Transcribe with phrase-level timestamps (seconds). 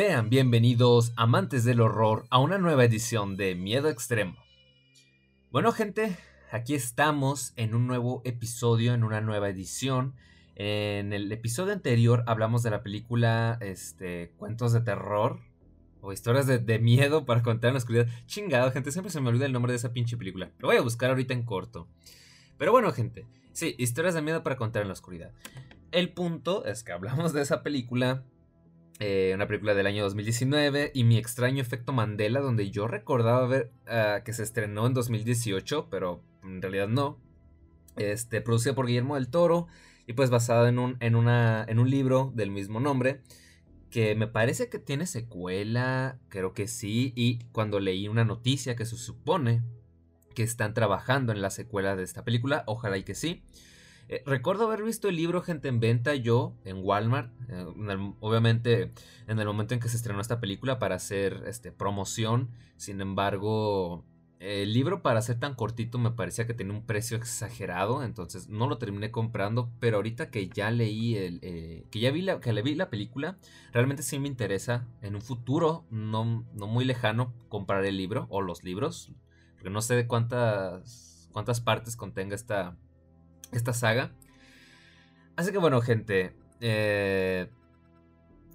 [0.00, 4.34] Sean bienvenidos, amantes del horror, a una nueva edición de Miedo Extremo.
[5.50, 6.16] Bueno, gente,
[6.50, 10.14] aquí estamos en un nuevo episodio, en una nueva edición.
[10.54, 15.40] En el episodio anterior hablamos de la película este, Cuentos de Terror
[16.00, 18.08] o Historias de, miedo para contar en la oscuridad.
[18.24, 20.50] Chingado, gente, siempre se me olvida el nombre de esa pinche película.
[20.60, 21.88] Lo voy a buscar ahorita en corto.
[22.56, 25.32] Pero bueno, gente, sí, Historias de miedo para contar en la oscuridad.
[25.92, 28.24] El punto es que hablamos de esa película
[29.00, 33.72] eh, una película del año 2019, y Mi extraño efecto Mandela, donde yo recordaba ver
[33.88, 37.18] ah, que se estrenó en 2018, pero en realidad no.
[37.96, 39.66] Este, producida por Guillermo del Toro
[40.06, 43.22] y pues basada en un, en, una, en un libro del mismo nombre,
[43.90, 48.84] que me parece que tiene secuela, creo que sí, y cuando leí una noticia que
[48.84, 49.62] se supone
[50.34, 53.42] que están trabajando en la secuela de esta película, ojalá y que sí.
[54.12, 57.64] Eh, recuerdo haber visto el libro Gente en Venta yo en Walmart, eh,
[58.18, 58.92] obviamente
[59.28, 64.04] en el momento en que se estrenó esta película para hacer este, promoción, sin embargo
[64.40, 68.66] el libro para ser tan cortito me parecía que tenía un precio exagerado, entonces no
[68.66, 72.52] lo terminé comprando, pero ahorita que ya leí el, eh, que ya vi la, que
[72.52, 73.38] le vi la película,
[73.72, 74.88] realmente sí me interesa.
[75.02, 79.12] En un futuro no, no muy lejano comprar el libro o los libros,
[79.52, 82.76] porque no sé de cuántas, cuántas partes contenga esta,
[83.52, 84.12] esta saga.
[85.36, 86.34] Así que bueno, gente.
[86.60, 87.48] Eh,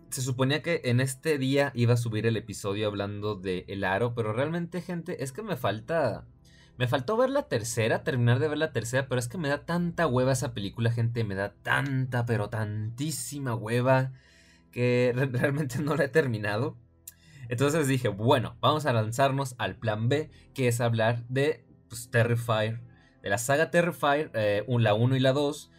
[0.10, 4.16] se suponía que en este día iba a subir el episodio hablando de El Aro,
[4.16, 6.26] pero realmente, gente, es que me falta...
[6.78, 9.66] Me faltó ver la tercera, terminar de ver la tercera, pero es que me da
[9.66, 14.12] tanta hueva esa película, gente, me da tanta, pero tantísima hueva,
[14.72, 16.78] que realmente no la he terminado.
[17.50, 22.82] Entonces dije, bueno, vamos a lanzarnos al plan B, que es hablar de pues, Terrifier
[23.26, 25.72] de la saga Terrifier, eh, la 1 y la 2.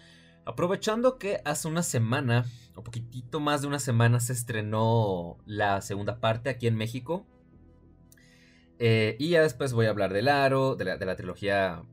[0.47, 6.19] Aprovechando que hace una semana, o poquitito más de una semana, se estrenó la segunda
[6.19, 7.25] parte aquí en México.
[8.81, 11.85] Eh, y ya después voy a hablar del Aro, de la, trilogía.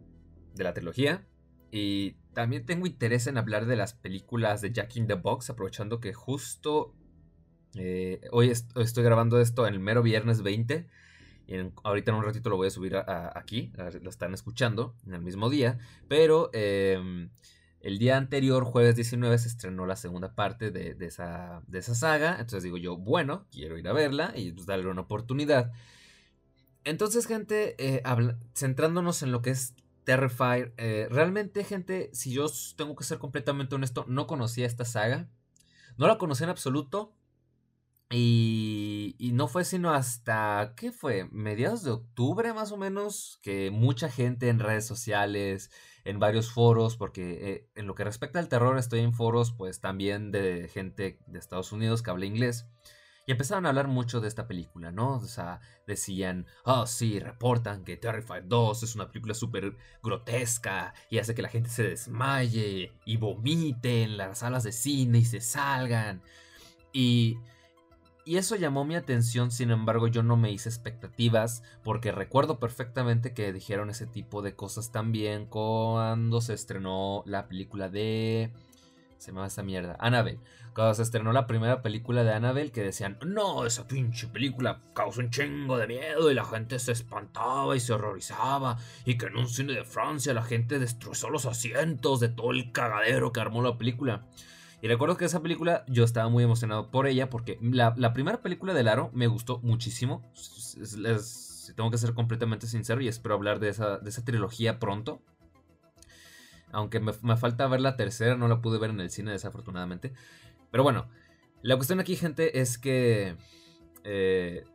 [0.56, 1.24] De la trilogía.
[1.70, 6.00] Y también tengo interés en hablar de las películas de Jack in the Box, aprovechando
[6.00, 6.96] que justo
[7.76, 10.90] eh, hoy estoy grabando esto en el mero viernes 20
[11.84, 13.72] ahorita en un ratito lo voy a subir aquí,
[14.02, 15.78] lo están escuchando en el mismo día,
[16.08, 17.30] pero em,
[17.80, 22.38] el día anterior, jueves 19, se estrenó la segunda parte de, esa, de esa saga,
[22.40, 25.72] entonces digo yo, bueno, quiero ir a verla y pues darle una oportunidad.
[26.86, 28.04] Entonces, gente, eh,
[28.56, 33.76] centrándonos en lo que es Terrifier, eh, realmente, gente, si yo tengo que ser completamente
[33.76, 35.30] honesto, no conocía esta saga,
[35.98, 37.14] no la conocía en absoluto,
[38.16, 41.28] y, no fue sino hasta, ¿qué fue?
[41.32, 45.72] Mediados de octubre más o menos, que mucha gente en redes sociales,
[46.06, 49.80] en varios foros, porque eh, en lo que respecta al terror estoy en foros pues
[49.80, 52.68] también de gente de Estados Unidos que habla inglés.
[53.26, 55.16] Y empezaron a hablar mucho de esta película, ¿no?
[55.16, 61.20] O sea, decían, oh sí, reportan que Terrified 2 es una película súper grotesca y
[61.20, 65.40] hace que la gente se desmaye y vomite en las salas de cine y se
[65.40, 66.22] salgan.
[66.92, 67.38] Y
[68.26, 73.34] y eso llamó mi atención, sin embargo yo no me hice expectativas porque recuerdo perfectamente
[73.34, 78.52] que dijeron ese tipo de cosas también cuando se estrenó la película de...
[79.18, 79.96] Se me va esa mierda.
[80.00, 80.40] Annabelle.
[80.74, 85.22] Cuando se estrenó la primera película de Annabelle que decían, no, esa pinche película causa
[85.22, 89.38] un chingo de miedo y la gente se espantaba y se horrorizaba y que en
[89.38, 93.62] un cine de Francia la gente destrozó los asientos de todo el cagadero que armó
[93.62, 94.26] la película.
[94.84, 98.74] Y recuerdo que esa película yo estaba muy emocionado por ella porque la, primera película
[98.74, 100.30] de Laro me gustó muchísimo.
[101.78, 105.22] tengo que ser completamente sincero y espero hablar de esa, de esa trilogía pronto.
[106.74, 110.12] Aunque me, falta ver la tercera, no la pude ver en el cine desafortunadamente.
[110.70, 111.08] Pero bueno,
[111.62, 113.38] la cuestión aquí gente es que
[114.04, 114.66] eh,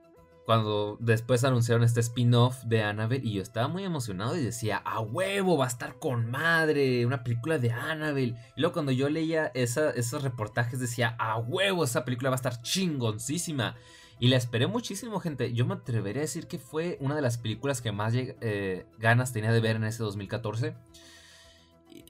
[0.49, 4.99] cuando después anunciaron este spin-off de Annabelle y yo estaba muy emocionado y decía, a
[4.99, 8.35] huevo, va a estar con madre, una película de Annabelle.
[8.57, 12.63] Y luego cuando yo leía esos reportajes decía, a huevo, esa película va a estar
[12.63, 13.77] chingoncísima.
[14.21, 15.53] Y la esperé muchísimo, gente.
[15.53, 19.35] Yo me atrevería a decir que fue una de las películas que más eh, ganas
[19.35, 20.75] tenía de ver en ese 2014.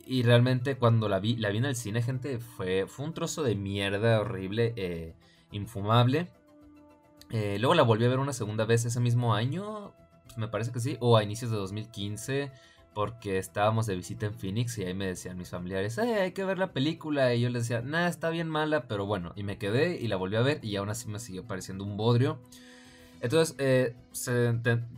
[0.06, 3.43] Y, realmente cuando la vi, la vi en el cine, gente, fue, fue un trozo
[3.43, 5.17] de mierda horrible, eh,
[5.50, 6.31] infumable.
[7.31, 9.93] Eh, luego la volví a ver una segunda vez ese mismo año,
[10.37, 12.51] me parece que sí, o a inicios de 2015,
[12.95, 16.59] porque estábamos de visita en Phoenix y ahí me decían mis familiares, hay que ver
[16.59, 17.35] la película.
[17.35, 20.17] Y yo les decía, nada, está bien mala, pero bueno, y me quedé y la
[20.17, 22.41] volví a ver y aún así me siguió pareciendo un bodrio.
[23.21, 23.95] Entonces, eh,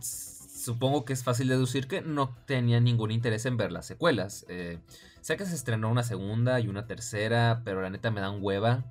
[0.01, 4.45] supongo que es fácil deducir que no tenía ningún interés en ver las secuelas.
[4.47, 4.79] Eh,
[5.21, 8.83] sé que se estrenó una segunda y una tercera, pero la neta me dan hueva.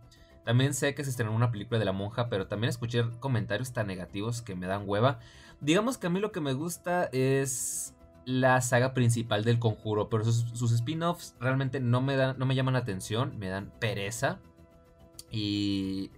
[0.45, 3.87] También sé que se estrenó una película de la monja, pero también escuché comentarios tan
[3.87, 5.19] negativos que me dan hueva.
[5.61, 7.95] Digamos que a mí lo que me gusta es
[8.25, 12.75] la saga principal del conjuro, pero sus, spin-offs realmente no me, dan, no me llaman
[12.75, 14.39] la atención, me dan pereza.
[15.31, 16.11] Y,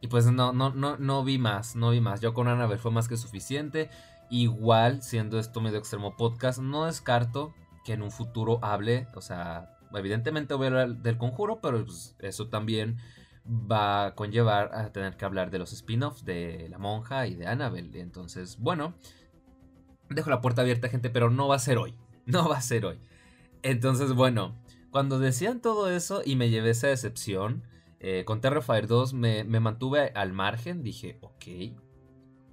[0.00, 2.20] y pues no, no, no, no vi más, no vi más.
[2.20, 3.90] Yo con Annabelle fue más que suficiente.
[4.28, 7.54] Igual, siendo esto medio extremo podcast, no descarto
[7.84, 12.16] que en un futuro hable, o sea, evidentemente voy a hablar del conjuro, pero pues
[12.18, 12.98] eso también
[13.48, 17.46] va a conllevar a tener que hablar de los spin-offs de la monja y de
[17.46, 18.00] Annabelle.
[18.00, 18.94] Entonces, bueno,
[20.08, 21.94] dejo la puerta abierta, gente, pero no va a ser hoy.
[22.26, 22.98] No va a ser hoy.
[23.62, 24.56] Entonces, bueno,
[24.90, 27.62] cuando decían todo eso y me llevé esa decepción,
[28.00, 30.82] eh, con Terrifier 2 me, mantuve al margen.
[30.82, 31.44] Dije, ok,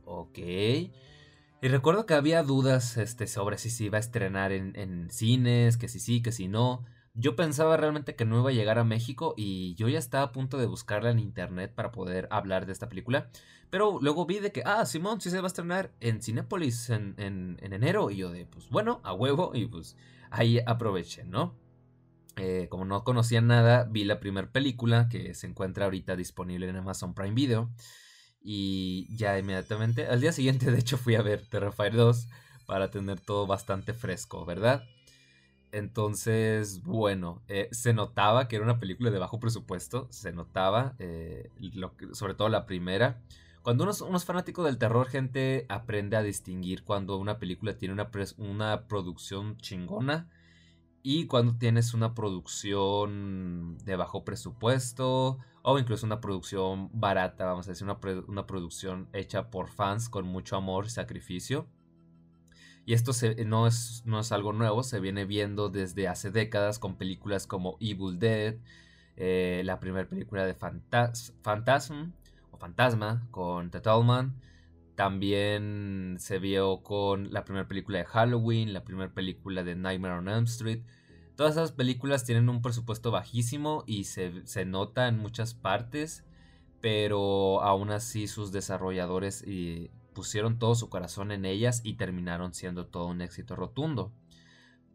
[0.06, 0.38] ok.
[0.38, 5.78] Y recuerdo que había dudas este, sobre si se iba a estrenar en, en cines,
[5.78, 6.86] que si sí, que si no.
[7.16, 10.32] Yo pensaba realmente que no iba a llegar a México y yo ya estaba a
[10.32, 13.30] punto de buscarla en internet para poder hablar de esta película.
[13.70, 17.14] Pero luego vi de que, ah, Simón, sí se va a estrenar en Cinépolis en,
[17.18, 18.10] en, enero.
[18.10, 19.52] Y yo de, pues bueno, a huevo.
[19.54, 19.96] Y pues
[20.32, 21.56] ahí aproveché, ¿no?
[22.36, 26.78] Eh, como no conocía nada, vi la primera película que se encuentra ahorita disponible en
[26.78, 27.72] Amazon Prime Video.
[28.42, 32.28] Y ya inmediatamente, al día siguiente de hecho fui a ver Terrifier 2
[32.66, 34.84] para tener todo bastante fresco, ¿verdad?
[35.74, 41.50] Entonces, bueno, eh, se notaba que era una película de bajo presupuesto, se notaba, eh,
[42.12, 43.24] sobre todo la primera.
[43.64, 48.12] Cuando uno, es fanático del terror, gente aprende a distinguir cuando una película tiene una,
[48.38, 50.30] una producción chingona
[51.02, 57.72] y cuando tienes una producción de bajo presupuesto o incluso una producción barata, vamos a
[57.72, 57.98] decir, una,
[58.28, 61.68] una producción hecha por fans con mucho amor y sacrificio.
[62.86, 63.12] Y esto
[63.46, 67.78] no, es, no es algo nuevo, se viene viendo desde hace décadas con películas como
[67.80, 68.56] Evil Dead,
[69.16, 72.12] eh, la primera película de Fantas Phantasm
[72.52, 73.84] o Fantasma con Ted
[74.96, 80.28] También se vio con la primera película de Halloween, la primera película de Nightmare on
[80.28, 80.82] Elm Street.
[81.36, 86.26] Todas esas películas tienen un presupuesto bajísimo y se, se nota en muchas partes,
[86.82, 92.88] pero aún así sus desarrolladores y pusieron todo su corazón en ellas y terminaron siendo
[92.88, 94.14] todo un éxito rotundo.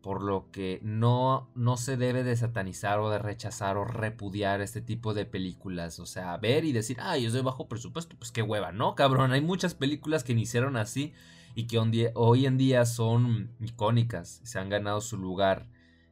[0.03, 4.81] Por lo que no, no se debe de satanizar o de rechazar o repudiar este
[4.81, 5.99] tipo de películas.
[5.99, 9.33] O sea, ver y decir, ay, yo soy bajo presupuesto, pues qué hueva, ¿no, cabrón?
[9.33, 11.13] Hay muchas películas que iniciaron así
[11.55, 14.41] y que hoy en día son icónicas.
[14.45, 15.69] Se han ganado su lugar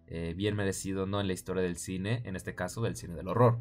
[0.08, 1.20] eh, bien merecido, ¿no?
[1.20, 3.58] En la historia del cine, en este caso del cine del horror.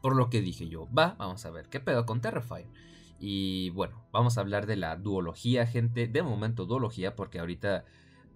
[0.00, 2.66] Por lo que dije yo, va, vamos a ver, ¿qué pedo con Terrifier?
[3.18, 6.06] Y bueno, vamos a hablar de la duología, gente.
[6.06, 7.84] De momento duología, porque ahorita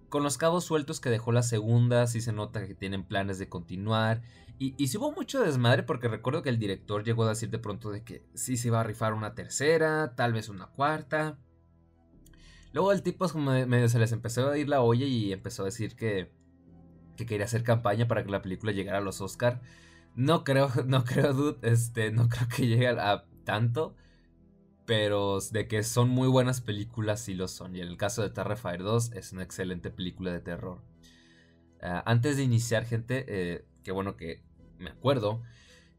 [0.09, 3.47] con los cabos sueltos que dejó la segunda, sí se nota que tienen planes de
[3.47, 4.21] continuar.
[4.59, 7.59] Y, y sí hubo mucho desmadre, porque recuerdo que el director llegó a decir de
[7.59, 11.39] pronto de que sí se iba a rifar una tercera, tal vez una cuarta.
[12.73, 15.95] Luego el tipo medio se les empezó a ir la olla y empezó a decir
[15.95, 16.31] que,
[17.17, 19.61] que quería hacer campaña para que la película llegara a los Oscar.
[20.15, 23.95] No creo, no creo, dude, este, no creo que llegue a tanto
[24.85, 27.75] pero de que son muy buenas películas sí lo son.
[27.75, 30.81] Y en el caso de Terrifier 2 es una excelente película de terror.
[31.81, 34.43] Ah, antes de iniciar, gente, eh, qué bueno que
[34.77, 35.41] me acuerdo.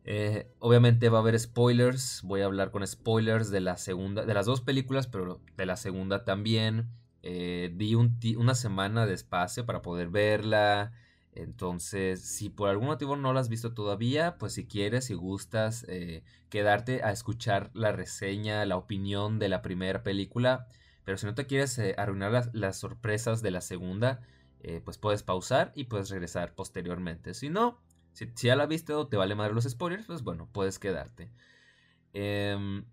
[0.04, 2.22] Eh, obviamente va a haber spoilers.
[2.24, 5.76] Voy a hablar con spoilers de la segunda, de las dos películas, pero de la
[5.76, 6.88] segunda también.
[7.22, 10.92] Eh, di una semana de espacio para poder verla.
[11.34, 15.84] Entonces, si por algún motivo no la has visto todavía, pues si quieres, si gustas
[15.88, 20.66] eh, quedarte a escuchar la reseña, la opinión de la primera película,
[21.04, 24.20] pero si no te quieres eh, arruinar las, sorpresas de la segunda,
[24.60, 27.32] eh, pues puedes pausar y puedes regresar posteriormente.
[27.32, 27.80] Si no,
[28.12, 31.30] si, ya la has visto o te vale madre los spoilers, pues bueno, puedes quedarte.
[32.12, 32.84] Em,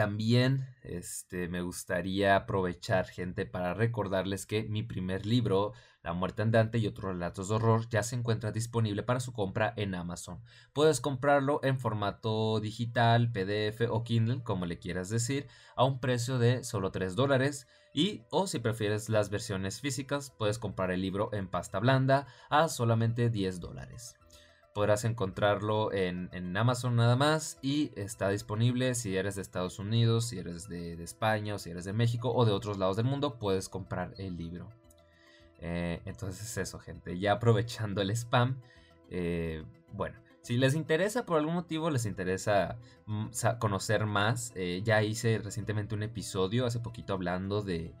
[0.00, 6.78] también este, me gustaría aprovechar, gente, para recordarles que mi primer libro, La muerte andante
[6.78, 10.42] y otros relatos de horror, ya se encuentra disponible para su compra en Amazon.
[10.72, 16.38] Puedes comprarlo en formato digital, PDF o Kindle, como le quieras decir, a un precio
[16.38, 17.66] de solo 3 dólares.
[17.92, 22.70] Y, o si prefieres las versiones físicas, puedes comprar el libro en pasta blanda a
[22.70, 24.19] solamente 10 dólares.
[24.72, 30.38] Podrás encontrarlo en, Amazon nada más y está disponible si eres de Estados Unidos, si
[30.38, 33.68] eres de, España o si eres de México o de otros lados del mundo, puedes
[33.68, 34.68] comprar el libro.
[35.58, 37.18] Eh, entonces eso, gente.
[37.18, 38.60] Ya aprovechando el spam,
[39.10, 45.02] eh, bueno, si les interesa por algún motivo, les interesa mm, conocer más, eh, ya
[45.02, 47.92] hice recientemente un episodio, hace poquito hablando de,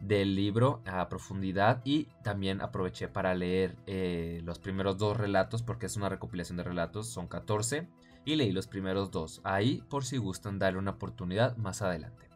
[0.00, 5.86] del libro a profundidad y también aproveché para leer eh, los primeros dos relatos porque
[5.86, 7.88] es una recopilación de relatos, son 14
[8.24, 9.40] y leí los primeros dos.
[9.44, 12.28] Ahí por si gustan darle una oportunidad más adelante.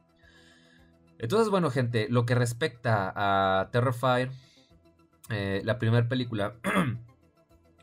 [1.19, 4.31] Entonces bueno gente, lo que respecta a Terrifier,
[5.31, 6.55] eh, la primera película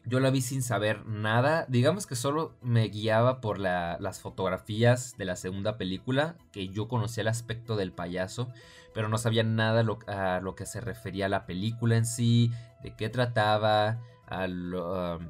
[0.07, 1.65] Yo la vi sin saber nada.
[1.67, 7.21] Digamos que solo me guiaba por las fotografías de la segunda película, que yo conocía
[7.21, 8.49] el aspecto del payaso,
[8.93, 12.51] pero no sabía nada a lo que se refería a la película en sí,
[12.83, 15.27] de qué trataba, a los um,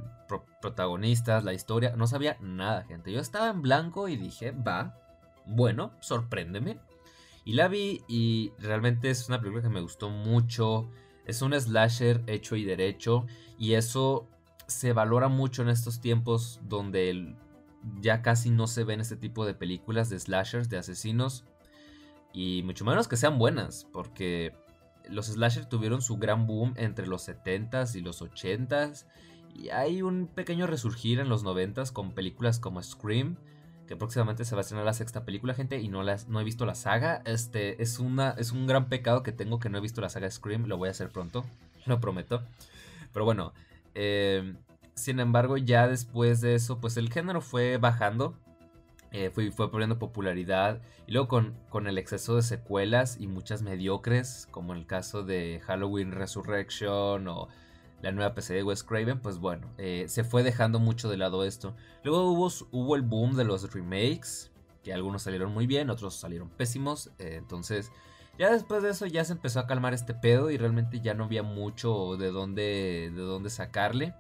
[0.62, 1.96] protagonistas, la historia.
[1.96, 3.12] No sabía nada, gente.
[3.12, 4.98] Yo estaba en blanco y dije, va,
[5.46, 6.80] bueno, sorpréndeme.
[7.44, 10.90] Y la vi y realmente es una película que me gustó mucho.
[11.26, 13.26] Es un slasher hecho y derecho.
[13.58, 14.28] Y eso
[14.68, 17.36] se valora mucho en estos tiempos donde
[18.02, 21.46] ya casi no se ven este tipo de películas de slashers, de asesinos.
[22.34, 24.54] Y mucho menos que sean buenas, porque
[25.10, 29.06] los slashers tuvieron su gran boom entre los 70s y los 80s.
[29.54, 33.38] Y hay un pequeño resurgir en los 90s con películas como Scream,
[33.88, 36.44] que próximamente se va a estrenar la sexta película, gente, y no, las, no he
[36.44, 37.22] visto la saga.
[37.26, 40.30] Este es, una, es un gran pecado que tengo que no he visto la saga
[40.30, 41.46] Scream, lo voy a hacer pronto,
[41.86, 42.44] lo prometo.
[43.14, 43.54] Pero bueno,
[43.96, 44.58] Em,
[44.94, 48.38] sin embargo, ya después de eso, pues el género fue bajando.
[49.12, 50.82] Eh, fue, fue perdiendo popularidad.
[51.08, 56.12] Y luego con, el exceso de secuelas y muchas mediocres, como el caso de Halloween
[56.12, 57.48] Resurrection o
[58.02, 61.46] la nueva PC de Wes Craven, pues bueno, eh, se fue dejando mucho de lado
[61.46, 61.76] esto.
[62.04, 62.32] Luego
[62.72, 64.52] hubo, el boom de los remakes,
[64.84, 67.12] que algunos salieron muy bien, otros salieron pésimos.
[67.18, 67.92] Eh, entonces,
[68.38, 71.26] ya después de eso ya se empezó a calmar este pedo y realmente ya no
[71.26, 74.14] había mucho de dónde, de dónde sacarle.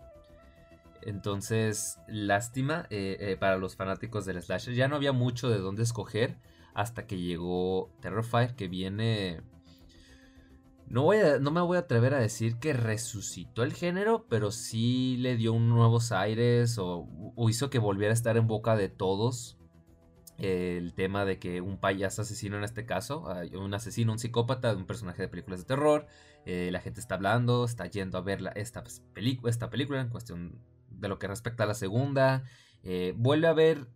[1.01, 4.73] Entonces, lástima eh, eh, para los fanáticos del slasher.
[4.73, 6.37] Ya no había mucho de dónde escoger
[6.73, 9.41] hasta que llegó Terrifier que viene...
[10.87, 15.17] No, voy no me voy a atrever a decir que resucitó el género, pero sí
[15.17, 17.07] le dio un nuevos aires o
[17.49, 19.57] hizo que volviera a estar en boca de todos
[20.37, 24.85] el tema de que un payaso asesino en este caso, un asesino, un psicópata, un
[24.85, 26.07] personaje de películas de terror,
[26.45, 29.01] eh, la gente está hablando, está yendo a ver esta, pues,
[29.45, 32.43] esta película en cuestión de lo que respecta a la segunda,
[32.83, 33.87] eh, vuelve a haber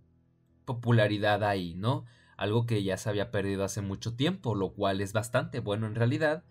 [0.66, 2.06] popularidad ahí, ¿no?
[2.38, 5.96] Algo que ya se había perdido hace mucho tiempo, lo cual es bastante bueno en
[5.96, 6.44] realidad.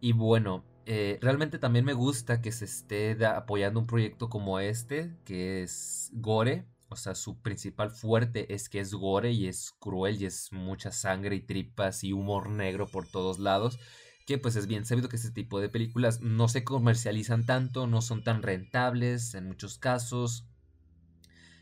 [0.00, 5.14] Y bueno, eh, realmente también me gusta que se esté apoyando un proyecto como este,
[5.24, 10.20] que es Gore, o sea, su principal fuerte es que es gore y es cruel
[10.22, 13.78] y es mucha sangre y tripas y humor negro por todos lados.
[14.26, 18.00] Que pues es bien sabido que este tipo de películas no se comercializan tanto, no
[18.00, 20.46] son tan rentables en muchos casos.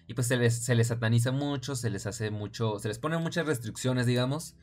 [0.07, 3.21] Y pues se les, se les sataniza mucho, se les hace mucho, se les ponen
[3.21, 4.55] muchas restricciones, digamos.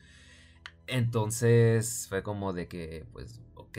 [0.86, 3.78] Entonces fue como de que, pues, ok,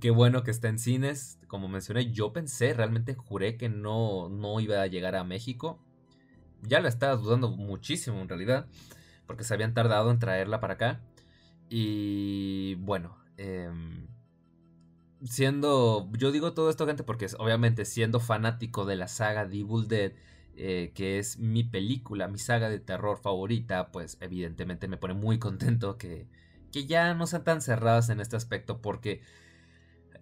[0.00, 1.38] qué bueno que está en cines.
[1.46, 5.80] Como mencioné, yo pensé, realmente juré que no, no iba a llegar a México
[6.62, 8.66] ya la estaba dudando muchísimo en realidad,
[9.26, 11.00] porque se habían tardado en traerla para acá.
[11.68, 14.08] Y bueno, em,
[15.24, 19.88] siendo, yo digo todo esto gente porque obviamente siendo fanático de la saga The Evil
[19.88, 20.12] Dead,
[20.56, 25.38] eh, que es mi película, mi saga de terror favorita, pues evidentemente me pone muy
[25.38, 26.26] contento que,
[26.72, 29.22] que ya no sean tan cerradas en este aspecto porque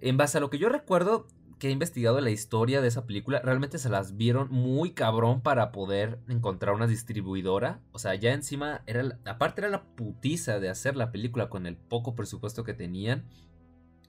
[0.01, 1.27] en base a lo que yo recuerdo,
[1.59, 5.73] que he investigado la historia de esa película, realmente se las vieron muy cabrón para
[5.73, 7.81] poder encontrar una distribuidora.
[7.93, 11.77] O sea, ya encima era, aparte era la putiza de hacer la película con el
[11.77, 13.25] poco presupuesto que tenían.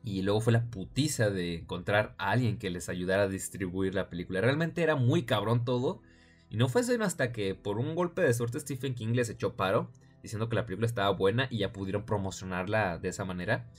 [0.03, 4.09] Y luego fue la putiza de encontrar a alguien que les ayudara a distribuir la
[4.09, 4.41] película.
[4.41, 6.01] Realmente era muy cabrón todo.
[6.49, 9.55] Y no fue sino hasta que por un golpe de suerte Stephen King les echó
[9.55, 9.91] paro,
[10.23, 13.69] diciendo que la película estaba buena y ya pudieron promocionarla de esa manera.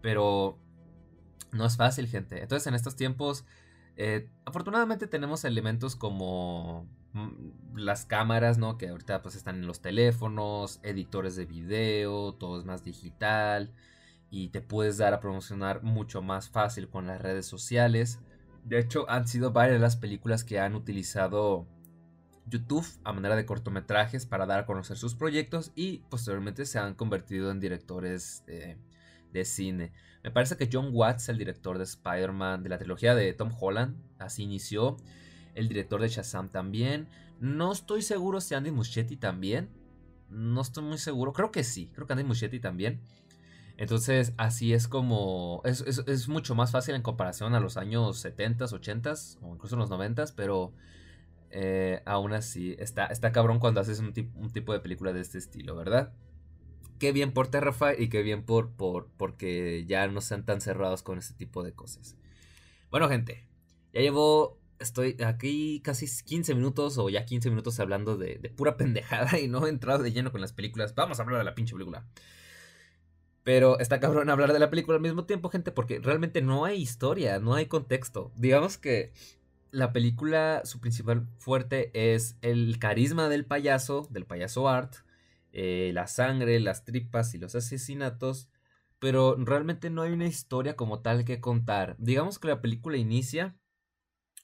[0.00, 0.58] Pero
[1.54, 2.42] no es fácil, gente.
[2.42, 3.44] Entonces, en estos tiempos,
[3.96, 8.76] eh, afortunadamente tenemos elementos como mm, las cámaras, ¿no?
[8.76, 13.72] Que ahorita pues están en los teléfonos, editores de video, todo es más digital
[14.30, 18.18] y te puedes dar a promocionar mucho más fácil con las redes sociales.
[18.64, 21.68] De hecho, han sido varias las películas que han utilizado
[22.46, 26.94] YouTube a manera de cortometrajes para dar a conocer sus proyectos y posteriormente se han
[26.94, 29.92] convertido en directores de cine.
[30.24, 33.94] Me parece que John Watts, el director de Spider-Man, de la trilogía de Tom Holland,
[34.18, 34.96] así inició.
[35.54, 37.08] El director de Shazam también.
[37.40, 39.68] No estoy seguro si Andy Muschietti también.
[40.30, 41.34] No estoy muy seguro.
[41.34, 41.90] Creo que sí.
[41.92, 43.02] Creo que Andy Muschietti también.
[43.76, 45.60] Entonces, así es como.
[45.66, 50.32] Es, mucho más fácil en comparación a los años 70s, 80s o incluso los 90s,
[50.34, 50.72] pero
[51.50, 55.36] eh, aún así está, está cabrón cuando haces un, un tipo de película de este
[55.36, 56.14] estilo, ¿verdad?
[56.98, 61.02] Qué bien por Terrify y qué bien por, por porque ya no sean tan cerrados
[61.02, 62.16] con este tipo de cosas.
[62.90, 63.46] Bueno, gente,
[63.92, 69.38] ya llevo estoy aquí casi 15 minutos o ya 15 minutos hablando de, pura pendejada
[69.38, 70.94] y no he entrado de lleno con las películas.
[70.94, 72.04] Vamos a hablar de la pinche película.
[73.42, 76.80] Pero está cabrón hablar de la película al mismo tiempo, gente, porque realmente no hay
[76.80, 78.32] historia, no hay contexto.
[78.36, 79.12] Digamos que
[79.70, 84.94] la película, su principal fuerte es el carisma del payaso, del payaso Art,
[85.56, 88.50] eh, la sangre, las tripas y los asesinatos,
[88.98, 91.94] pero realmente no hay una historia como tal que contar.
[92.00, 93.56] Digamos que la película inicia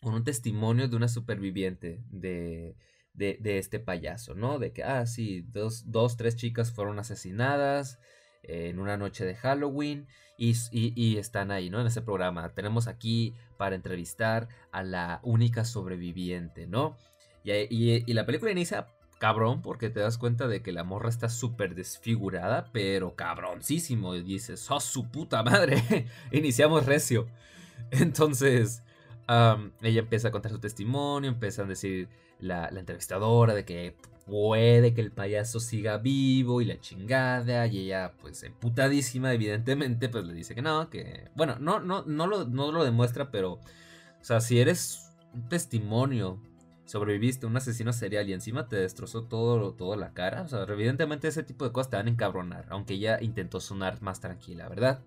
[0.00, 2.76] con un testimonio de una superviviente de,
[3.12, 4.60] de, este payaso, ¿no?
[4.60, 7.98] De que, ah, sí, dos, dos, tres chicas fueron asesinadas
[8.44, 10.06] en una noche de Halloween
[10.38, 11.80] y, y, están ahí, ¿no?
[11.80, 12.54] En ese programa.
[12.54, 16.96] Tenemos aquí para entrevistar a la única sobreviviente, ¿no?
[17.42, 18.86] Y, y la película inicia
[19.20, 24.16] cabrón porque te das cuenta de que la morra está súper desfigurada, pero cabroncísimo.
[24.16, 26.06] Y dices, ¡oh, su puta madre!
[26.32, 27.28] Iniciamos recio.
[27.90, 28.82] Entonces,
[29.28, 32.08] ella empieza a contar su testimonio, empieza a decir
[32.40, 33.94] la, entrevistadora de que
[34.26, 40.24] puede que el payaso siga vivo y la chingada, y ella pues emputadísima evidentemente pues
[40.24, 43.60] le dice que no, que bueno, no, no, no, lo, no lo demuestra, pero o
[44.24, 46.40] sea, si eres un testimonio,
[46.90, 50.64] sobreviviste a un asesino serial y encima te destrozó todo, todo la cara, o sea,
[50.64, 54.68] evidentemente ese tipo de cosas te van a encabronar, aunque ella intentó sonar más tranquila,
[54.68, 55.00] ¿verdad?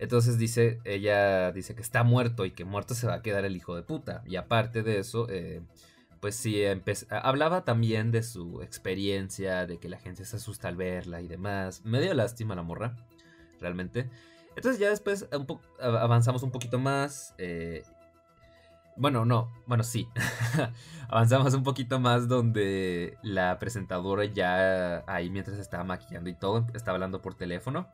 [0.00, 3.54] Entonces dice, ella dice que está muerto y que muerto se va a quedar el
[3.54, 4.24] hijo de puta.
[4.26, 5.62] Y aparte de eso, eh,
[6.18, 6.64] pues sí,
[7.10, 11.82] hablaba también de su experiencia, de que la gente se asusta al verla y demás.
[11.84, 12.96] Me dio lástima la morra,
[13.60, 14.10] realmente.
[14.56, 15.28] Entonces ya después
[15.80, 17.34] avanzamos un poquito más.
[17.38, 17.84] Eh,
[18.96, 20.08] bueno, no, bueno, sí.
[21.08, 26.96] avanzamos un poquito más donde la presentadora ya ahí mientras estaba maquillando y todo, estaba
[26.96, 27.88] hablando por teléfono.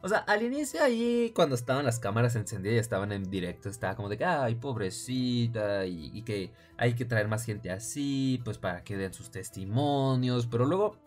[0.00, 3.96] O sea, al inicio ahí, cuando estaban las cámaras encendidas y estaban en directo, estaba
[3.96, 8.84] como de que, ay, pobrecita, y, que hay que traer más gente así, pues para
[8.84, 10.46] que den sus testimonios.
[10.46, 10.98] Pero luego,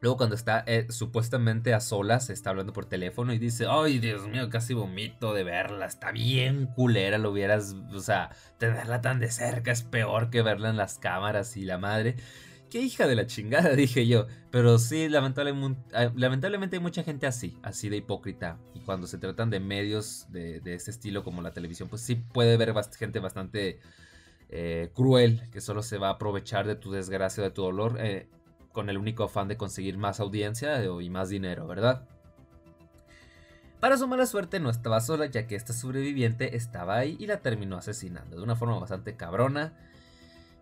[0.00, 4.28] luego cuando está eh, supuestamente a solas, está hablando por teléfono y dice, ay, Dios
[4.28, 9.30] mío, casi vomito de verla, está bien culera, lo hubieras, o sea, tenerla tan de
[9.30, 12.16] cerca es peor que verla en las cámaras y la madre.
[12.70, 14.26] Qué hija de la chingada, dije yo.
[14.50, 18.58] Pero sí, lamentablemente, ah, lamentablemente hay mucha gente así, así de hipócrita.
[18.74, 22.16] Y cuando se tratan de medios de, de este estilo como la televisión, pues sí
[22.16, 23.80] puede haber gente bastante
[24.50, 28.28] eh, cruel que solo se va a aprovechar de tu desgracia de tu dolor eh,
[28.78, 32.06] con el único afán de conseguir más audiencia eh, y más dinero, ¿verdad?
[33.80, 37.40] Para su mala suerte no estaba sola ya que esta sobreviviente estaba ahí y la
[37.40, 39.72] terminó asesinando de una forma bastante cabrona.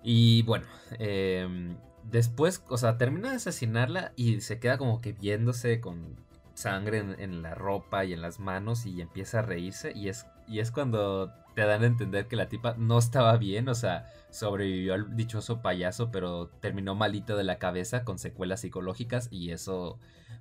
[0.02, 0.64] Y bueno,
[0.98, 6.16] eh, después, o sea, termina de asesinarla y se queda como que viéndose con
[6.56, 10.60] sangre en, la ropa y en las manos y empieza a reírse y es, y
[10.60, 14.94] es cuando te dan a entender que la tipa no estaba bien, o sea, sobrevivió
[14.94, 19.98] al dichoso payaso, pero terminó malito de la cabeza con secuelas psicológicas y eso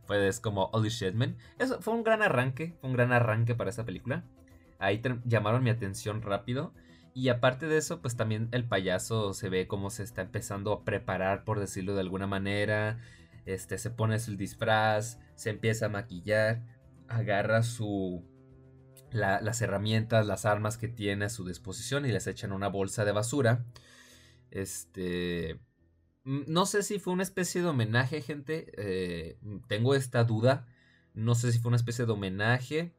[0.08, 1.38] pues como Holy Shitman.
[1.60, 4.24] Eso fue un gran arranque, fue un gran arranque para esta película.
[4.80, 6.74] Ahí llamaron mi atención rápido.
[7.14, 10.84] Y aparte de eso, pues también el payaso se ve como se está empezando a
[10.84, 13.00] preparar, por decirlo de alguna manera.
[13.46, 16.64] Este, se pone su disfraz, se empieza a maquillar,
[17.08, 18.24] agarra su...
[19.12, 23.06] las herramientas, las armas que tiene a su disposición y las echa en una bolsa
[23.06, 23.66] de basura.
[24.52, 25.60] Este...
[26.24, 28.72] No sé si fue una especie de homenaje, gente.
[28.78, 30.68] Eh, tengo esta duda.
[31.14, 32.96] No sé si fue una especie de homenaje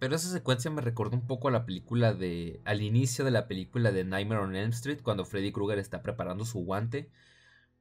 [0.00, 2.62] pero esa secuencia me recordó un poco a la película de.
[2.64, 6.46] al inicio de la película de Nightmare on Elm Street, cuando Freddy Krueger está preparando
[6.46, 7.10] su guante.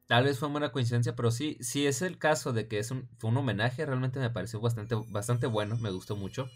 [0.09, 3.07] Tal vez fue una coincidencia, pero sí, sí es el caso de que es un,
[3.19, 6.49] fue un homenaje, realmente me pareció bastante, bastante bueno, me gustó mucho.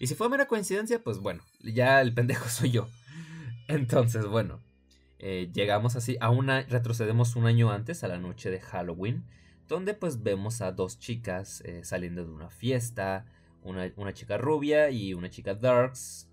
[0.00, 2.88] Y si fue mera coincidencia, pues bueno, ya el pendejo soy yo.
[3.68, 4.60] Entonces, bueno,
[5.20, 9.24] eh, llegamos así a una, retrocedemos un año antes, a la noche de Halloween,
[9.68, 13.24] donde pues vemos a dos chicas eh, saliendo de una fiesta,
[13.62, 16.28] una, chica rubia y una chica darks.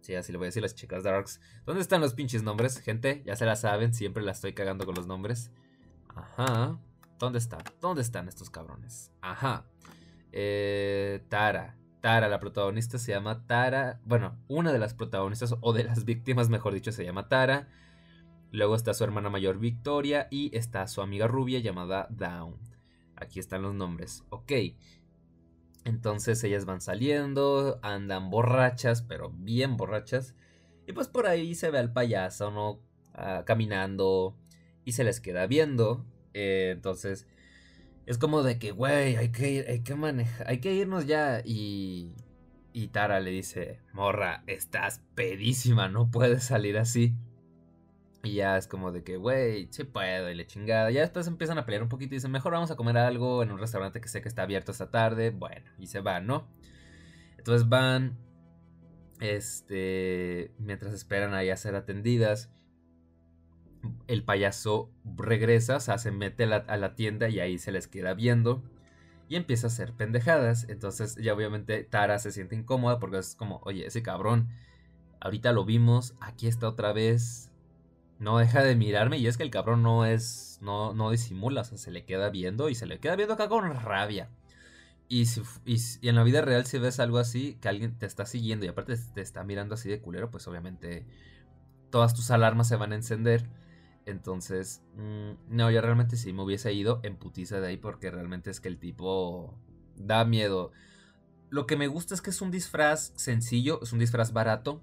[0.00, 1.40] Sí, así le voy a decir las chicas darks.
[1.66, 3.22] ¿Dónde están los pinches nombres, gente?
[3.24, 5.52] Ya se la saben, siempre la estoy cagando con los nombres.
[6.14, 6.78] Ajá.
[7.18, 7.60] ¿Dónde están?
[7.80, 9.12] ¿Dónde están estos cabrones?
[9.20, 9.66] Ajá.
[10.32, 11.76] Eh, Tara.
[12.00, 14.00] Tara, la protagonista se llama Tara.
[14.04, 17.68] Bueno, una de las protagonistas o de las víctimas, mejor dicho, se llama Tara.
[18.52, 22.58] Luego está su hermana mayor Victoria y está su amiga rubia llamada Down.
[23.16, 24.24] Aquí están los nombres.
[24.30, 24.52] Ok.
[25.84, 30.34] Entonces ellas van saliendo, andan borrachas, pero bien borrachas.
[30.86, 32.80] Y pues por ahí se ve al payaso, ¿no?
[33.14, 34.36] Ah, caminando
[34.90, 36.04] y se les queda viendo.
[36.34, 37.26] Eh, entonces
[38.06, 41.42] es como de que, güey, hay que, hay que manejar, hay que irnos ya.
[41.44, 42.16] Y,
[42.72, 47.14] y Tara le dice, morra, estás pedísima, no puedes salir así.
[48.24, 50.90] Y ya es como de que, güey, sí puedo, y le chingada.
[50.90, 53.52] Ya después empiezan a pelear un poquito y dicen, mejor vamos a comer algo en
[53.52, 55.30] un restaurante que sé que está abierto esta tarde.
[55.30, 56.48] Bueno, y se van, ¿no?
[57.38, 58.18] Entonces van,
[59.20, 62.50] este, mientras esperan ahí a ser atendidas
[64.06, 68.14] el payaso regresa, o sea, se mete a la, tienda y ahí se les queda
[68.14, 68.62] viendo
[69.28, 70.66] y empieza a hacer pendejadas.
[70.68, 74.48] Entonces ya obviamente Tara se siente incómoda porque es como, oye, ese cabrón,
[75.20, 77.50] ahorita lo vimos, aquí está otra vez,
[78.18, 81.64] no deja de mirarme y es que el cabrón no es, no, no disimula, o
[81.64, 84.28] sea, se le queda viendo y se le queda viendo acá con rabia.
[85.08, 88.26] Y, si, y, en la vida real si ves algo así, que alguien te está
[88.26, 91.04] siguiendo y aparte te está mirando así de culero, pues obviamente
[91.90, 93.48] todas tus alarmas se van a encender.
[94.10, 98.50] Entonces, mm, no, yo realmente sí me hubiese ido en putiza de ahí porque realmente
[98.50, 99.54] es que el tipo
[99.96, 100.72] da miedo.
[101.50, 104.82] Lo que me gusta es que es un disfraz sencillo, es un disfraz barato.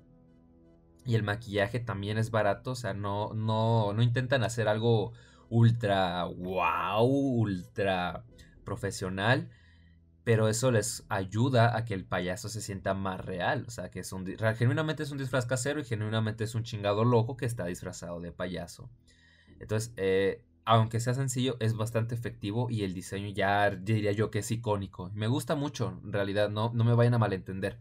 [1.06, 5.14] Y el maquillaje también es barato, o sea, no, no, no intentan hacer algo
[5.50, 8.26] ultra wow, ultra
[8.66, 9.50] profesional.
[10.26, 13.64] Pero eso les ayuda a que el payaso se sienta más real.
[13.66, 14.26] O sea, que es un,
[14.58, 18.34] genuinamente es un disfraz casero y genuinamente es un chingado loco que está disfrazado de
[18.34, 18.90] payaso.
[19.60, 24.40] Entonces, eh, aunque sea sencillo, es bastante efectivo y el diseño ya diría yo que
[24.40, 25.12] es icónico.
[25.14, 27.80] Me gusta mucho, en realidad, no, no me vayan a malentender.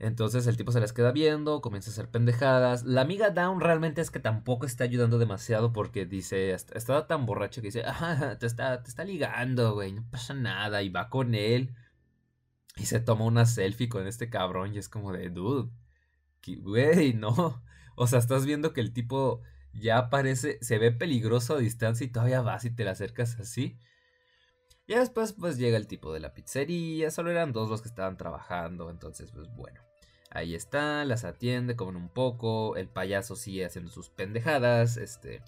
[0.00, 2.84] Entonces el tipo se las queda viendo, comienza a hacer pendejadas.
[2.84, 7.60] La amiga Down realmente es que tampoco está ayudando demasiado porque dice, está tan borracha
[7.60, 7.84] que dice,
[8.38, 10.82] te está, te está ligando, güey, no pasa nada.
[10.82, 11.74] Y va con él
[12.76, 15.70] y se toma una selfie con este cabrón y es como de, dude,
[16.62, 17.62] güey, no.
[17.96, 19.42] O sea, estás viendo que el tipo
[19.78, 23.78] ya parece, se ve peligroso a distancia y todavía vas y te le acercas así.
[24.86, 28.16] Y después pues llega el tipo de la pizzería, solo eran dos los que estaban
[28.16, 29.80] trabajando, entonces pues bueno.
[30.30, 35.42] Ahí está, las atiende, comen un poco, el payaso sigue haciendo sus pendejadas, este...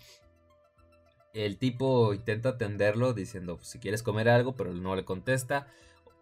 [1.33, 5.69] El tipo intenta atenderlo diciendo si quieres comer algo, pero no le contesta.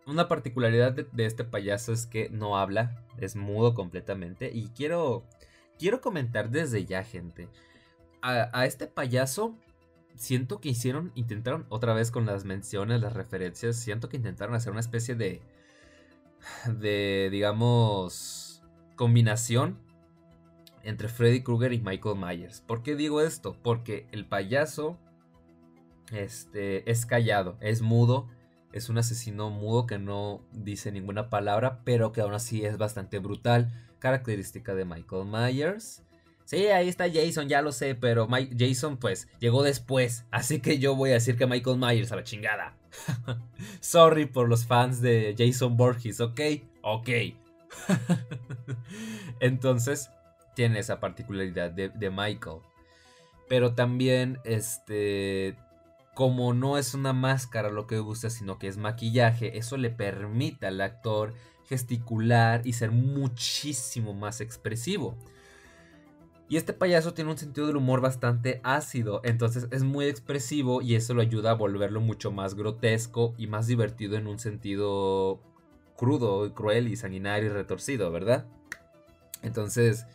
[0.06, 4.50] Una particularidad de, de, este payaso es que no habla, es mudo completamente.
[4.52, 5.24] Y quiero,
[5.78, 7.48] quiero comentar desde ya, gente
[8.22, 9.54] a, este payaso
[10.14, 14.72] siento que hicieron, intentaron otra vez con las menciones, las referencias, siento que intentaron hacer
[14.72, 15.40] una especie de,
[16.66, 18.62] de, digamos,
[18.96, 19.78] combinación
[20.82, 22.60] entre Freddy Krueger y Michael Myers.
[22.60, 23.56] ¿Por qué digo esto?
[23.62, 24.98] Porque el payaso
[26.12, 28.28] este, es callado, es mudo,
[28.72, 33.18] es un asesino mudo que no dice ninguna palabra, pero que aún así es bastante
[33.18, 36.02] brutal, característica de Michael Myers.
[36.48, 40.94] Sí, ahí está Jason, ya lo sé, pero Jason pues llegó después, así que yo
[40.96, 42.74] voy a decir que Michael Myers a la chingada.
[43.80, 46.40] Sorry por los fans de Jason Borges, ¿ok?
[46.80, 47.08] Ok.
[49.40, 50.08] Entonces,
[50.54, 52.60] tiene esa particularidad de, de Michael.
[53.46, 55.54] Pero también, este,
[56.14, 60.66] como no es una máscara lo que usa, sino que es maquillaje, eso le permite
[60.66, 61.34] al actor
[61.68, 65.14] gesticular y ser muchísimo más expresivo.
[66.48, 70.94] Y este payaso tiene un sentido del humor bastante ácido, entonces es muy expresivo y
[70.94, 75.40] eso lo ayuda a volverlo mucho más grotesco y más divertido en un sentido
[75.96, 78.46] crudo, cruel y sanguinario y retorcido, ¿verdad?
[79.42, 80.06] Entonces,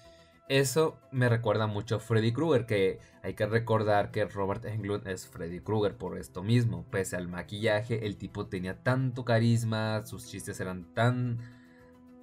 [0.50, 5.28] eso me recuerda mucho a Freddy Krueger, que hay que recordar que Robert Englund es
[5.28, 6.86] Freddy Krueger por esto mismo.
[6.90, 11.40] Pese al maquillaje, el tipo tenía tanto carisma, sus chistes eran tan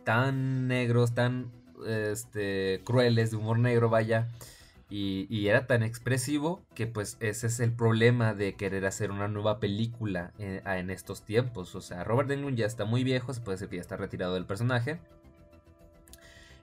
[0.04, 1.50] tan negros, tan
[1.86, 4.28] este, crueles, de humor negro, vaya.
[4.90, 9.60] Y, era tan expresivo que pues ese es el problema de querer hacer una nueva
[9.60, 11.76] película en, estos tiempos.
[11.76, 14.34] O sea, Robert Englund ya está muy viejo, se puede decir que ya está retirado
[14.34, 14.98] del personaje.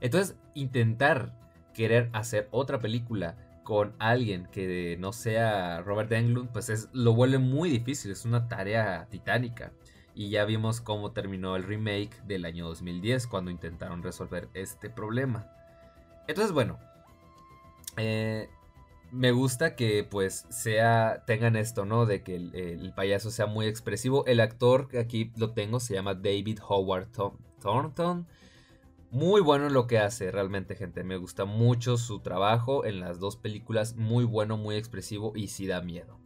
[0.01, 1.33] Entonces, intentar
[1.73, 7.37] querer hacer otra película con alguien que no sea Robert Englund, pues es, lo vuelve
[7.37, 9.71] muy difícil, es una tarea titánica.
[10.17, 15.47] Y ya vimos cómo terminó el remake del año 2010 cuando intentaron resolver este problema.
[16.27, 16.79] Entonces, bueno,
[17.97, 18.49] eh,
[19.11, 22.07] me gusta que pues sea, tengan esto, ¿no?
[22.07, 24.25] De que el, payaso sea muy expresivo.
[24.25, 27.09] El actor que aquí lo tengo se llama David Howard
[27.61, 28.25] Thornton.
[29.11, 31.03] Muy bueno en lo que hace, realmente, gente.
[31.03, 33.95] Me gusta mucho su trabajo en las dos películas.
[33.95, 36.17] Muy bueno, muy expresivo y sí da miedo.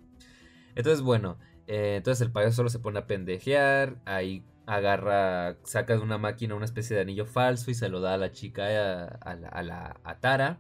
[0.76, 1.38] Entonces, bueno,
[1.72, 6.54] eh, entonces el payaso solo se pone a pendejear, ahí agarra, saca de una máquina
[6.54, 10.20] una especie de anillo falso y se lo da a la chica, a, la, a
[10.20, 10.60] Tara.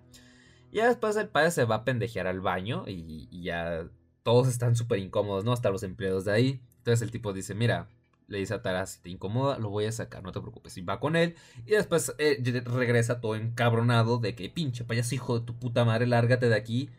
[0.71, 3.89] Y después el payaso se va a pendejear al baño y, ya
[4.23, 5.51] todos están súper incómodos, ¿no?
[5.51, 6.61] Hasta los empleados de ahí.
[6.77, 7.89] Entonces el tipo dice, mira,
[8.27, 10.77] le dice a Tara, si te incomoda, lo voy a sacar, no te preocupes.
[10.77, 11.35] Y va con él.
[11.65, 16.07] Y después eh, regresa todo encabronado de que, pinche payaso hijo de tu puta madre,
[16.07, 16.89] lárgate de aquí.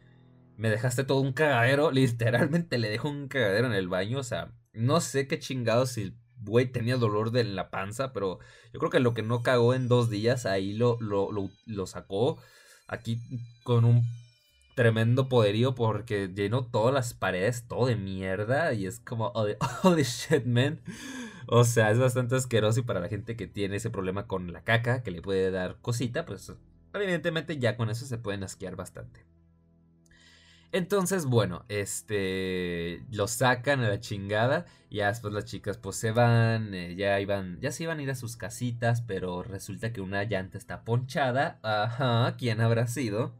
[0.57, 1.91] Me dejaste todo un cagadero.
[1.93, 4.19] Literalmente le dejo un cagadero en el baño.
[4.19, 8.39] O sea, no sé qué chingados si el güey tenía dolor de la panza, pero
[8.73, 11.31] yo creo que lo que no cagó en dos días, ahí lo, lo,
[11.67, 12.39] lo sacó.
[12.89, 13.21] Aquí
[13.65, 14.03] con un
[14.75, 18.73] tremendo poderío porque llenó todas las paredes, todo de mierda.
[18.73, 19.33] Y es como,
[19.83, 20.81] holy shit, man.
[21.47, 24.63] O sea, es bastante asqueroso y para la gente que tiene ese problema con la
[24.63, 26.53] caca, que le puede dar cosita, pues
[26.95, 29.25] evidentemente ya con eso se pueden asquear bastante.
[30.73, 36.13] Entonces, bueno, este lo sacan a la chingada y ya después las chicas pues se
[36.13, 40.01] van, eh, ya iban, ya se iban a ir a sus casitas, pero resulta que
[40.01, 41.59] una llanta está ponchada.
[41.63, 43.35] Ajá, ¿quién habrá sido?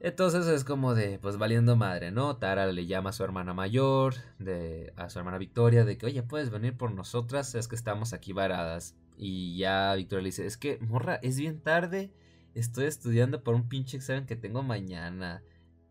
[0.00, 2.36] Entonces es como de, pues valiendo madre, ¿no?
[2.36, 6.22] Tara le llama a su hermana mayor, de, a su hermana Victoria, de que, oye,
[6.22, 8.94] puedes venir por nosotras, es que estamos aquí varadas.
[9.16, 12.12] Y ya Victoria le dice, es que, morra, es bien tarde,
[12.54, 15.42] estoy estudiando por un pinche examen que tengo mañana.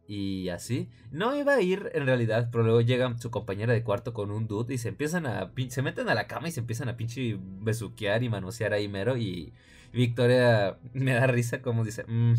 [0.07, 0.89] Y así.
[1.11, 4.47] No iba a ir en realidad, pero luego llega su compañera de cuarto con un
[4.47, 5.51] dude y se empiezan a.
[5.69, 9.17] Se meten a la cama y se empiezan a pinche besuquear y manosear ahí mero.
[9.17, 9.53] Y
[9.93, 12.33] Victoria me da risa como dice: mmm,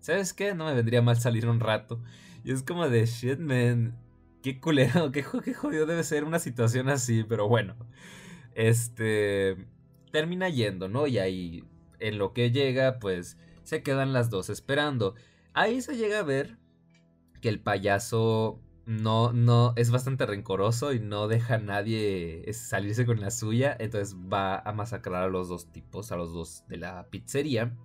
[0.00, 0.54] ¿sabes qué?
[0.54, 2.00] No me vendría mal salir un rato.
[2.44, 3.98] Y es como de shit, man.
[4.42, 7.74] Qué culero, qué, qué jodido debe ser una situación así, pero bueno.
[8.54, 9.56] Este.
[10.12, 11.06] Termina yendo, ¿no?
[11.06, 11.64] Y ahí,
[12.00, 15.14] en lo que llega, pues se quedan las dos esperando.
[15.52, 16.57] Ahí se llega a ver
[17.40, 23.20] que el payaso no, no, es bastante rencoroso y no deja a nadie salirse con
[23.20, 23.76] la suya.
[23.78, 27.76] Entonces va a masacrar a los dos tipos, a los dos de la pizzería.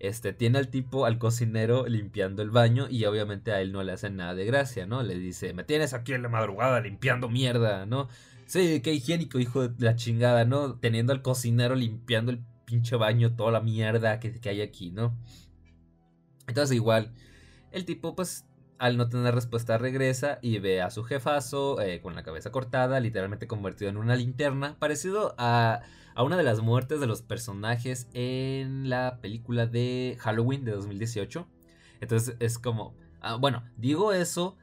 [0.00, 3.92] Este, tiene al tipo, al cocinero, limpiando el baño y obviamente a él no le
[3.92, 5.02] hace nada de gracia, ¿no?
[5.02, 8.08] Le dice, me tienes aquí en la madrugada limpiando mierda, ¿no?
[8.46, 10.78] Sí, qué higiénico, hijo de la chingada, ¿no?
[10.78, 15.14] Teniendo al cocinero limpiando el pinche baño, toda la mierda que, que hay aquí, ¿no?
[16.46, 17.12] Entonces igual,
[17.72, 18.47] el tipo pues
[18.78, 23.00] al no tener respuesta regresa y ve a su jefazo eh, con la cabeza cortada,
[23.00, 25.80] literalmente convertido en una linterna, parecido a,
[26.14, 31.46] a, una de las muertes de los personajes en la película de Halloween de 2018.
[32.00, 34.56] Entonces es como, ah, bueno, digo eso,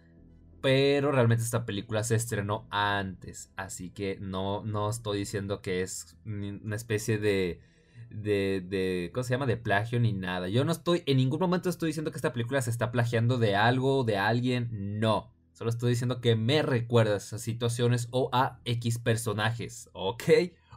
[0.61, 6.17] pero realmente esta película se estrenó antes, así que no, no estoy diciendo que es
[6.25, 7.59] una especie de
[8.09, 9.45] de, de, ¿cómo se llama?
[9.45, 10.49] De plagio ni nada.
[10.49, 13.55] Yo no estoy, en ningún momento estoy diciendo que esta película se está plagiando de
[13.55, 15.33] algo, de alguien, no.
[15.53, 20.23] Solo estoy diciendo que me recuerda a esas situaciones o a X personajes, ¿ok?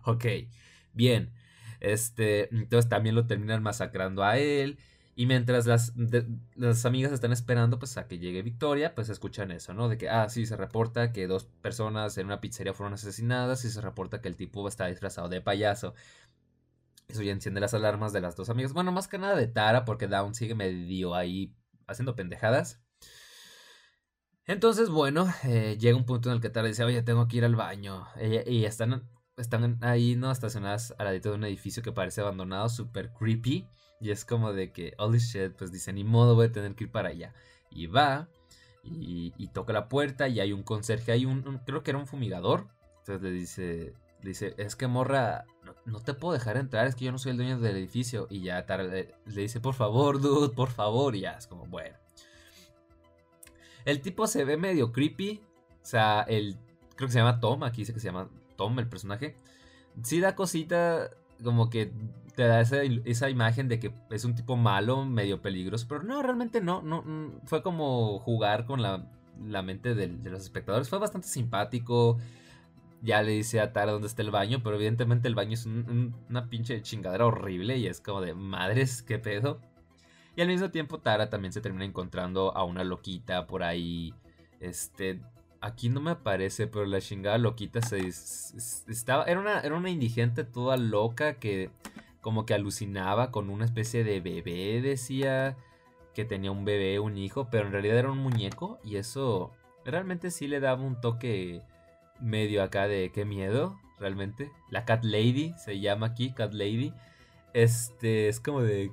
[0.04, 0.24] Ok,
[0.92, 1.32] bien.
[1.80, 4.78] Este, entonces también lo terminan masacrando a él.
[5.18, 5.94] Y mientras las,
[6.54, 9.88] las amigas están esperando pues a que llegue Victoria, pues escuchan eso, ¿no?
[9.88, 13.70] De que, ah, sí, se reporta que dos personas en una pizzería fueron asesinadas y
[13.70, 15.92] se reporta que el tipo está disfrazado de payaso.
[17.08, 18.74] Eso ya enciende las alarmas de las dos amigas.
[18.74, 22.82] Bueno, más que nada de Tara, porque Down sigue medio ahí haciendo pendejadas.
[24.44, 27.44] Entonces, bueno, eh, llega un punto en el que Tara dice, oye, tengo que ir
[27.44, 28.06] al baño.
[28.46, 30.30] y están, están ahí, ¿no?
[30.30, 33.66] Estacionadas al ladito de un edificio que parece abandonado, súper creepy.
[34.00, 36.84] Y es como de que, holy shit, pues dice, ni modo, voy a tener que
[36.84, 37.32] ir para allá.
[37.70, 38.28] Y va,
[38.82, 42.68] y, toca la puerta, y hay un conserje, hay un, creo que era un fumigador.
[43.00, 45.44] Entonces le dice, dice, es que morra,
[45.84, 48.26] no, te puedo dejar entrar, es que yo no soy el dueño del edificio.
[48.30, 51.14] Y ya le, dice, por favor, dude, por favor.
[51.16, 51.96] Y ya es como, bueno.
[53.84, 55.40] El tipo se ve medio creepy.
[55.82, 56.56] O sea, el.
[56.96, 57.62] Creo que se llama Tom.
[57.62, 59.36] Aquí dice que se llama Tom, el personaje.
[60.02, 61.10] Sí da cosita.
[61.42, 61.92] Como que
[62.34, 65.86] te da esa, imagen de que es un tipo malo, medio peligroso.
[65.88, 66.82] Pero no, realmente no.
[66.82, 67.04] no
[67.44, 69.06] fue como jugar con la,
[69.62, 70.88] mente de los espectadores.
[70.88, 72.18] Fue bastante simpático
[73.02, 76.48] ya le dice a Tara dónde está el baño, pero evidentemente el baño es una
[76.48, 79.60] pinche chingadera horrible y es como de madres, qué pedo.
[80.36, 84.14] Y al mismo tiempo Tara también se termina encontrando a una loquita por ahí.
[84.60, 85.20] Este,
[85.60, 90.44] aquí no me aparece, pero la chingada loquita se estaba era una era una indigente
[90.44, 91.70] toda loca que
[92.20, 95.56] como que alucinaba con una especie de bebé, decía
[96.14, 99.52] que tenía un bebé, un hijo, pero en realidad era un muñeco y eso
[99.84, 101.62] realmente sí le daba un toque
[102.20, 104.50] medio acá de qué miedo, realmente.
[104.70, 106.92] La Cat Lady se llama aquí, Cat Lady.
[107.54, 108.92] Este, es como de,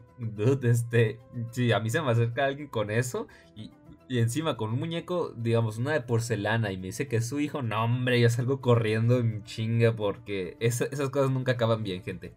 [0.64, 1.20] este,
[1.52, 3.72] si a mí se me acerca alguien con eso y,
[4.10, 7.64] encima con un muñeco, digamos, una de porcelana y me dice que es su hijo,
[7.64, 12.34] no hombre, yo salgo corriendo en chinga porque esas cosas nunca acaban bien, gente.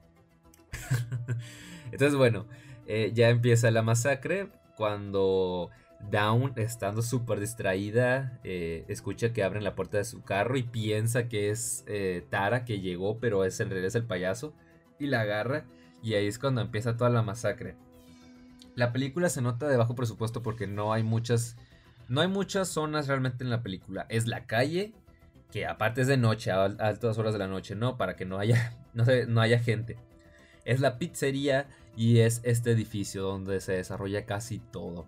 [1.93, 2.47] Entonces, bueno,
[2.87, 9.75] eh, ya empieza la masacre cuando Down, estando súper distraída, eh, escucha que abren la
[9.75, 13.71] puerta de su carro y piensa que es eh, Tara que llegó, pero es en
[13.71, 14.55] realidad el payaso.
[14.99, 15.65] Y la agarra
[16.03, 17.77] y ahí es cuando empieza toda la masacre.
[18.75, 21.57] La película se nota de bajo presupuesto porque no hay muchas...
[22.09, 24.07] No hay muchas zonas realmente en la película.
[24.09, 24.95] Es la calle,
[25.51, 27.99] que aparte es de noche, a altas horas de la noche, ¿no?
[27.99, 29.99] Para que no haya, no, no haya gente.
[30.65, 35.07] Es la pizzería y es este edificio donde se desarrolla casi todo.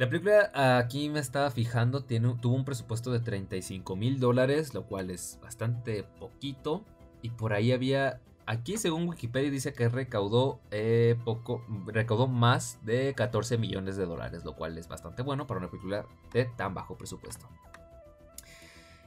[0.00, 4.86] La película aquí me estaba fijando, tiene, tuvo un presupuesto de 35 mil dólares, lo
[4.86, 6.86] cual es bastante poquito.
[7.20, 13.12] Y por ahí había, aquí según Wikipedia dice que recaudó eh, poco, recaudó más de
[13.14, 16.96] 14 millones de dólares, lo cual es bastante bueno para una película de tan bajo
[16.96, 17.46] presupuesto.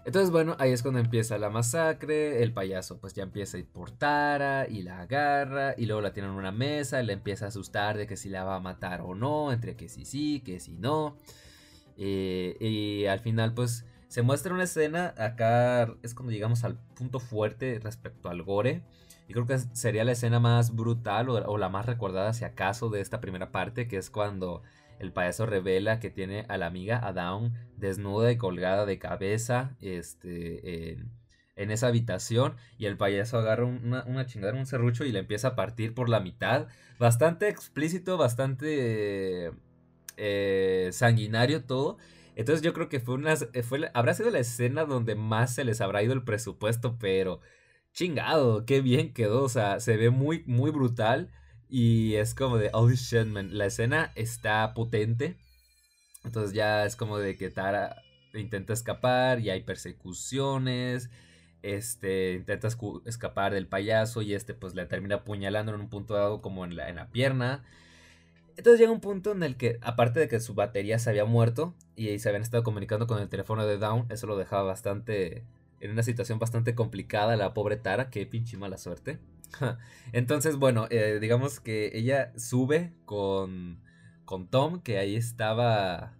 [0.06, 2.44] Entonces, bueno, ahí es cuando empieza la masacre.
[2.44, 5.76] El payaso, pues ya empieza a ir por Tara y la agarra.
[5.78, 7.02] Y luego la tiene en una mesa.
[7.02, 9.54] Y le empieza a asustar de que si la va a matar o no.
[9.54, 11.16] Entre que sí, sí, que sí, no.
[11.98, 15.14] Eh, y al final, pues se muestra una escena.
[15.18, 18.84] Acá es cuando llegamos al punto fuerte respecto al gore.
[19.30, 23.00] Y creo que sería la escena más brutal o la más recordada, si acaso, de
[23.00, 23.88] esta primera parte.
[23.88, 24.64] Que es cuando
[25.04, 29.76] el payaso revela que tiene a la amiga, a Down, desnuda y colgada de cabeza
[29.82, 30.98] este,
[31.56, 32.56] en, esa habitación.
[32.78, 36.10] Y el payaso agarra una, una chingada, un serrucho y le empieza a partir por
[36.10, 36.68] la mitad.
[37.00, 39.52] Bastante explícito, bastante
[40.18, 41.98] eh, sanguinario todo.
[42.36, 45.82] Entonces yo creo que fue una, fue, habrá sido la escena donde más se les
[45.82, 47.42] habrá ido el presupuesto, pero
[47.94, 51.30] chingado, qué bien quedó, o sea, se ve muy, muy brutal.
[51.76, 55.38] Y es como de, oh shit, man, la escena está potente.
[56.24, 57.96] Entonces ya es como de que Tara
[58.36, 61.10] intenta escapar y hay persecuciones.
[61.64, 62.68] Este intenta
[63.08, 66.76] escapar del payaso y este pues le termina apuñalando en un punto dado como en
[66.76, 67.64] la, en la pierna.
[68.56, 71.74] Entonces llega un punto en el que, aparte de que su batería se había muerto
[71.96, 75.44] y se habían estado comunicando con el teléfono de Down, eso lo dejaba bastante
[75.80, 79.18] en una situación bastante complicada la pobre Tara, que pinche mala suerte.
[80.14, 83.80] Entonces, bueno, eh, digamos que ella sube con,
[84.26, 86.14] con Tom, que ahí estaba.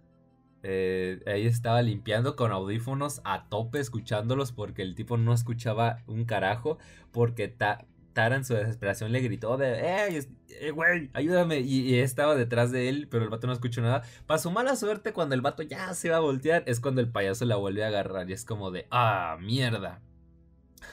[0.62, 6.24] Eh, ahí estaba limpiando con audífonos a tope, escuchándolos, porque el tipo no escuchaba un
[6.24, 6.78] carajo.
[7.12, 11.60] Porque Tara en su desesperación le gritó de, ¡eh, güey, ayúdame!
[11.60, 14.02] Y, estaba detrás de él, pero el vato no escuchó nada.
[14.26, 17.08] Para su mala suerte, cuando el vato ya se va a voltear, es cuando el
[17.10, 20.00] payaso la vuelve a agarrar y es como de, ¡ah, mierda!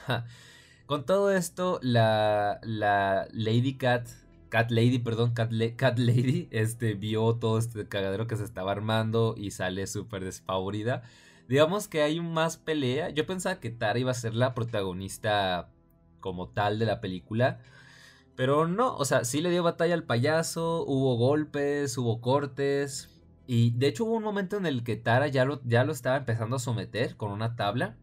[0.86, 4.08] Con todo esto, la, la Lady Cat,
[4.48, 9.34] Cat Lady, perdón, Cat, Cat, Lady, este, vio todo este cagadero que se estaba armando
[9.36, 11.02] y sale súper despavorida.
[11.48, 13.10] Digamos que hay más pelea.
[13.10, 15.68] Yo pensaba que Tara iba a ser la protagonista
[16.20, 17.60] como tal de la película.
[18.36, 23.10] Pero no, o sea, sí le dio batalla al payaso, hubo golpes, hubo cortes.
[23.46, 26.16] Y de hecho hubo un momento en el que Tara ya lo, ya lo estaba
[26.16, 27.96] empezando a someter con una tabla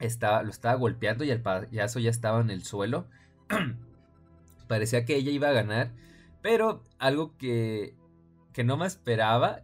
[0.00, 3.06] estaba, lo estaba golpeando y el payaso ya estaba en el suelo.
[4.68, 5.92] Parecía que ella iba a ganar,
[6.42, 7.94] pero algo que,
[8.52, 9.62] que no me esperaba,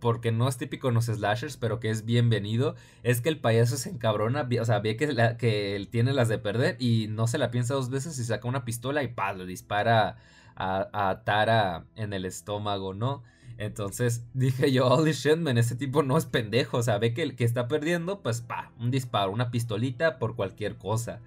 [0.00, 3.76] porque no es típico en los slashers, pero que es bienvenido, es que el payaso
[3.76, 7.50] se encabrona, o sea, ve que, él tiene las de perder y no se la
[7.50, 10.16] piensa dos veces y saca una pistola y pa, le dispara
[10.54, 13.24] a, a Tara en el estómago, ¿no?
[13.58, 16.78] Entonces dije yo, holy shit, este tipo no es pendejo.
[16.78, 20.36] O sea, ve que el que está perdiendo, pues pa, un disparo, una pistolita por
[20.36, 21.20] cualquier cosa.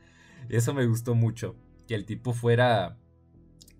[0.49, 1.55] Y eso me gustó mucho.
[1.87, 2.97] Que el tipo fuera.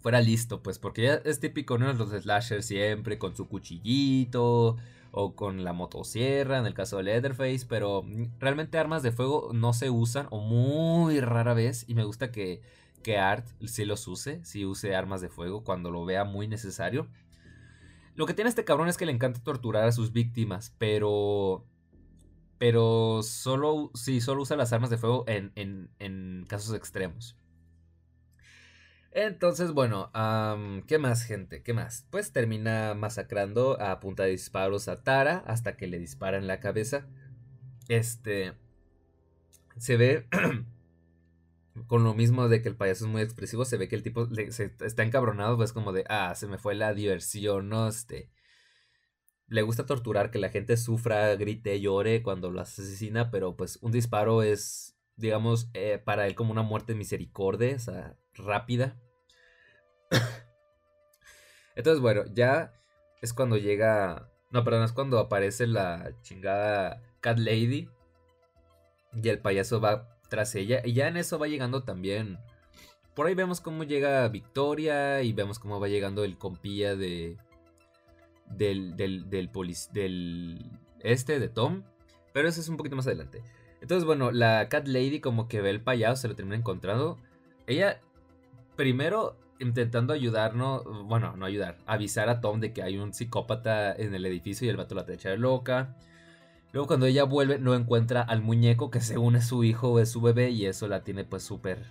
[0.02, 1.92] Fuera listo, pues, porque ya es típico, ¿no?
[1.92, 4.78] Los slashers siempre con su cuchillito
[5.12, 8.06] o con la motosierra, en el caso de Leatherface, pero
[8.40, 12.62] realmente armas de fuego no se usan o muy rara vez y me gusta que,
[13.04, 17.08] que Art sí los use, sí use armas de fuego cuando lo vea muy necesario.
[18.16, 21.66] Lo que tiene este cabrón es que le encanta torturar a sus víctimas, pero.
[22.58, 23.92] Pero solo.
[23.94, 27.38] Sí, solo usa las armas de fuego en, en, casos extremos.
[29.12, 30.12] Entonces, bueno,
[30.88, 31.64] ¿qué más, gente?
[31.64, 32.06] ¿Qué más?
[32.10, 36.60] Pues termina masacrando a punta de disparos a Tara hasta que le dispara en la
[36.60, 37.08] cabeza.
[37.88, 38.54] Este.
[39.78, 40.28] Se ve.
[41.88, 44.28] con lo mismo de que el payaso es muy expresivo, se ve que el tipo
[44.28, 47.88] se, está encabronado, pues como de, ah, se me fue la diversión, ¿no?
[47.88, 48.30] Este,
[49.48, 53.92] le gusta torturar, que la gente sufra, grite, llore cuando lo asesina, pero pues un
[53.92, 59.00] disparo es, digamos, eh, para él como una muerte misericordia, o sea, rápida.
[61.76, 62.74] Entonces, bueno, ya
[63.22, 67.90] es cuando llega, no, perdón, es cuando aparece la chingada Cat Lady
[69.14, 70.82] y el payaso va tras ella.
[70.84, 72.38] Y ya en eso va llegando también.
[73.16, 77.38] Por ahí vemos cómo llega Victoria y vemos cómo va llegando el compilla de.
[78.46, 79.50] del, del, del,
[79.92, 80.66] del
[81.02, 81.84] este, de Tom.
[82.34, 83.44] Pero eso es un poquito más adelante.
[83.82, 87.18] Entonces, bueno, la Cat Lady como que ve el payaso, se lo termina encontrando.
[87.68, 88.00] Ella,
[88.76, 94.16] primero intentando ayudarnos, bueno, no ayudar, avisar a Tom de que hay un psicópata en
[94.16, 95.96] el edificio y el vato la de loca.
[96.72, 100.10] Luego cuando ella vuelve no encuentra al muñeco que según es su hijo o es
[100.12, 101.86] su bebé y eso la tiene pues súper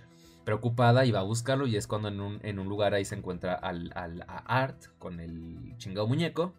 [0.45, 3.15] preocupada y va a buscarlo y es cuando en un, en un lugar ahí se
[3.15, 6.53] encuentra al, al, a Art con el chingado muñeco.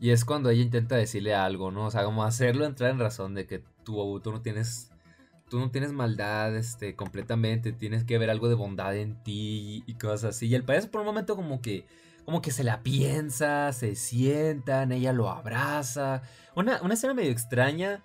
[0.00, 1.86] Y es cuando ella intenta decirle algo, ¿no?
[1.86, 4.92] O sea, como hacerlo entrar en razón de que tú, tú no tienes
[5.48, 9.94] tú no tienes maldad este, completamente, tienes que ver algo de bondad en ti y
[9.94, 10.46] cosas así.
[10.46, 11.86] Y el payaso por un momento como que,
[12.28, 16.20] como que se la piensa, se sientan, ella lo abraza.
[16.54, 18.04] Una, una escena medio extraña,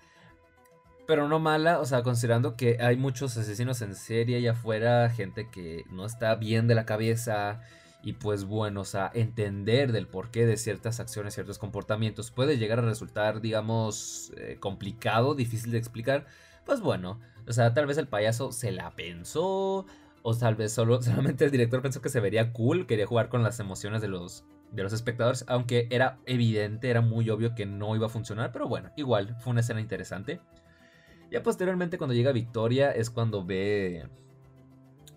[1.06, 5.50] pero no mala, o sea, considerando que hay muchos asesinos en serie allá afuera, gente
[5.50, 7.60] que no está bien de la cabeza.
[8.02, 12.80] Y pues bueno, o sea, entender del porqué de ciertas acciones, ciertos comportamientos puede llegar
[12.80, 16.28] a resultar, digamos, eh, complicado, difícil de explicar.
[16.66, 19.86] Pues bueno, o sea, tal vez el payaso se la pensó.
[20.24, 22.88] O tal vez solo, solamente el director pensó que se vería cool.
[22.88, 25.46] Quería jugar con las emociones de los, de los espectadores.
[25.48, 28.52] Aunque era evidente, era muy obvio que no iba a funcionar.
[28.52, 30.40] Pero bueno, igual, fue una escena interesante.
[31.30, 34.08] Ya posteriormente, cuando llega Victoria, es cuando ve.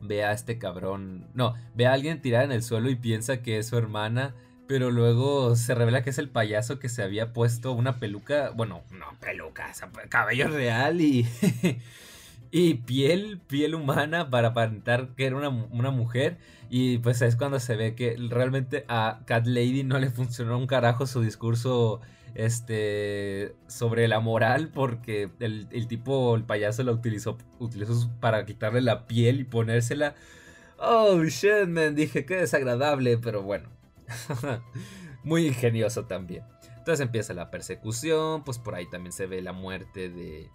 [0.01, 1.29] Ve a este cabrón.
[1.35, 4.35] No, ve a alguien tirar en el suelo y piensa que es su hermana.
[4.67, 8.51] Pero luego se revela que es el payaso que se había puesto una peluca.
[8.51, 9.73] Bueno, no peluca,
[10.09, 11.25] cabello real y.
[12.51, 16.39] y piel, piel humana para aparentar que era una, mujer.
[16.69, 20.67] Y pues es cuando se ve que realmente a Cat Lady no le funcionó un
[20.67, 22.01] carajo su discurso
[22.35, 29.07] este sobre la moral porque el, tipo, el payaso la utilizó, utilizó para quitarle la
[29.07, 30.15] piel y ponérsela.
[30.79, 33.71] Oh, shit, dije que desagradable, pero bueno.
[35.25, 36.45] Muy ingenioso también.
[36.79, 40.51] Entonces empieza la persecución, pues por ahí también se ve la muerte de,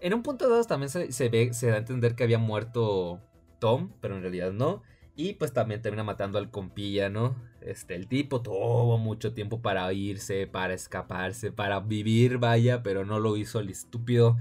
[0.00, 3.20] en un punto 2 también se, ve, se da a entender que había muerto
[3.58, 4.82] Tom, pero en realidad no.
[5.16, 7.36] Y pues también termina matando al compilla, ¿no?
[7.60, 13.20] Este, el tipo tuvo mucho tiempo para irse, para escaparse, para vivir, vaya, pero no
[13.20, 14.38] lo hizo el estúpido.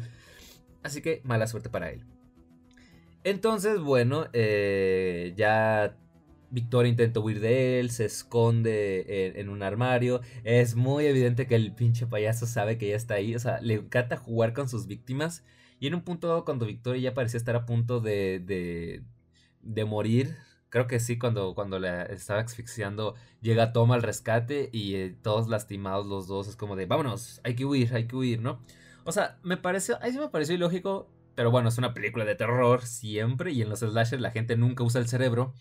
[0.83, 2.05] Así que mala suerte para él.
[3.23, 5.97] Entonces, bueno, eh, ya
[6.51, 10.21] Victoria intenta huir de él, se esconde en, un armario.
[10.43, 13.35] Es muy evidente que el pinche payaso sabe que ya está ahí.
[13.35, 15.43] O sea, le encanta jugar con sus víctimas.
[15.79, 19.03] Y en un punto cuando Victoria ya parecía estar a punto de, de,
[19.61, 20.35] de morir,
[20.69, 25.47] creo que sí, cuando, cuando la estaba asfixiando, llega Tom al rescate y eh, todos
[25.49, 26.47] lastimados los dos.
[26.47, 28.59] Es como de, vámonos, hay que huir, hay que huir, ¿no?
[29.05, 31.09] O sea, me pareció, ahí sí me pareció ilógico.
[31.35, 33.53] Pero bueno, es una película de terror siempre.
[33.53, 35.53] Y en los slashers la gente nunca usa el cerebro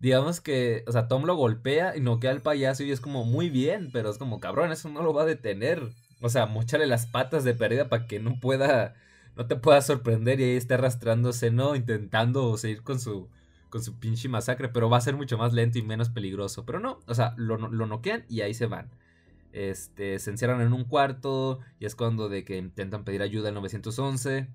[0.00, 3.50] digamos que, o sea, Tom lo golpea y noquea al payaso y es como muy
[3.50, 5.92] bien, pero es como, cabrón, eso no lo va a detener.
[6.20, 8.94] O sea, mochale las patas de pérdida para que no pueda,
[9.36, 11.76] no te pueda sorprender y ahí esté arrastrándose, ¿no?
[11.76, 13.28] Intentando seguir con su,
[13.70, 16.64] con su pinche masacre, pero va a ser mucho más lento y menos peligroso.
[16.64, 18.90] Pero no, o sea, lo, lo noquean y ahí se van.
[19.54, 23.54] Este, se encierran en un cuarto y es cuando de que intentan pedir ayuda al
[23.54, 24.48] 911.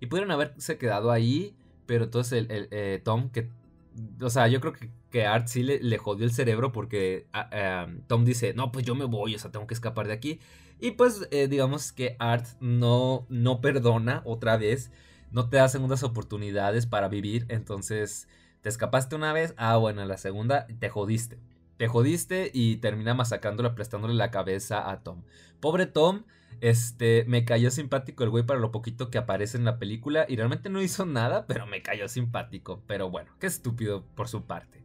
[0.00, 3.48] Y pudieron haberse quedado ahí, pero entonces el, el eh, Tom, que
[4.20, 8.24] o sea, yo creo que, que Art sí le, jodió el cerebro porque ah, Tom
[8.24, 10.40] dice, no, pues yo me voy, o sea, tengo que escapar de aquí.
[10.80, 14.90] Y pues eh, digamos que Art no, no perdona otra vez,
[15.30, 18.28] no te da segundas oportunidades para vivir, entonces
[18.60, 21.38] te escapaste una vez, ah, bueno, la segunda te jodiste.
[21.76, 25.22] Te jodiste y termina masacrándole, aplastándole la cabeza a Tom.
[25.60, 26.24] Pobre Tom,
[26.60, 30.36] este, me cayó simpático el güey para lo poquito que aparece en la película y
[30.36, 32.82] realmente no hizo nada, pero me cayó simpático.
[32.86, 34.84] Pero bueno, qué estúpido por su parte.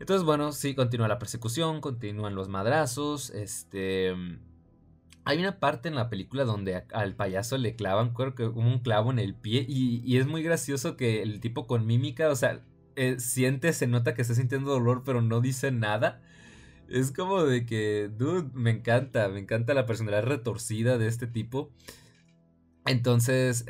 [0.00, 4.14] Entonces, bueno, sí, continúa la persecución, continúan los madrazos, este...
[5.24, 9.10] Hay una parte en la película donde al payaso le clavan creo que un clavo
[9.10, 12.62] en el pie y, es muy gracioso que el tipo con mímica, o sea,
[12.96, 16.22] eh, siente, se nota que está sintiendo dolor, pero no dice nada.
[16.88, 21.70] Es como de que, dude, me encanta, me encanta la personalidad retorcida de este tipo.
[22.86, 23.66] Entonces,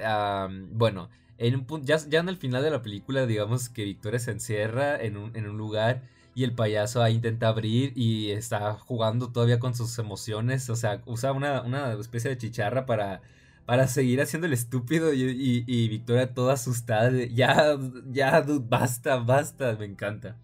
[0.72, 4.32] bueno, en un ya, ya en el final de la película, digamos que Victoria se
[4.32, 6.02] encierra en un, lugar
[6.34, 10.70] y el payaso ahí intenta abrir y está jugando todavía con sus emociones.
[10.70, 13.22] O sea, usa una, una especie de chicharra para,
[13.66, 17.10] para seguir haciendo el estúpido y, y Victoria toda asustada.
[17.10, 17.76] Ya,
[18.10, 20.36] ya, dude, basta, basta, me encanta.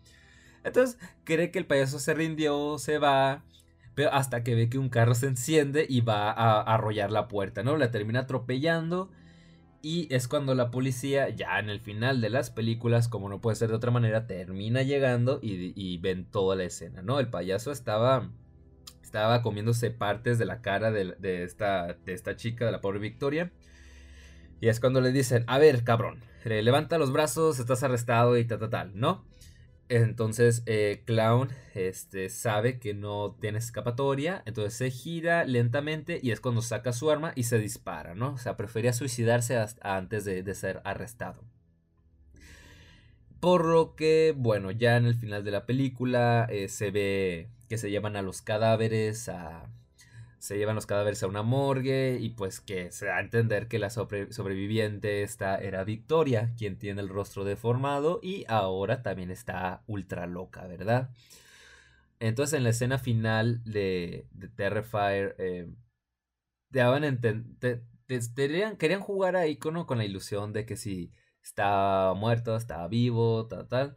[0.65, 3.45] Entonces cree que el payaso se rindió, se va,
[3.95, 7.63] pero hasta que ve que un carro se enciende y va a arrollar la puerta,
[7.63, 7.77] ¿no?
[7.77, 9.11] La termina atropellando
[9.83, 13.57] Y es cuando la policía, ya en el final de las películas, como no puede
[13.57, 17.21] ser de otra manera, termina llegando y, ven toda la escena, ¿no?
[17.21, 18.31] El payaso estaba,
[19.03, 23.53] estaba comiéndose partes de la cara de, esta, de esta chica, de la pobre Victoria.
[24.61, 28.61] Y es cuando le dicen, a ver, cabrón, levanta los brazos, estás arrestado y tal,
[28.61, 29.25] tal, tal, ¿no?
[29.89, 36.41] Entonces eh, Clown este, sabe que no tiene escapatoria, entonces se gira lentamente y es
[36.41, 38.33] cuando saca su arma y se dispara, ¿no?
[38.33, 41.43] O sea, prefería suicidarse antes de, ser arrestado.
[43.41, 47.77] Por lo que, bueno, ya en el final de la película eh, se ve que
[47.77, 49.69] se llevan a los cadáveres a,
[50.45, 53.79] se llevan los cadáveres a una morgue y pues que se da a entender que
[53.79, 60.27] la sobreviviente esta era Victoria, quien tiene el rostro deformado y ahora también está ultra
[60.27, 61.09] loca, ¿verdad?
[62.21, 65.73] Entonces en la escena final de, de Terrifier, eh,
[68.79, 71.11] querían jugar ahí con, con la ilusión de que si
[71.43, 73.95] estaba muerto, estaba vivo, tal, tal.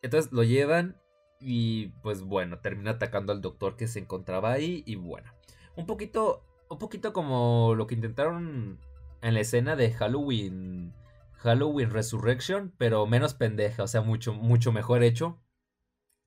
[0.00, 0.96] Entonces lo llevan
[1.38, 5.30] y pues bueno, termina atacando al doctor que se encontraba ahí y bueno
[5.76, 8.78] un poquito, un poquito como lo que intentaron
[9.22, 10.92] en la escena de Halloween,
[11.32, 15.38] Halloween Resurrection, pero menos pendeja, o sea, mucho, mucho mejor hecho.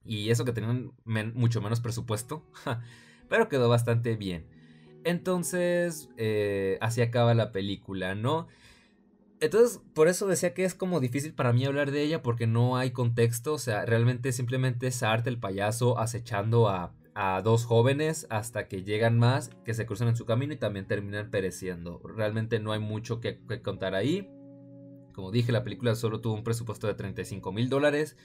[0.06, 2.46] Y eso que tenían mucho menos presupuesto,
[3.30, 4.48] pero quedó bastante bien.
[5.06, 8.48] Entonces, eh, así acaba la película, ¿no?
[9.40, 12.78] Entonces, por eso decía que es como difícil para mí hablar de ella porque no
[12.78, 18.26] hay contexto, o sea, realmente simplemente es arte el payaso acechando a a dos jóvenes
[18.30, 22.02] hasta que llegan más que se cruzan en su camino y también terminan pereciendo.
[22.04, 24.30] Realmente no hay mucho que, contar ahí.
[25.14, 28.18] Como dije, la película solo tuvo un presupuesto de 35 mil dólares.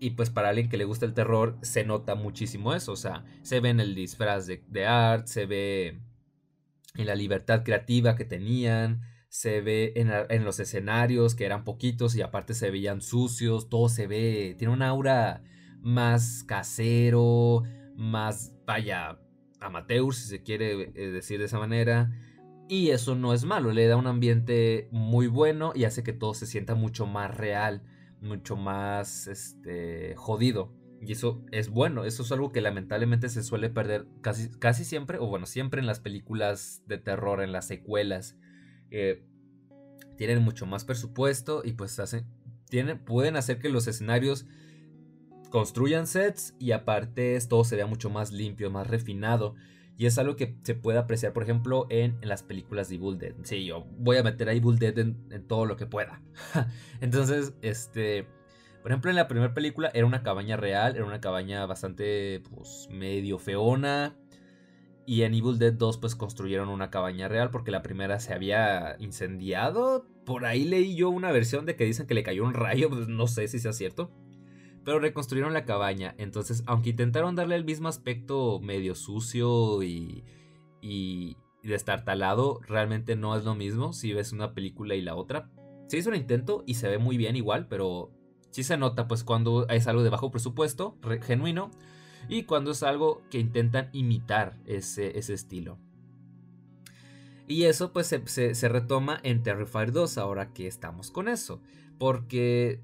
[0.00, 2.92] Y pues para alguien que le gusta el terror se nota muchísimo eso.
[2.92, 6.00] O sea, se ve en el disfraz de, art, se ve
[6.96, 12.16] en la libertad creativa que tenían, se ve en, en, los escenarios que eran poquitos
[12.16, 15.44] y aparte se veían sucios, todo se ve, tiene un aura
[15.82, 17.62] más casero,
[18.00, 19.20] más, vaya,
[19.60, 22.10] amateur, si se quiere eh, decir de esa manera.
[22.66, 26.34] Y eso no es malo, le da un ambiente muy bueno y hace que todo
[26.34, 27.82] se sienta mucho más real,
[28.20, 30.72] mucho más este, jodido.
[31.02, 35.18] Y eso es bueno, eso es algo que lamentablemente se suele perder casi, casi siempre,
[35.18, 38.36] o bueno, siempre en las películas de terror, en las secuelas.
[38.90, 39.24] Eh,
[40.16, 42.26] tienen mucho más presupuesto y pues hacen,
[42.68, 44.46] tienen, pueden hacer que los escenarios
[45.50, 49.54] construyan sets y aparte todo se vea mucho más limpio, más refinado.
[49.98, 53.34] Y es algo que se puede apreciar, por ejemplo, en, las películas de Evil Dead.
[53.42, 56.22] Sí, yo voy a meter a Evil Dead en, todo lo que pueda.
[57.02, 58.26] Entonces, este...
[58.80, 62.88] Por ejemplo, en la primera película era una cabaña real, era una cabaña bastante, pues,
[62.90, 64.16] medio feona.
[65.04, 68.96] Y en Evil Dead 2, pues, construyeron una cabaña real porque la primera se había
[68.98, 70.06] incendiado.
[70.24, 73.06] Por ahí leí yo una versión de que dicen que le cayó un rayo, pues
[73.06, 74.10] no sé si sea cierto
[74.84, 76.14] pero reconstruyeron la cabaña.
[76.18, 80.24] Entonces, aunque intentaron darle el mismo aspecto medio sucio y,
[80.80, 85.50] y, destartalado, realmente no es lo mismo si ves una película y la otra.
[85.88, 88.10] Se hizo un intento y se ve muy bien igual, pero
[88.50, 91.70] sí se nota pues cuando es algo de bajo presupuesto, genuino,
[92.28, 95.78] y cuando es algo que intentan imitar ese, estilo.
[97.46, 101.60] Y eso pues se, se, retoma en Terrifier 2 ahora que estamos con eso.
[101.98, 102.80] Porque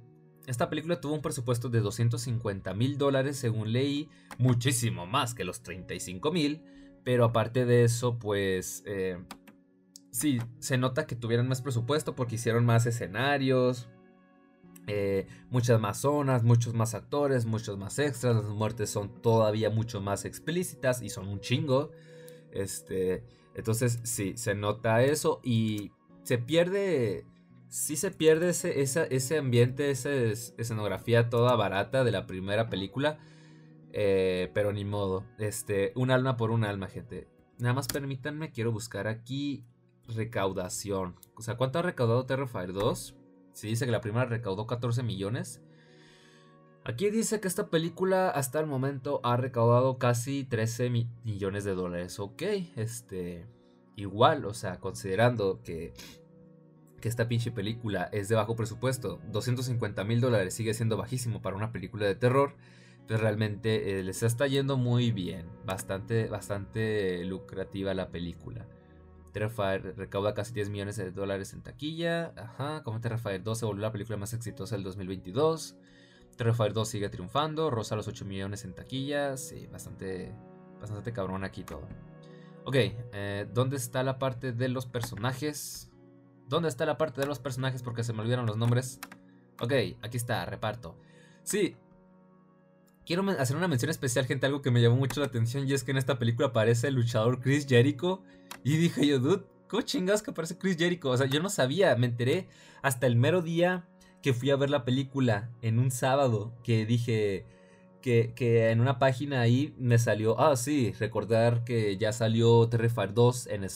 [0.47, 5.63] esta película tuvo un presupuesto de 250 mil dólares según leí, muchísimo más que los
[5.63, 6.63] 35 mil,
[7.05, 9.19] pero aparte de eso, pues eh,
[10.11, 13.89] sí, se nota que tuvieron más presupuesto porque hicieron más escenarios,
[14.87, 20.01] eh, muchas más zonas, muchos más actores, muchos más extras, las muertes son todavía mucho
[20.01, 21.91] más explícitas y son un chingo.
[22.53, 23.25] Este,
[23.55, 25.91] entonces sí, se nota eso y
[26.23, 27.27] se pierde
[27.69, 33.19] sí se pierde ese, ese ambiente, esa escenografía toda barata de la primera película.
[33.99, 35.25] Eh, pero ni modo.
[35.39, 37.29] Este, un alma por un alma, gente.
[37.59, 39.65] Nada más permítanme, quiero buscar aquí
[40.07, 41.17] recaudación.
[41.35, 43.17] O sea, ¿cuánto ha recaudado Terrifier 2?
[43.53, 45.63] Si dice que la primera recaudó 14 millones.
[46.85, 50.91] Aquí dice que esta película hasta el momento ha recaudado casi 13
[51.25, 52.21] millones de dólares.
[52.21, 52.43] Ok,
[52.77, 53.47] este.
[53.97, 55.95] Igual, o sea, considerando que
[57.01, 61.57] que esta pinche película es de bajo presupuesto, 250 mil dólares sigue siendo bajísimo para
[61.57, 62.55] una película de terror,
[63.07, 68.67] pues realmente eh, les está yendo muy bien, bastante, bastante lucrativa la película.
[69.33, 73.83] Terrifier recauda casi 10 millones de dólares en taquilla, ajá, como Terrifier 2 se volvió
[73.83, 75.77] la película más exitosa del 2022.
[76.37, 80.35] Terrifier 2 sigue triunfando, rosa los 8 millones en taquilla, sí, bastante,
[80.81, 81.87] bastante cabrón aquí todo.
[82.65, 85.93] Ok, eh, ¿dónde está la parte de los personajes?
[86.49, 87.83] ¿Dónde está la parte de los personajes?
[87.83, 89.01] Porque se me olvidaron los nombres.
[89.61, 89.73] Ok,
[90.03, 90.97] aquí está, reparto.
[91.43, 91.77] Sí.
[93.05, 95.69] Quiero hacer una mención especial, gente, algo que me llamó mucho la atención.
[95.69, 98.23] Y es que en esta película aparece el luchador Chris Jericho.
[98.65, 101.11] Y dije yo, dude, ¿cómo chingados que aparece Chris Jericho?
[101.11, 102.49] O sea, yo no sabía, me enteré
[102.83, 103.89] hasta el mero día
[104.23, 106.53] que fui a ver la película en un sábado.
[106.65, 107.47] Que dije,
[108.01, 113.49] que, en una página ahí me salió, ah, sí, recordar que ya salió Terrifier 2
[113.49, 113.67] en,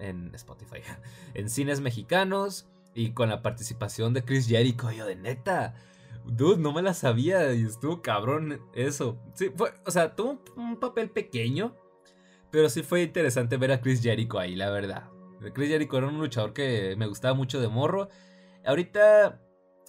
[0.00, 0.78] en, Spotify,
[1.34, 4.90] en cines mexicanos y con la participación de Chris Jericho.
[4.92, 5.74] Yo de neta,
[6.24, 9.18] dude, no me la sabía y estuvo cabrón eso.
[9.34, 11.74] Sí, fue, o sea, tuvo un, papel pequeño,
[12.50, 15.08] pero sí fue interesante ver a Chris Jericho ahí, la verdad.
[15.54, 18.08] Chris Jericho era un luchador que me gustaba mucho de morro.
[18.64, 19.41] Ahorita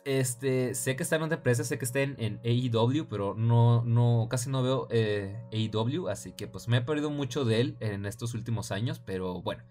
[0.06, 4.28] este, sé que está en otra empresa, sé que está en, AEW, pero no, no,
[4.30, 8.06] casi no veo eh, AEW, así que pues me he perdido mucho de él en
[8.06, 9.64] estos últimos años, pero bueno,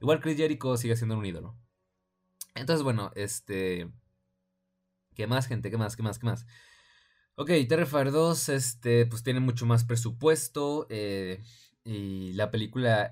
[0.00, 1.56] igual Chris Jericho sigue siendo un ídolo.
[2.54, 3.90] Entonces, bueno, este,
[5.14, 5.70] ¿qué más, gente?
[5.70, 5.96] ¿Qué más?
[5.96, 6.18] ¿Qué más?
[6.18, 6.46] ¿Qué más?
[7.36, 11.42] Ok, Terrifier 2, este, pues tiene mucho más presupuesto eh,
[11.84, 13.10] y la película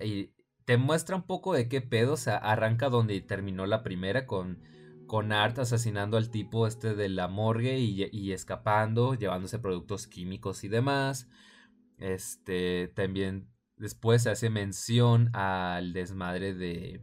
[0.64, 4.62] te muestra un poco de qué pedo, o sea, arranca donde terminó la primera con
[5.08, 10.68] con Art asesinando al tipo este de la morgue y, escapando, llevándose productos químicos y
[10.68, 11.28] demás.
[11.96, 17.00] Este, también después se hace mención al desmadre de,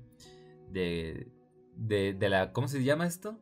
[0.69, 1.27] de,
[1.75, 3.37] de, la, ¿cómo se llama esto?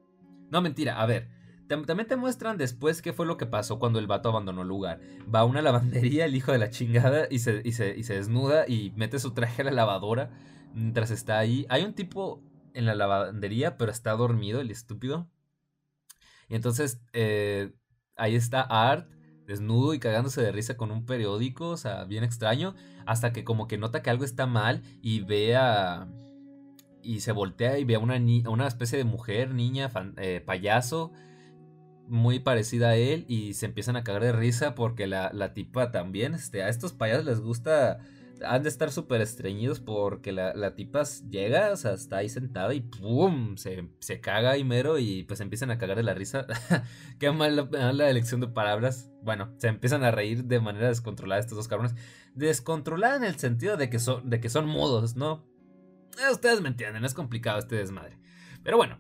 [0.50, 1.30] No, mentira, a ver,
[1.68, 5.00] también te muestran después qué fue lo que pasó cuando el vato abandonó el lugar.
[5.34, 8.16] Va a una lavandería, el hijo de la chingada, y se, y se, y se
[8.16, 10.32] desnuda y mete su traje a la lavadora
[10.74, 11.66] mientras está ahí.
[11.70, 12.42] Hay un tipo
[12.74, 15.30] en la lavandería, pero está dormido el estúpido.
[16.50, 17.74] Y entonces eh,
[18.16, 19.10] ahí está Art,
[19.46, 23.68] desnudo y cagándose de risa con un periódico, o sea, bien extraño, hasta que como
[23.68, 26.08] que nota que algo está mal y ve a...
[27.02, 28.16] Y se voltea y ve a una,
[28.50, 31.12] una especie de mujer, niña, eh, payaso,
[32.08, 35.92] muy parecida a él y se empiezan a cagar de risa porque la, la tipa
[35.92, 38.00] también, este, a estos payasos les gusta
[38.46, 42.74] han de estar súper estreñidos porque la, la tipa llega, o sea, está ahí sentada
[42.74, 43.56] y ¡pum!
[43.58, 46.46] Se, se caga y mero y pues empiezan a cagar de la risa.
[47.20, 49.12] Qué mala, la elección de palabras.
[49.22, 51.96] Bueno, se empiezan a reír de manera descontrolada estos dos cabrones.
[52.36, 55.46] Descontrolada en el sentido de que son, de que son mudos, ¿no?
[56.18, 58.20] Eh, ustedes me entienden, es complicado este desmadre.
[58.64, 59.00] Pero bueno,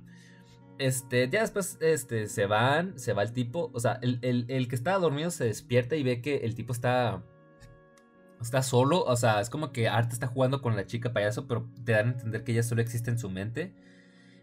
[0.79, 3.71] este, ya después este, se van, se va el tipo.
[3.73, 6.73] O sea, el, el, el que estaba dormido se despierta y ve que el tipo
[6.73, 7.23] está
[8.43, 11.69] está solo, o sea, es como que Art está jugando con la chica payaso, pero
[11.83, 13.73] te dan a entender que ella solo existe en su mente.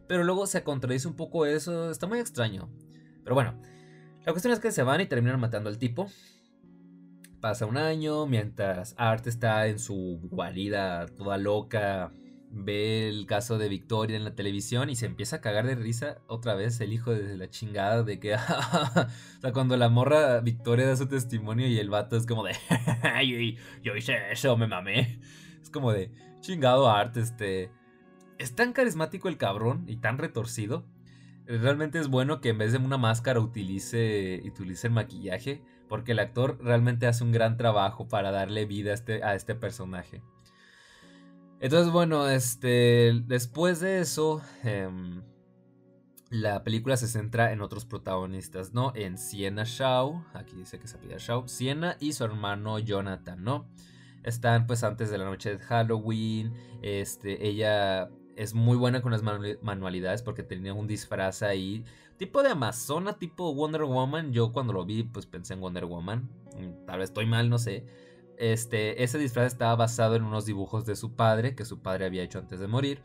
[0.07, 2.69] Pero luego se contradice un poco eso, está muy extraño.
[3.23, 3.61] Pero bueno,
[4.25, 6.11] la cuestión es que se van y terminan matando al tipo.
[7.41, 12.13] Pasa un año mientras Art está en su guarida toda loca,
[12.51, 16.19] ve el caso de Victoria en la televisión y se empieza a cagar de risa
[16.27, 20.87] otra vez el hijo de la chingada de que, o sea, cuando la morra Victoria
[20.87, 22.53] da su testimonio y el vato es como de,
[23.83, 25.21] yo, hice eso, me mamé.
[25.63, 27.71] Es como de, chingado art, este,
[28.39, 30.85] es tan carismático el cabrón y tan retorcido.
[31.47, 36.21] Realmente es bueno que en vez de una máscara utilice, utilice el maquillaje, porque el
[36.21, 40.23] actor realmente hace un gran trabajo para darle vida a este, a este personaje.
[41.61, 45.23] Entonces, bueno, este, después de eso, em,
[46.31, 48.93] la película se centra en otros protagonistas, ¿no?
[48.95, 53.69] En Sienna Shaw, aquí dice que se pide Shaw, Sienna y su hermano Jonathan, ¿no?
[54.23, 59.23] Están pues antes de la noche de Halloween, este, ella es muy buena con las
[59.23, 61.85] manualidades porque tenía un disfraz ahí,
[62.17, 66.31] tipo de Amazona, tipo Wonder Woman, yo cuando lo vi pues pensé en Wonder Woman,
[66.57, 67.85] mm, tal vez estoy mal, no sé
[68.41, 72.23] este, ese disfraz estaba basado en unos dibujos de su padre, que su padre había
[72.23, 73.03] hecho antes de morir.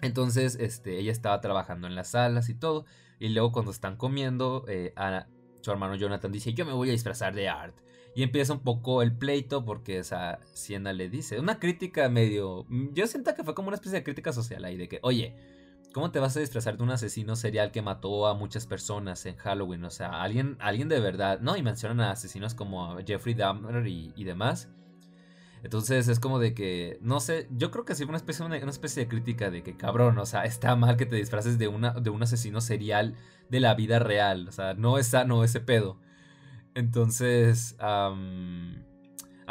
[0.00, 2.86] Entonces, este, ella estaba trabajando en las salas y todo.
[3.18, 4.94] Y luego cuando están comiendo, eh,
[5.60, 7.76] su hermano Jonathan dice, yo me voy a disfrazar de Art.
[8.16, 12.66] Y empieza un poco el pleito porque esa Siena le dice, una crítica medio...
[12.92, 15.34] Yo siento que fue como una especie de crítica social ahí, de que, oye,
[15.94, 19.36] ¿Cómo te vas a disfrazar de un asesino serial que mató a muchas personas en
[19.36, 19.84] Halloween?
[19.84, 21.56] O sea, alguien, alguien de verdad, ¿no?
[21.56, 24.68] Y mencionan a asesinos como Jeffrey Dahmer y, demás.
[25.62, 29.04] Entonces es como de que, no sé, yo creo que sí una especie, una, especie
[29.04, 32.10] de crítica de que, cabrón, o sea, está mal que te disfraces de, una, de
[32.10, 33.14] un asesino serial
[33.48, 34.48] de la vida real.
[34.48, 36.00] O sea, no es sano ese pedo.
[36.74, 38.12] Entonces, ah,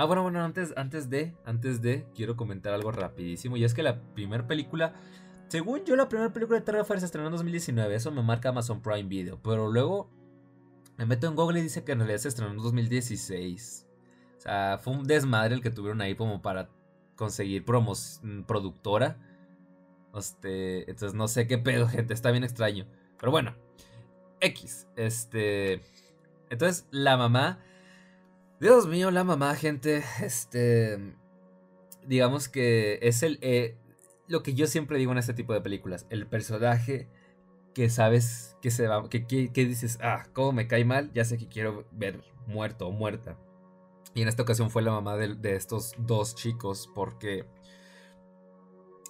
[0.05, 3.55] bueno, bueno, antes, antes de, antes de, quiero comentar algo rapidísimo.
[3.55, 4.93] Y es que la primera película
[5.47, 7.95] según yo, la primera película de Terrifier se estrenó en 2019.
[7.95, 9.39] Eso me marca Amazon Prime Video.
[9.41, 10.09] Pero luego
[10.97, 13.87] me meto en Google y dice que en realidad se estrenó en 2016.
[14.37, 16.69] O sea, fue un desmadre el que tuvieron ahí como para
[17.15, 19.17] conseguir promos, mm, productora.
[20.15, 22.85] Este, entonces no sé qué pedo, gente, está bien extraño.
[23.19, 23.55] Pero bueno,
[24.39, 25.81] X, este...
[26.49, 27.59] Entonces la mamá...
[28.59, 31.15] Dios mío, la mamá, gente, este...
[32.05, 33.39] Digamos que es el...
[33.41, 33.77] Eh,
[34.33, 37.07] lo que yo siempre digo en este tipo de películas, el personaje
[37.75, 41.37] que sabes que se va, que, que, dices, ah, cómo me cae mal, ya sé
[41.37, 43.37] que quiero ver muerto o muerta.
[44.15, 47.45] Y en esta ocasión fue la mamá de, de estos dos chicos, porque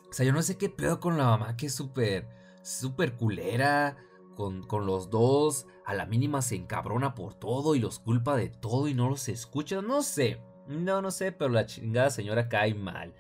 [0.09, 2.27] o sea, yo no sé qué pedo con la mamá que es súper,
[2.61, 3.95] súper culera
[4.35, 5.67] con, con, los dos.
[5.85, 9.29] A la mínima se encabrona por todo y los culpa de todo y no los
[9.29, 9.81] escucha.
[9.81, 13.13] No sé, no, no sé, pero la chingada señora cae mal.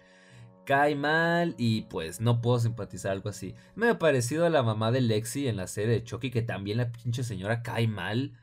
[0.65, 3.55] Cae mal y pues no puedo simpatizar algo así.
[3.75, 6.77] Me ha parecido a la mamá de Lexi en la serie de Chucky que también
[6.77, 8.37] la pinche señora cae mal.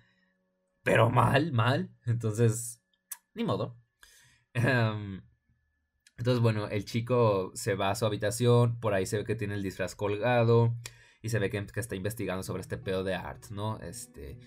[0.82, 1.90] Pero mal, mal.
[2.06, 2.82] Entonces,
[3.34, 3.76] ni modo.
[4.54, 5.22] Em,
[6.18, 9.54] entonces, bueno, el chico se va a su habitación, por ahí se ve que tiene
[9.54, 10.74] el disfraz colgado
[11.22, 13.78] y se ve que, está investigando sobre este pedo de art, ¿no?
[13.80, 14.38] Este,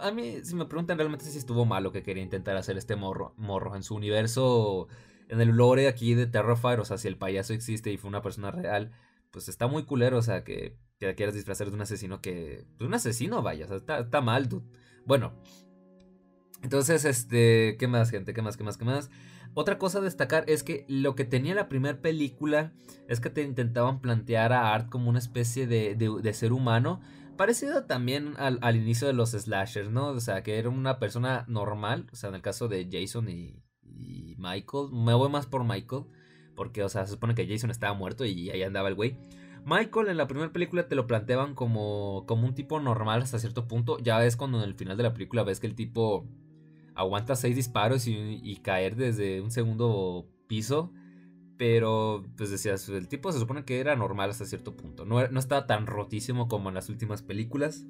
[0.00, 2.96] a mí, si me preguntan realmente si estuvo mal lo que quería intentar hacer este
[2.96, 4.88] morro, morro en su universo,
[5.28, 8.22] en el lore aquí de Terrifier, o sea, si el payaso existe y fue una
[8.22, 8.92] persona real,
[9.30, 12.86] pues está muy culero, o sea, que, que quieras disfrazar de un asesino que, de
[12.86, 14.66] un asesino, vaya, o sea, está, mal, dude.
[15.04, 15.32] Bueno,
[16.62, 18.34] entonces, este, ¿qué más, gente?
[18.34, 18.56] ¿Qué más?
[18.56, 18.76] ¿Qué más?
[18.76, 19.10] ¿Qué más?
[19.54, 22.72] Otra cosa a destacar es que lo que tenía la primera película
[23.08, 27.00] es que te intentaban plantear a Art como una especie de, ser humano,
[27.36, 30.08] parecido también al, inicio de los slashers, ¿no?
[30.08, 33.62] O sea, que era una persona normal, o sea, en el caso de Jason y,
[34.38, 36.04] Michael, me voy más por Michael,
[36.54, 39.16] porque, o sea, se supone que Jason estaba muerto y ahí andaba el güey.
[39.64, 43.68] Michael en la primera película te lo planteaban como, como un tipo normal hasta cierto
[43.68, 43.98] punto.
[43.98, 46.26] Ya ves cuando en el final de la película ves que el tipo
[46.94, 50.92] aguanta seis disparos y, caer desde un segundo piso.
[51.58, 55.04] Pero, pues decías, el tipo se supone que era normal hasta cierto punto.
[55.04, 57.84] No, no estaba tan rotísimo como en las últimas películas.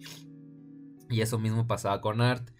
[1.10, 2.50] Y eso mismo pasaba con Art.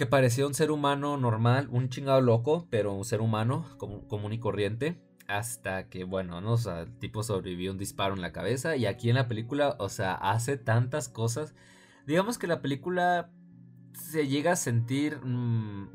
[0.00, 4.38] Que parecía un ser humano normal, un chingado loco, pero un ser humano común y
[4.38, 4.98] corriente.
[5.28, 6.54] Hasta que, bueno, ¿no?
[6.54, 8.76] O el tipo sobrevivió un disparo en la cabeza.
[8.76, 11.54] Y aquí en la película, o sea, hace tantas cosas.
[12.06, 13.30] Digamos que la película
[13.92, 15.18] se llega a sentir.
[15.22, 15.90] Mm,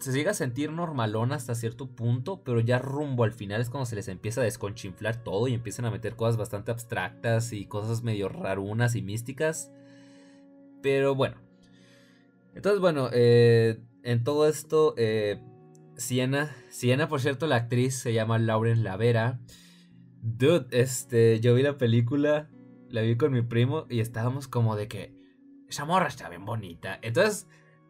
[0.00, 3.86] se llega a sentir normalón hasta cierto punto, pero ya rumbo al final es cuando
[3.86, 8.02] se les empieza a desconchinflar todo y empiezan a meter cosas bastante abstractas y cosas
[8.02, 9.70] medio rarunas y místicas.
[10.82, 11.45] Pero bueno.
[12.56, 15.42] Entonces, bueno, eh, en todo esto, eh,
[15.96, 19.38] Siena, Siena, por cierto, la actriz se llama Lauren Lavera.
[20.22, 22.48] Dude, este, yo vi la película,
[22.88, 25.14] la vi con mi primo y estábamos como de que
[25.68, 26.98] esa morra está bien bonita.
[27.02, 27.46] Entonces,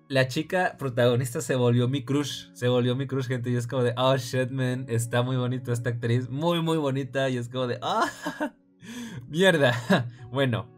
[0.09, 2.53] la chica protagonista se volvió mi crush.
[2.53, 3.51] Se volvió mi crush, gente.
[3.51, 6.29] Y es como de, oh shit, man, está muy bonita esta actriz.
[6.29, 7.31] Muy, muy bonita.
[7.31, 8.11] Y es como de, ah,
[9.29, 10.09] mierda.
[10.33, 10.69] bueno,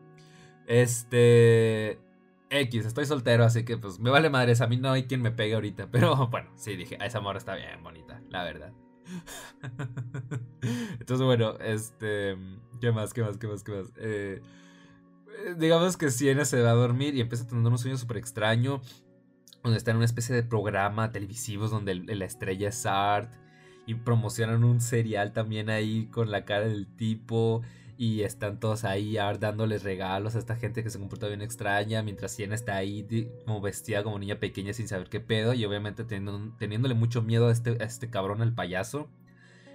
[0.67, 2.07] este.
[2.51, 4.61] X, estoy soltero, así que pues me vale madres.
[4.61, 5.89] A mí no hay quien me pegue ahorita.
[5.91, 8.73] Pero bueno, sí, dije, a esa morra está bien bonita, la verdad.
[11.01, 12.37] Entonces, bueno, este.
[12.81, 13.15] ¿Qué más?
[13.15, 13.39] ¿Qué más?
[13.39, 13.63] ¿Qué más?
[13.63, 13.93] ¿Qué más?
[13.97, 14.43] Eh
[15.57, 18.81] digamos que Siena se va a dormir y empieza a tener un sueño súper extraño.
[19.63, 23.33] Donde está en una especie de programa televisivo donde la estrella es Art.
[23.87, 27.63] Y promocionan un serial también ahí con la cara del tipo.
[28.01, 32.03] Y están todos ahí dándoles regalos a esta gente que se comporta bien extraña.
[32.03, 35.53] Mientras Siena está ahí como vestida como niña pequeña sin saber qué pedo.
[35.53, 39.09] Y obviamente teniéndole mucho miedo a este, a este cabrón, al payaso.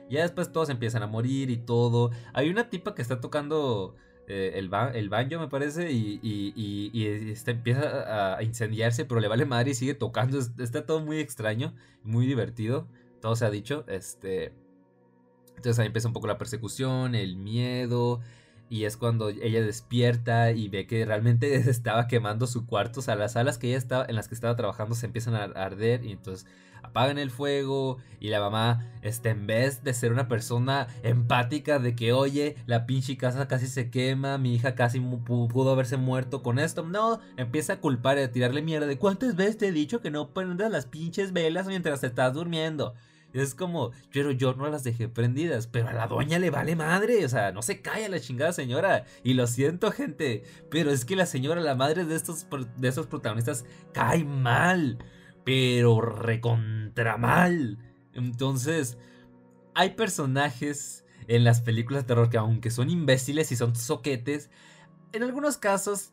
[0.10, 2.12] Ya después todos empiezan a morir y todo.
[2.34, 3.96] Hay una tipa que está tocando
[4.28, 9.46] eh, el, el banjo, me parece, y, y, este, empieza a, incendiarse, pero le vale
[9.46, 10.40] madre y sigue tocando.
[10.40, 12.88] Está todo muy extraño, muy divertido,
[13.22, 13.84] todo se ha dicho.
[13.88, 14.54] Este,
[15.64, 18.20] entonces ahí empieza un poco la persecución, el miedo.
[18.70, 23.00] Y es cuando ella despierta y ve que realmente estaba quemando su cuarto.
[23.00, 25.44] O sea, las salas que ella estaba, en las que estaba trabajando se empiezan a
[25.44, 26.04] arder.
[26.04, 26.46] Y entonces
[26.82, 31.96] apagan el fuego y la mamá, este, en vez de ser una persona empática de
[31.96, 36.60] que, oye, la pinche casa casi se quema, mi hija casi pudo haberse muerto con
[36.60, 40.02] esto, no, empieza a culpar y a tirarle mierda de cuántas veces te he dicho
[40.02, 42.96] que no prendas las pinches velas mientras estás durmiendo.
[43.34, 47.26] Es como, pero yo no las dejé prendidas, pero a la doña le vale madre,
[47.26, 49.06] o sea, no se calla la chingada señora.
[49.24, 53.66] Y lo siento, gente, pero es que la señora, la madre de estos, de protagonistas,
[53.92, 55.00] cae mal
[55.44, 57.78] pero recontra mal.
[58.14, 58.98] Entonces,
[59.76, 64.50] hay personajes en las películas de terror que aunque son imbéciles y son soquetes,
[65.12, 66.12] en algunos casos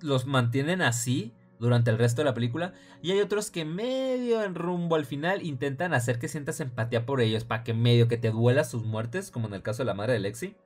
[0.00, 4.54] los mantienen así durante el resto de la película y hay otros que medio en
[4.54, 8.30] rumbo al final intentan hacer que sientas empatía por ellos para que medio que te
[8.30, 10.56] duela sus muertes, como en el caso de la madre de Lexi.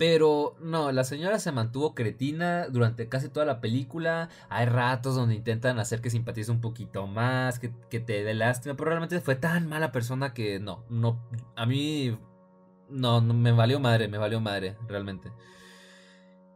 [0.00, 4.30] Pero no, la señora se mantuvo cretina durante casi toda la película.
[4.48, 8.76] Hay ratos donde intentan hacer que simpatice un poquito más, que, te dé lástima.
[8.76, 11.20] Pero realmente fue tan mala persona que no, no,
[11.54, 12.18] a mí
[12.88, 15.32] no, no me valió madre, me valió madre, realmente.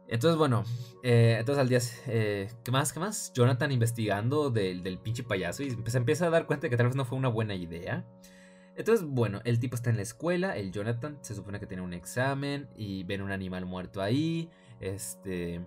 [0.07, 0.63] Entonces, bueno,
[1.03, 2.93] eh, entonces al día, eh, ¿qué más?
[2.93, 3.33] ¿Qué más?
[3.33, 6.95] Jonathan investigando del, del pinche payaso y se empieza a dar cuenta que tal vez
[6.95, 8.05] no fue una buena idea.
[8.75, 11.93] Entonces, bueno, el tipo está en la escuela, el Jonathan se supone que tiene un
[11.93, 14.49] examen y ven un animal muerto ahí.
[14.79, 15.61] Este.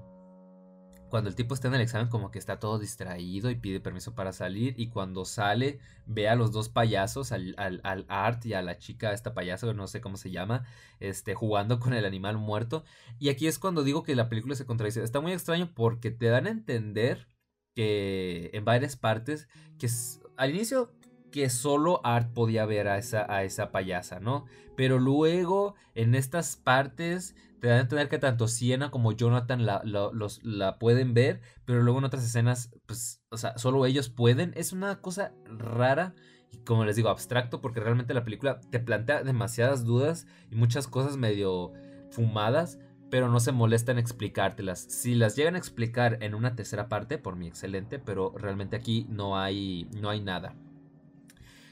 [1.09, 4.15] Cuando el tipo está en el examen, como que está todo distraído y pide permiso
[4.15, 4.75] para salir.
[4.77, 9.13] Y cuando sale, ve a los dos payasos, al, al, Art y a la chica,
[9.13, 10.65] esta payaso, no sé cómo se llama,
[11.01, 12.85] este, jugando con el animal muerto.
[13.19, 15.03] Y aquí es cuando digo que la película se contradice.
[15.03, 17.27] Está muy extraño porque te dan a entender
[17.75, 19.49] que en varias partes,
[19.79, 19.89] que
[20.37, 20.93] al inicio
[21.31, 24.47] que solo Art podía ver a esa, a esa payasa, ¿no?
[24.77, 29.83] Pero luego, en estas partes, te dan a entender que tanto Siena como Jonathan la,
[29.85, 34.53] los, la pueden ver, pero luego en otras escenas, pues, o sea, solo ellos pueden.
[34.57, 36.15] Es una cosa rara
[36.51, 40.87] y, como les digo, abstracto, porque realmente la película te plantea demasiadas dudas y muchas
[40.87, 41.73] cosas medio
[42.11, 42.79] fumadas,
[43.11, 44.81] pero no se molesta en explicártelas.
[44.81, 49.07] Si las llegan a explicar en una tercera parte, por mí excelente, pero realmente aquí
[49.09, 50.55] no hay, no hay nada.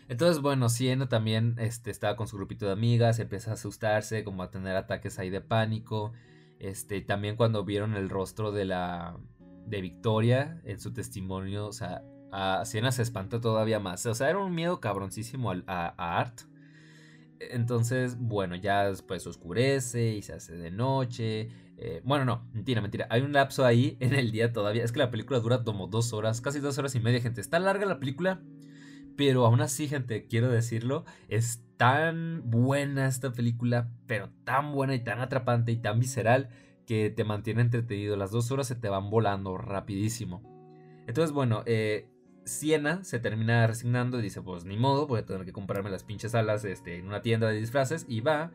[0.08, 4.42] Entonces, bueno, Siena también este, estaba con su grupito de amigas, empieza a asustarse, como
[4.42, 6.12] a tener ataques ahí de pánico.
[6.58, 9.18] Este, también cuando vieron el rostro de la
[9.66, 12.02] de Victoria en su testimonio, o sea,
[12.32, 14.04] a Siena se espantó todavía más.
[14.06, 16.42] O sea, era un miedo cabroncísimo a, Art.
[17.38, 21.50] Entonces, bueno, ya después oscurece y se hace de noche.
[21.78, 23.06] Eh, bueno, no, mentira, mentira.
[23.10, 24.84] Hay un lapso ahí en el día todavía.
[24.84, 27.40] Es que la película dura como dos horas, casi dos horas y media, gente.
[27.40, 28.40] Está larga la película,
[29.16, 35.00] pero aún así, gente, quiero decirlo, es tan buena esta película, pero tan buena y
[35.00, 36.48] tan atrapante y tan visceral
[36.86, 38.16] que te mantiene entretenido.
[38.16, 40.42] Las dos horas se te van volando rapidísimo.
[41.06, 42.08] Entonces, bueno, eh,
[42.44, 46.04] Siena se termina resignando y dice, pues ni modo, voy a tener que comprarme las
[46.04, 48.52] pinches alas este, en una tienda de disfraces y va.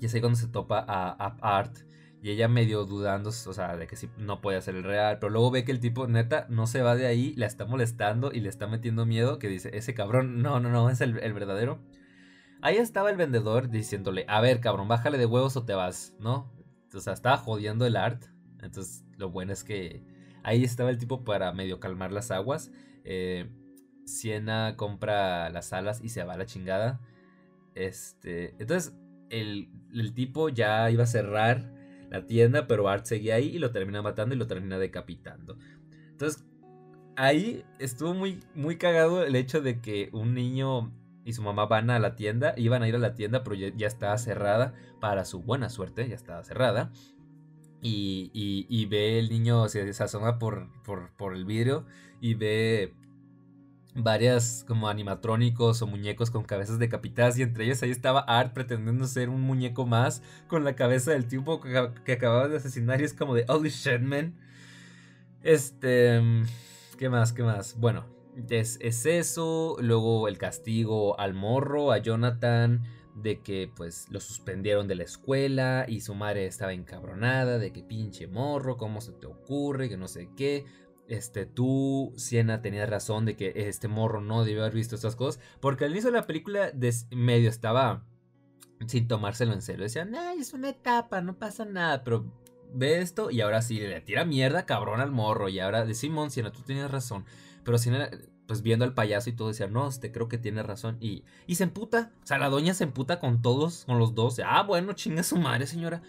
[0.00, 1.76] Y es ahí cuando se topa a, a Art
[2.20, 5.18] y ella medio dudando, o sea, de que sí, no puede ser el real.
[5.20, 8.32] Pero luego ve que el tipo, neta, no se va de ahí, la está molestando
[8.32, 9.38] y le está metiendo miedo.
[9.38, 11.78] Que dice, ese cabrón, no, no, no, es el, verdadero.
[12.60, 16.52] Ahí estaba el vendedor diciéndole, a ver, cabrón, bájale de huevos o te vas, ¿no?
[16.92, 18.24] O sea, estaba jodiendo el art.
[18.62, 20.02] Entonces, lo bueno es que
[20.42, 22.72] ahí estaba el tipo para medio calmar las aguas.
[23.04, 23.48] Eh,
[24.06, 27.00] Siena compra las alas y se va a la chingada.
[27.76, 28.96] Este, entonces,
[29.30, 31.77] el, el tipo ya iba a cerrar
[32.10, 35.58] la tienda, pero Art seguía ahí y lo termina matando y lo termina decapitando.
[36.10, 36.44] Entonces,
[37.16, 40.92] ahí estuvo muy, muy cagado el hecho de que un niño
[41.24, 43.86] y su mamá van a la tienda, iban a ir a la tienda, pero ya,
[43.86, 46.90] estaba cerrada, para su buena suerte, ya estaba cerrada.
[47.82, 51.84] Y, y, ve el niño, se, asoma por, por, por el vidrio
[52.20, 52.94] y ve
[54.02, 59.06] varias como animatrónicos o muñecos con cabezas decapitadas y entre ellos ahí estaba Art pretendiendo
[59.06, 63.14] ser un muñeco más con la cabeza del tipo que, acababa de asesinar y es
[63.14, 64.00] como de holy shit.
[65.42, 66.20] Este,
[66.98, 67.32] ¿qué más?
[67.32, 67.78] ¿Qué más?
[67.78, 68.06] Bueno,
[68.48, 72.82] es eso, luego el castigo al morro, a Jonathan
[73.22, 77.82] de que pues lo suspendieron de la escuela y su madre estaba encabronada de que
[77.82, 79.88] pinche morro, ¿cómo se te ocurre?
[79.88, 80.64] Que no sé qué
[81.08, 85.42] este, tú, Siena, tenías razón de que este morro no debió haber visto estas cosas.
[85.60, 86.70] Porque al inicio de la película
[87.10, 88.04] medio estaba
[88.86, 89.84] sin tomárselo en serio.
[89.84, 92.04] Decían, ay, es una etapa, no pasa nada.
[92.04, 92.30] Pero
[92.72, 95.48] ve esto y ahora sí le tira mierda cabrón al morro.
[95.48, 97.24] Y ahora de Simón, Siena, tú tenías razón.
[97.64, 98.10] Pero Siena,
[98.46, 100.98] pues viendo al payaso y todo, decía, no, este creo que tiene razón.
[101.00, 102.12] Y, y se emputa.
[102.22, 104.40] O sea, la doña se emputa con todos, con los dos.
[104.44, 106.02] Ah, bueno, chinga su madre, señora.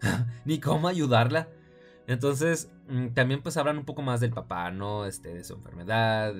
[0.46, 1.48] Ni cómo ayudarla.
[2.06, 5.06] Entonces, mm, también pues hablan un poco más del papá, ¿no?
[5.06, 6.34] Este, de su enfermedad,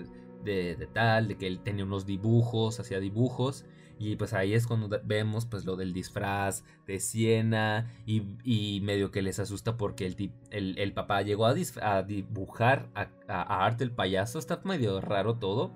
[0.45, 3.65] de, tal, de que él tenía unos dibujos, hacía dibujos.
[3.99, 9.23] Y pues ahí es cuando vemos pues lo del disfraz de Siena y, medio que
[9.23, 10.07] les asusta porque
[10.51, 14.39] el, el, papá llegó a, a dibujar a, a, Art el payaso.
[14.39, 15.73] Está medio raro todo.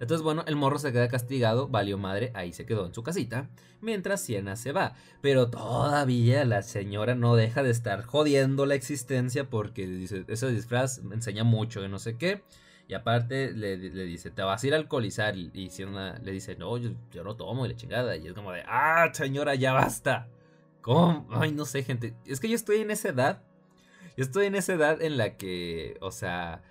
[0.00, 3.48] Entonces, bueno, el morro se queda castigado, valió madre, ahí se quedó en su casita,
[3.80, 4.94] mientras Siena se va.
[5.22, 11.02] Pero todavía la señora no deja de estar jodiendo la existencia porque dice, ese disfraz
[11.02, 12.42] me enseña mucho de no sé qué.
[12.88, 15.36] Y aparte le, dice, te vas a ir a alcoholizar.
[15.36, 16.90] Y, Siena le dice, no, yo,
[17.24, 18.16] no tomo y la chingada.
[18.16, 20.28] Y es como de, ah, señora, ya basta.
[20.82, 21.26] ¿Cómo?
[21.30, 22.14] Ay, no sé, gente.
[22.26, 23.42] Es que yo estoy en esa edad.
[24.16, 26.62] Yo estoy en esa edad en la que, o sea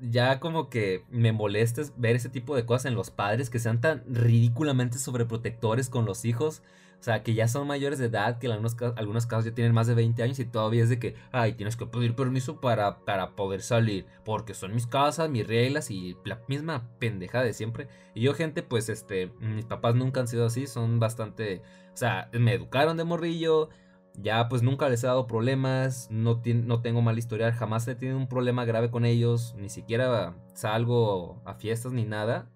[0.00, 3.80] ya como que me molesta ver ese tipo de cosas en los padres que sean
[3.80, 6.62] tan ridículamente sobreprotectores con los hijos.
[7.00, 9.72] O sea, que ya son mayores de edad, que en algunos, algunos casos ya tienen
[9.72, 12.98] más de 20 años y todavía es de que, ay, tienes que pedir permiso para,
[13.06, 17.88] para poder salir, porque son mis casas, mis reglas y la misma pendeja de siempre.
[18.14, 21.62] Y yo, gente, pues, este, mis papás nunca han sido así, son bastante,
[21.94, 23.70] o sea, me educaron de morrillo,
[24.14, 28.18] ya pues nunca les he dado problemas, no, no tengo mal historial, jamás he tenido
[28.18, 32.48] un problema grave con ellos, ni siquiera salgo a fiestas ni nada.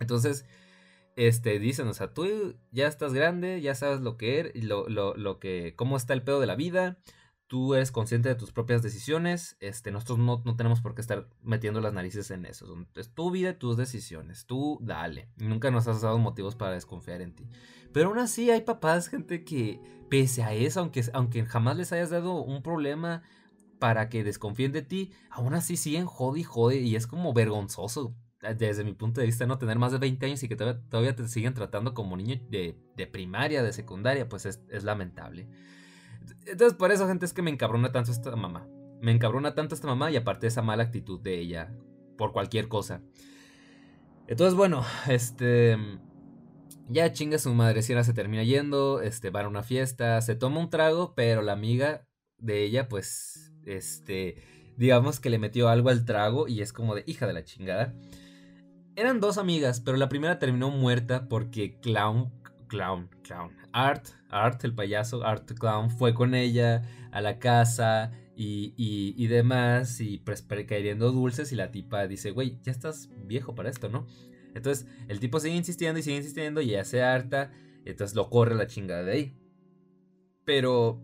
[0.00, 0.46] Entonces,
[1.16, 5.14] este, dicen, o sea, tú ya estás grande, ya sabes lo que eres, lo, lo,
[5.16, 6.98] lo que, cómo está el pedo de la vida,
[7.46, 11.28] tú eres consciente de tus propias decisiones, este, nosotros no, no, tenemos por qué estar
[11.42, 12.66] metiendo las narices en eso.
[12.94, 15.30] Es tu vida y tus decisiones, tú dale.
[15.36, 17.48] Nunca nos has dado motivos para desconfiar en ti.
[17.92, 19.80] Pero aún así hay papás, gente que
[20.10, 23.22] pese a eso, aunque, aunque jamás les hayas dado un problema
[23.78, 28.14] para que desconfíen de ti, aún así siguen jode y jode y es como vergonzoso
[28.54, 31.26] desde mi punto de vista, no tener más de 20 años y que todavía, te
[31.28, 32.76] siguen tratando como niño de,
[33.10, 35.48] primaria, de secundaria, pues es, lamentable.
[36.46, 38.68] Entonces, por eso, gente, es que me encabrona tanto esta mamá.
[39.00, 41.72] Me encabrona tanto esta mamá y aparte esa mala actitud de ella
[42.16, 43.02] por cualquier cosa.
[44.26, 45.76] Entonces, bueno, este.
[46.88, 50.60] Ya chinga su madre, si se termina yendo, este, va a una fiesta, se toma
[50.60, 52.06] un trago, pero la amiga
[52.38, 54.36] de ella, pues, este,
[54.76, 57.92] digamos que le metió algo al trago y es como de hija de la chingada.
[58.94, 62.32] Eran dos amigas, pero la primera terminó muerta porque Clown,
[62.66, 68.74] Clown, Clown, Art, Art, el payaso, Art Clown, fue con ella a la casa y,
[68.76, 70.22] y, demás, y
[70.66, 74.06] queriendo dulces, y la tipa dice, güey, ya estás viejo para esto, ¿no?
[74.54, 77.50] Entonces el tipo sigue insistiendo y sigue insistiendo, y ella se harta,
[77.84, 79.36] entonces lo corre la chingada de ahí.
[80.44, 81.00] Pero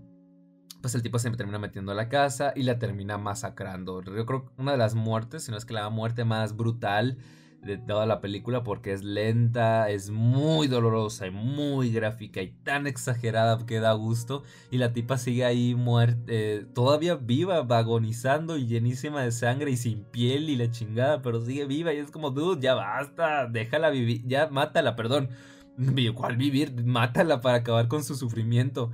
[0.83, 4.03] pues el tipo se termina metiendo a la casa y la termina masacrando.
[4.03, 7.19] Yo creo que una de las muertes, si no es que la muerte más brutal
[7.63, 12.87] de toda la película porque es lenta, es muy dolorosa y muy gráfica y tan
[12.87, 18.67] exagerada que da gusto y la tipa sigue ahí muerta, eh, todavía viva, vagonizando y
[18.67, 22.31] llenísima de sangre y sin piel y la chingada, pero sigue viva y es como,
[22.31, 25.31] dude, ya basta, déjala vivir, ya mátala, perdón.
[26.15, 26.85] ¿Cuál vivir?
[26.85, 28.91] Mátala para acabar con su sufrimiento.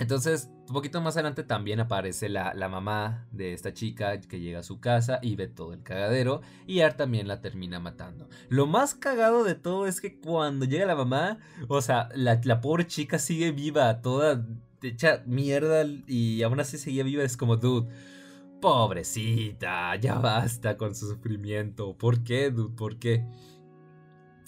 [0.00, 4.62] Entonces, un poquito más adelante también aparece la, mamá de esta chica que llega a
[4.62, 8.26] su casa y ve todo el cagadero y Art también la termina matando.
[8.48, 11.38] Lo más cagado de todo es que cuando llega la mamá,
[11.68, 14.46] o sea, la, pobre chica sigue viva, toda
[14.82, 17.22] hecha mierda y aún así seguía viva.
[17.22, 17.92] Es como, dude,
[18.62, 21.94] pobrecita, ya basta con su sufrimiento.
[21.98, 22.74] ¿Por qué, dude?
[22.74, 23.26] ¿Por qué?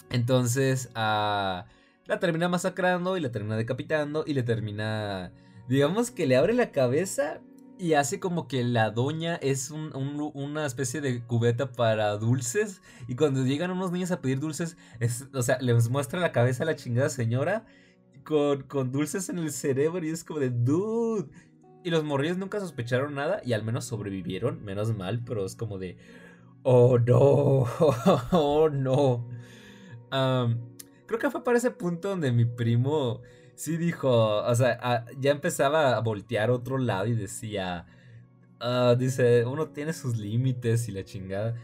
[0.09, 1.65] Entonces, ah,
[2.05, 5.31] la termina masacrando y la termina decapitando y le termina
[5.67, 7.41] digamos que le abre la cabeza
[7.77, 12.81] y hace como que la doña es una especie de cubeta para dulces.
[13.07, 14.77] Y cuando llegan unos niños a pedir dulces,
[15.33, 17.65] o sea, les muestra la cabeza a la chingada señora
[18.23, 21.29] con, con dulces en el cerebro y es como de dude.
[21.83, 25.77] Y los morrillos nunca sospecharon nada y al menos sobrevivieron, menos mal, pero es como
[25.77, 25.97] de
[26.63, 27.65] oh no,
[28.31, 29.27] oh no.
[31.05, 33.21] creo que fue para ese punto donde mi primo
[33.55, 37.85] sí dijo, o sea, ya empezaba a voltear otro lado y decía,
[38.59, 41.55] ah, dice, uno tiene sus límites y la chingada.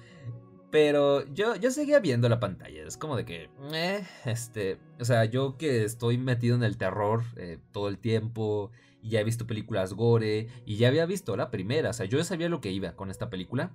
[0.72, 5.26] Pero yo, yo seguía viendo la pantalla, es como de que, eh, este, o sea,
[5.26, 8.70] yo que estoy metido en el terror eh, todo el tiempo
[9.02, 12.24] y ya he visto películas gore y ya había visto la primera, o sea, yo
[12.24, 13.72] sabía lo que iba con esta película.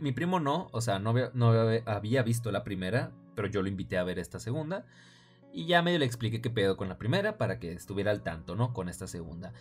[0.00, 1.50] Mi, primo no, o sea, no, no
[1.86, 4.86] había visto la primera, pero yo lo invité a ver esta segunda.
[5.52, 8.56] Y ya medio le expliqué qué pedo con la primera para que estuviera al tanto,
[8.56, 8.72] ¿no?
[8.72, 9.52] Con esta segunda.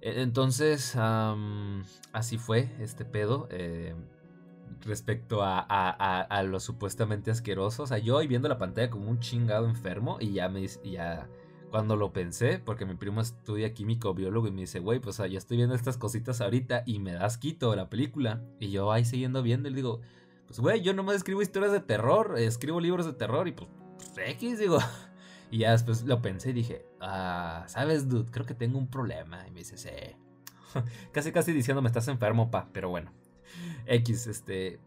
[0.00, 3.48] E, entonces, así fue este pedo.
[3.50, 3.94] Eh,
[4.82, 7.82] respecto a, a, lo supuestamente asqueroso.
[7.84, 11.28] O sea, yo ahí viendo la pantalla como un chingado enfermo y ya me ya
[11.70, 15.38] cuando lo pensé, porque mi primo estudia químico biólogo y me dice, güey, pues ya
[15.38, 18.42] estoy viendo estas cositas ahorita y me das quito la película.
[18.58, 20.00] Y yo ahí siguiendo viendo y digo,
[20.46, 24.30] pues güey, yo nomás escribo historias de terror, escribo libros de terror y pues, pues
[24.30, 24.78] X, digo,
[25.50, 28.30] y ya después lo pensé y dije, ah, ¿sabes, dude?
[28.30, 29.46] Creo que tengo un problema.
[29.48, 29.90] Y me dice, sí.
[31.12, 32.68] casi, casi diciendo, me estás enfermo, pa.
[32.72, 33.12] Pero bueno.
[33.86, 34.78] X, este.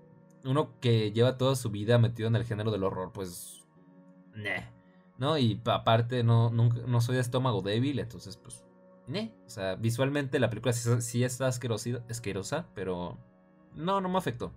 [0.46, 3.66] Uno que lleva toda su vida metido en el género del horror, pues.
[4.36, 4.70] ne
[5.18, 5.38] ¿No?
[5.38, 8.64] Y aparte, no, no soy de estómago débil, entonces, pues.
[9.06, 13.18] ne O sea, visualmente la película sí, está asquerosa, pero.
[13.76, 14.54] No, no me afectó.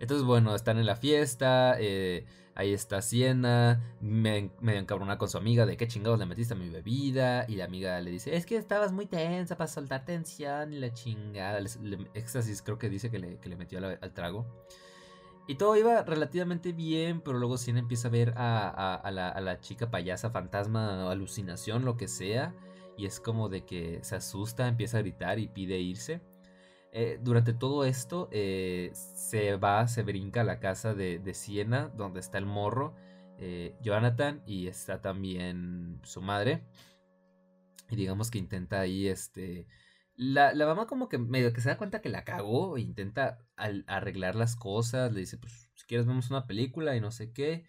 [0.00, 1.76] Entonces, bueno, están en la fiesta.
[1.78, 2.24] Eh,
[2.54, 6.56] Ahí está Siena, me, medio encabrona con su amiga de qué chingados le metiste a
[6.56, 7.46] mi bebida.
[7.48, 10.92] Y la amiga le dice, es que estabas muy tensa para soltar tensión y la
[10.92, 11.58] chingada.
[12.14, 14.46] éxtasis creo que dice que le, metió al trago.
[15.48, 20.30] Y todo iba relativamente bien, pero luego Siena empieza a ver a, la, chica payasa,
[20.30, 22.54] fantasma, alucinación, lo que sea.
[22.96, 26.20] Y es como de que se asusta, empieza a gritar y pide irse.
[26.94, 31.88] Eh, durante todo esto eh, se va, se brinca a la casa de, de Siena,
[31.96, 32.94] donde está el morro,
[33.38, 36.62] eh, Jonathan, y está también su madre.
[37.90, 39.66] Y digamos que intenta ahí, este...
[40.14, 44.36] La, mamá como que medio que se da cuenta que la cagó e intenta arreglar
[44.36, 47.64] las cosas, le dice, pues si quieres vemos una película y no sé qué.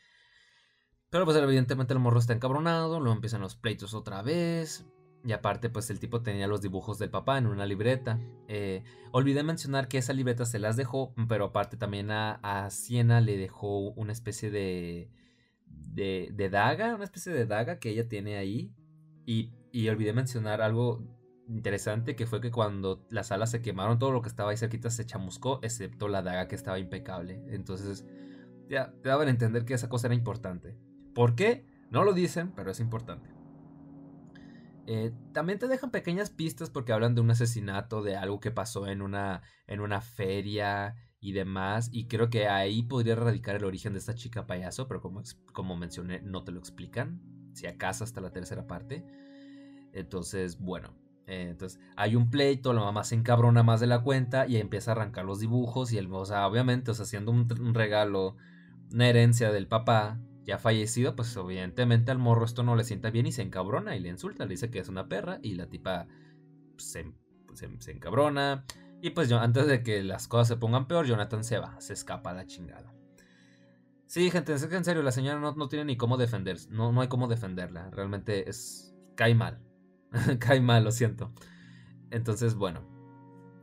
[1.10, 4.86] Pero pues evidentemente el morro está encabronado, luego empiezan los pleitos otra vez.
[5.26, 8.20] Y aparte, pues el tipo tenía los dibujos del papá en una libreta.
[8.50, 13.22] Eh, olvidé mencionar que esa libreta se las dejó, pero aparte también a, a Siena
[13.22, 15.10] le dejó una especie de,
[15.66, 18.74] de, de, daga, una especie de daga que ella tiene ahí.
[19.26, 21.02] Y, y, olvidé mencionar algo
[21.48, 24.90] interesante que fue que cuando las alas se quemaron, todo lo que estaba ahí cerquita
[24.90, 27.42] se chamuscó, excepto la daga que estaba impecable.
[27.48, 28.06] Entonces,
[28.68, 30.76] ya te daban a entender que esa cosa era importante.
[31.16, 31.66] ¿Por qué?
[31.92, 33.30] No lo dicen, pero es importante.
[34.86, 38.88] Eh, también te dejan pequeñas pistas porque hablan de un asesinato, de algo que pasó
[38.88, 41.90] en una, en una feria y demás.
[41.92, 45.22] Y creo que ahí podría radicar el origen de esta chica payaso, pero como,
[45.54, 47.22] como mencioné, no te lo explican.
[47.54, 49.06] Si acaso hasta la tercera parte.
[49.94, 50.94] Entonces, bueno.
[51.28, 54.92] Eh, entonces, hay un pleito, la mamá se encabrona más de la cuenta y empieza
[54.92, 55.94] a arrancar los dibujos.
[55.94, 58.36] Y él, o sea, obviamente, o sea, haciendo un regalo,
[58.92, 63.26] una herencia del papá, ya fallecido, pues evidentemente al morro esto no le sienta bien
[63.26, 66.08] y se encabrona y le insulta, le dice que es una perra y la tipa
[66.76, 66.98] pues,
[67.82, 68.66] se, encabrona.
[69.02, 71.94] Y pues yo, antes de que las cosas se pongan peor, Jonathan se va, se
[71.94, 72.94] escapa a la chingada.
[74.06, 77.02] Sí, gente, es que en serio, la señora no, tiene ni cómo defenderse, no, no
[77.02, 78.96] hay cómo defenderla, realmente es...
[79.16, 79.60] cae mal,
[80.40, 81.34] cae mal, lo siento.
[82.12, 82.82] Entonces, bueno,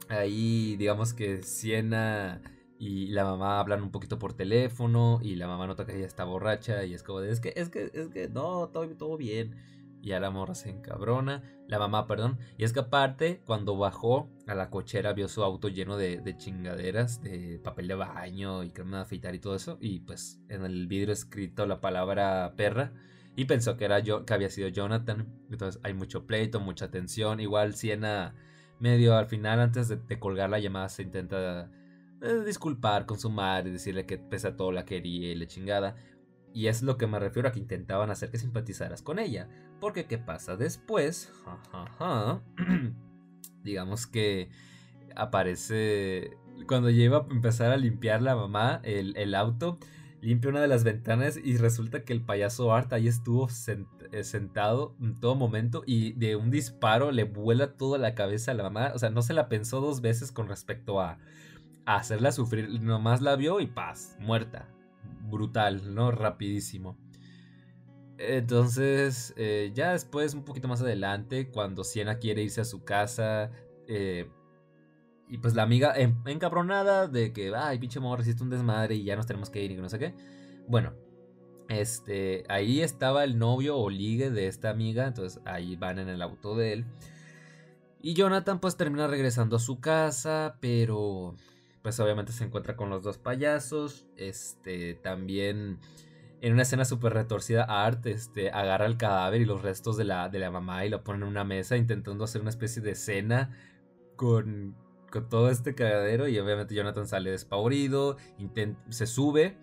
[0.08, 2.42] ahí digamos que Siena
[2.80, 6.24] y la mamá hablan un poquito por teléfono y la mamá nota que ella está
[6.24, 9.54] borracha y es como de, es que, es que, es que, no, todo, todo bien.
[10.00, 12.38] Y a la morra se encabrona, la mamá, perdón.
[12.56, 17.20] Y es que aparte, cuando bajó a la cochera, vio su auto lleno de, chingaderas,
[17.22, 19.76] de papel de baño y crema de afeitar y todo eso.
[19.78, 22.94] Y pues en el vidrio escrito la palabra perra.
[23.36, 25.28] Y pensó que, era yo, que había sido Jonathan.
[25.50, 27.40] Entonces hay mucho pleito, mucha tensión.
[27.40, 28.34] Igual Siena
[28.78, 31.70] medio al final, antes de, de colgar la llamada, se intenta
[32.20, 35.96] disculpar con su madre, decirle que pese a todo la quería y la chingada.
[36.52, 39.48] Y es lo que me refiero a que intentaban hacer que simpatizaras con ella.
[39.80, 41.32] Porque ¿qué pasa después?
[43.62, 44.50] Digamos que
[45.14, 46.36] aparece...
[46.66, 49.78] Cuando lleva a empezar a limpiar la mamá el, auto,
[50.20, 53.48] limpia una de las ventanas y resulta que el payaso Art ahí estuvo
[54.12, 58.54] eh, sentado en todo momento y de un disparo le vuela toda la cabeza a
[58.54, 58.92] la mamá.
[58.94, 61.18] O sea, no se la pensó dos veces con respecto a
[61.96, 62.80] hacerla sufrir.
[62.82, 64.68] Nomás la vio y paz, muerta.
[65.22, 66.10] Brutal, ¿no?
[66.10, 66.96] Rapidísimo.
[68.18, 73.50] Entonces, eh, ya después, un poquito más adelante, cuando Siena quiere irse a su casa,
[73.88, 74.30] eh,
[75.30, 79.16] y pues la amiga encabronada de que, ay, pinche morro, hiciste un desmadre y ya
[79.16, 80.14] nos tenemos que ir y no sé qué.
[80.66, 80.92] Bueno,
[81.68, 86.20] este, ahí estaba el novio o ligue de esta amiga, entonces ahí van en el
[86.20, 86.86] auto de él.
[88.02, 91.36] Y Jonathan pues termina regresando a su casa, pero
[91.82, 94.06] pues obviamente se encuentra con los dos payasos.
[94.16, 95.78] Este, también
[96.40, 100.28] en una escena súper retorcida, Art este, agarra el cadáver y los restos de la,
[100.28, 103.56] de la mamá y lo pone en una mesa intentando hacer una especie de escena
[104.16, 104.74] con,
[105.10, 108.16] con todo este cagadero y obviamente Jonathan sale despavorido,
[108.88, 109.56] se sube.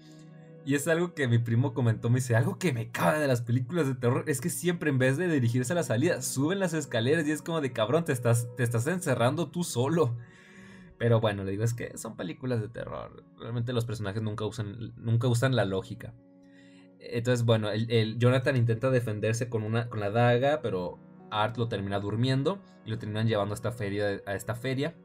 [0.65, 3.41] Y es algo que mi primo comentó, me dice, algo que me caga de las
[3.41, 6.73] películas de terror es que siempre en vez de dirigirse a la salida, suben las
[6.73, 10.17] escaleras y es como de cabrón, te estás, te estás encerrando tú solo.
[10.97, 13.23] Pero bueno, le digo, es que son películas de terror.
[13.39, 16.13] Realmente los personajes nunca usan, nunca usan la lógica.
[16.99, 20.99] Entonces, bueno, el, Jonathan intenta defenderse con, una, con la daga, pero
[21.29, 24.21] Art lo termina durmiendo y lo terminan llevando a esta feria.
[24.25, 24.95] A esta feria.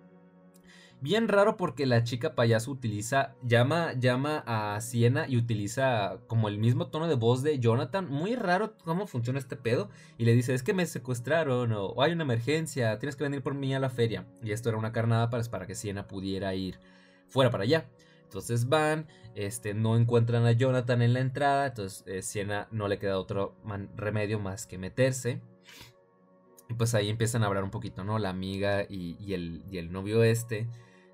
[1.03, 6.59] Bien raro porque la chica payaso utiliza, llama, llama a Siena y utiliza como el
[6.59, 8.09] mismo tono de voz de Jonathan.
[8.09, 9.89] Muy raro cómo funciona este pedo.
[10.17, 13.55] Y le dice, es que me secuestraron o, hay una emergencia, tienes que venir por
[13.55, 14.29] mí a la feria.
[14.45, 16.79] Y esto era una carnada para, para que Siena pudiera ir
[17.27, 17.91] fuera para allá.
[18.23, 23.01] Entonces van, este, no encuentran a Jonathan en la entrada, entonces eh, Siena no le
[23.01, 23.57] queda otro
[23.97, 25.43] remedio más que meterse.
[26.69, 28.21] Y pues ahí empiezan a hablar un poquito, ¿no?
[28.21, 30.69] La amiga y, el, y el novio este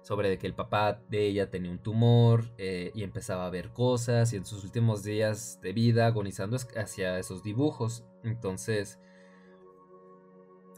[0.09, 4.33] sobre que el papá de ella tenía un tumor eh, y empezaba a ver cosas
[4.33, 8.07] y en sus últimos días de vida agonizando hacia esos dibujos.
[8.25, 8.99] Entonces,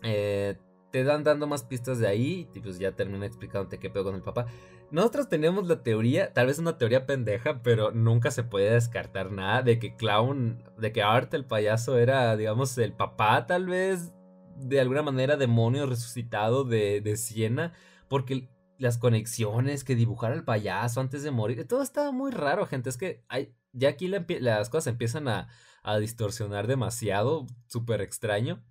[0.02, 0.56] eh,
[0.90, 4.16] te dan dando más pistas de ahí y pues ya termina explicándote qué pedo con
[4.16, 4.46] el papá.
[4.90, 9.62] Nosotros tenemos la teoría, tal vez una teoría pendeja, pero nunca se puede descartar nada
[9.62, 14.12] de que Clown, de que Art el payaso era, digamos, el papá tal vez,
[14.56, 17.74] de alguna manera demonio resucitado de, de Siena,
[18.08, 18.48] porque
[18.80, 22.96] las conexiones que dibujara el payaso antes de morir, todo estaba muy raro, gente, es
[22.96, 25.48] que hay, ya aquí las cosas empiezan a,
[25.82, 28.64] a distorsionar demasiado, súper extraño,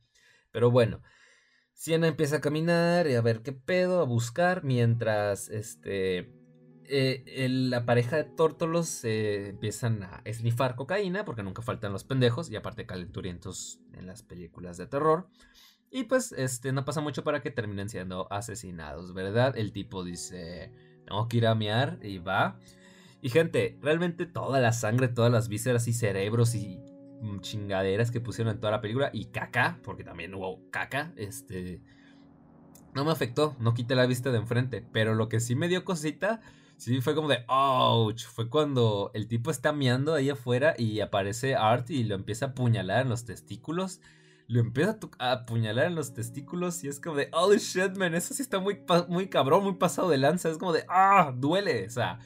[0.51, 1.01] pero bueno.
[1.73, 6.33] Siena empieza a caminar y a ver qué pedo, a buscar, mientras este,
[6.83, 12.49] eh, la pareja de tórtolos eh, empiezan a esnifar cocaína, porque nunca faltan los pendejos,
[12.49, 15.29] y aparte calenturientos en las películas de terror.
[15.91, 19.57] Y pues este, no pasa mucho para que terminen siendo asesinados, ¿verdad?
[19.57, 20.71] El tipo dice,
[21.05, 21.57] tengo que ir a
[22.03, 22.59] y va.
[23.21, 26.79] Y gente, realmente toda la sangre, todas las vísceras y cerebros y
[27.21, 31.81] Mm, chingaderas que pusieron en toda la película y caca, porque también hubo caca, este
[32.93, 35.85] no me afectó, no quité la vista de enfrente, pero lo que sí me dio
[35.85, 36.41] cosita,
[36.77, 41.55] sí fue como de ouch, fue cuando el tipo está meando ahí afuera y aparece
[41.55, 44.01] Art y lo empieza a apuñalar en los testículos.
[44.49, 48.33] Lo empieza a, apuñalar en los testículos y es como de, oh shit, man, eso
[48.33, 50.49] sí está muy, muy cabrón, muy pasado de lanza.
[50.49, 51.87] Es como de, ah, duele.
[51.87, 52.19] O sea,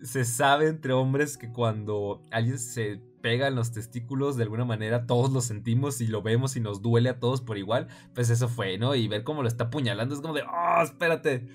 [0.00, 5.06] se sabe entre hombres que cuando alguien se pega en los testículos, de alguna manera
[5.06, 8.48] todos lo sentimos y lo vemos y nos duele a todos por igual, pues eso
[8.48, 8.94] fue, ¿no?
[8.94, 11.48] Y ver cómo lo está apuñalando es como de, ¡oh, espérate!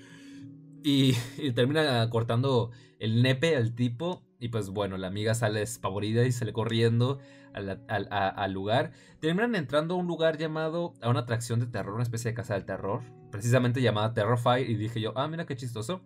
[0.82, 1.14] Y,
[1.54, 4.22] termina cortando el nepe al tipo.
[4.38, 7.18] Y pues bueno, la amiga sale despavorida y sale corriendo
[7.54, 8.92] al, lugar.
[9.20, 12.54] Terminan entrando a un lugar llamado, a una atracción de terror, una especie de casa
[12.54, 14.62] del terror, precisamente llamada Terrify.
[14.62, 16.02] Y dije yo, ah, mira qué chistoso.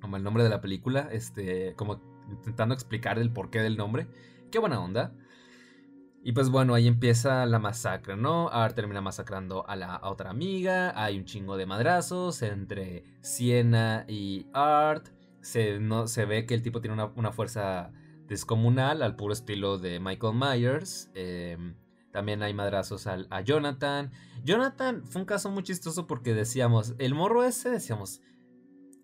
[0.00, 4.08] Como el nombre de la película, este, como intentando explicar el porqué del nombre.
[4.50, 5.12] Qué buena onda.
[6.26, 8.48] Y pues bueno, ahí empieza la masacre, ¿no?
[8.48, 10.92] Art termina masacrando a la otra amiga.
[11.00, 15.06] Hay un chingo de madrazos entre Siena y Art.
[15.40, 17.92] Se, no, se ve que el tipo tiene una, fuerza
[18.26, 21.10] descomunal al puro estilo de Michael Myers.
[21.14, 21.74] Em,
[22.12, 24.10] también hay madrazos a Jonathan.
[24.42, 28.22] Jonathan fue un caso muy chistoso porque decíamos, el morro ese, decíamos,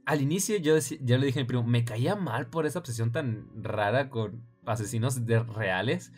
[0.06, 3.12] al inicio yo, yo le dije a mi primo, me caía mal por esa obsesión
[3.12, 6.12] tan rara con asesinos de reales.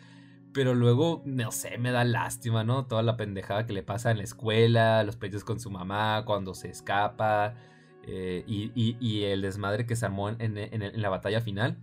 [0.53, 2.85] Pero luego, no sé, me da lástima, ¿no?
[2.85, 6.53] Toda la pendejada que le pasa en la escuela, los pechos con su mamá, cuando
[6.53, 7.55] se escapa,
[8.03, 11.77] eh, y, el desmadre que se armó en, la batalla final,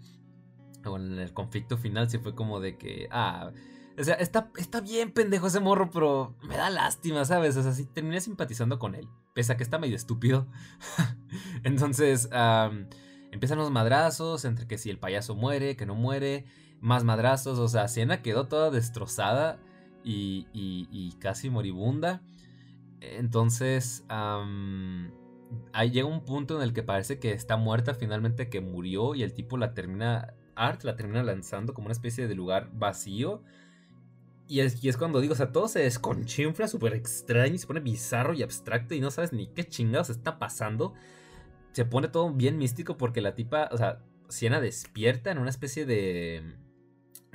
[0.85, 3.53] o en el conflicto final, sí fue como de que, ah,
[3.99, 7.57] o sea, está, está bien pendejo ese morro, pero me da lástima, ¿sabes?
[7.57, 10.47] O sea, sí terminé simpatizando con él, pese a que está medio estúpido.
[11.65, 12.29] Entonces,
[13.33, 16.45] Empiezan los madrazos entre que si el payaso muere, que no muere,
[16.81, 19.59] más madrazos, o sea, Siena quedó toda destrozada
[20.05, 22.23] y, casi moribunda.
[23.01, 24.05] Entonces,
[25.73, 29.23] ahí llega un punto en el que parece que está muerta finalmente, que murió y
[29.23, 33.43] el tipo la termina, Art la termina lanzando como una especie de lugar vacío.
[34.49, 37.67] Y es, y es cuando digo, o sea, todo se desconchinfla súper extraño y se
[37.67, 40.95] pone bizarro y abstracto y no sabes ni qué chingados está pasando
[41.73, 45.85] se pone todo bien místico porque la tipa, o sea, Siena despierta en una especie
[45.85, 46.57] de...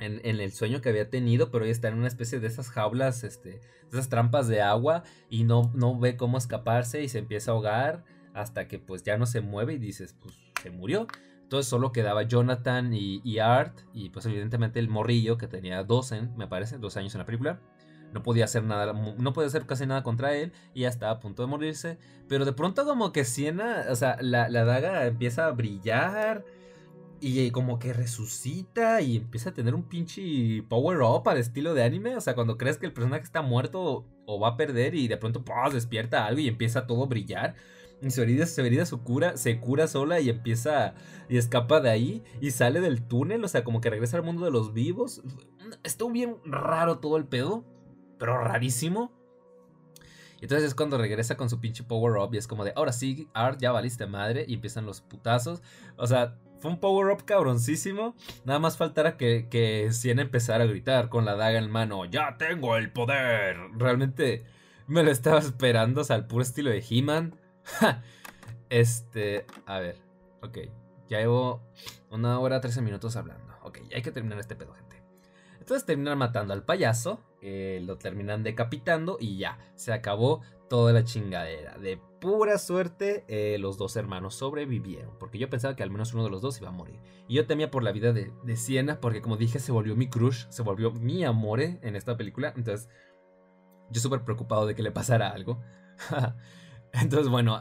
[0.00, 3.24] En, el sueño que había tenido, pero ella está en una especie de esas jaulas,
[3.24, 7.50] este, de esas trampas de agua y no, no ve cómo escaparse y se empieza
[7.50, 11.08] a ahogar hasta que pues ya no se mueve y dices, pues se murió.
[11.48, 16.46] Entonces solo quedaba Jonathan y, Art y pues evidentemente el morrillo que tenía 12, me
[16.46, 17.58] parece, 12 años en la película
[18.12, 21.20] no podía hacer nada, no podía hacer casi nada contra él y ya estaba a
[21.20, 21.98] punto de morirse.
[22.28, 26.44] Pero de pronto como que Siena, o sea, la, daga empieza a brillar
[27.18, 31.82] y como que resucita y empieza a tener un pinche power up al estilo de
[31.82, 32.14] anime.
[32.14, 35.16] O sea, cuando crees que el personaje está muerto o va a perder y de
[35.16, 35.72] pronto ¡pum!
[35.72, 37.54] despierta algo y empieza todo a brillar.
[38.08, 38.46] Su herida
[38.86, 40.94] su cura, se cura sola y empieza
[41.28, 44.44] y escapa de ahí y sale del túnel, o sea, como que regresa al mundo
[44.44, 45.22] de los vivos.
[45.82, 47.64] Estuvo bien raro todo el pedo
[48.18, 49.12] pero rarísimo.
[50.40, 52.92] Y entonces es cuando regresa con su pinche power up y es como de, ahora
[52.92, 54.44] sí, Art, ya valiste madre.
[54.46, 55.62] Y empiezan los putazos.
[55.96, 58.14] O sea, fue un power up cabroncísimo.
[58.44, 62.36] Nada más faltara que, que Cien empezara a gritar con la daga en mano, ya
[62.38, 63.56] tengo el poder.
[63.76, 64.44] Realmente
[64.86, 67.37] me lo estaba esperando, o sea, al puro estilo de He-Man.
[68.70, 69.96] este, a ver,
[70.42, 70.58] ok.
[71.08, 71.62] Ya llevo
[72.10, 73.54] una hora, 13 minutos hablando.
[73.62, 75.02] Ok, hay que terminar este pedo, gente.
[75.58, 81.04] Entonces terminan matando al payaso eh, lo terminan decapitando y ya, se acabó toda la
[81.04, 81.78] chingadera.
[81.78, 86.24] De pura suerte, eh, los dos hermanos sobrevivieron, porque yo pensaba que al menos uno
[86.24, 86.98] de los dos iba a morir.
[87.28, 90.08] Y yo temía por la vida de, de Siena, porque como dije, se volvió mi
[90.08, 92.52] crush, se volvió mi amore en esta película.
[92.56, 92.88] Entonces,
[93.90, 95.62] yo súper preocupado de que le pasara algo.
[96.92, 97.58] Entonces, bueno,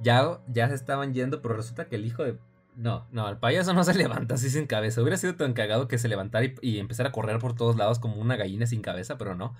[0.00, 2.38] ya, ya se estaban yendo, pero resulta que el hijo de
[2.74, 5.02] no, no, el payaso no se levanta así sin cabeza.
[5.02, 8.16] Hubiera sido tan cagado que se levantara y, empezara a correr por todos lados como
[8.16, 9.54] una gallina sin cabeza, pero no.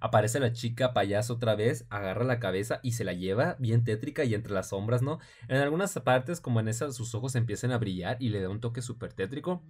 [0.00, 4.22] Aparece la chica payaso otra vez, agarra la cabeza y se la lleva bien tétrica
[4.24, 5.18] y entre las sombras, ¿no?
[5.48, 8.60] En algunas partes, como en esas, sus ojos empiezan a brillar y le da un
[8.60, 9.60] toque súper tétrico.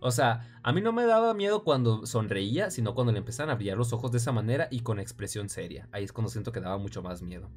[0.00, 3.54] O sea, a mí no me daba miedo cuando sonreía, sino cuando le empezaban a
[3.54, 5.88] brillar los ojos de esa manera y con expresión seria.
[5.90, 7.48] Ahí es cuando siento que daba mucho más miedo.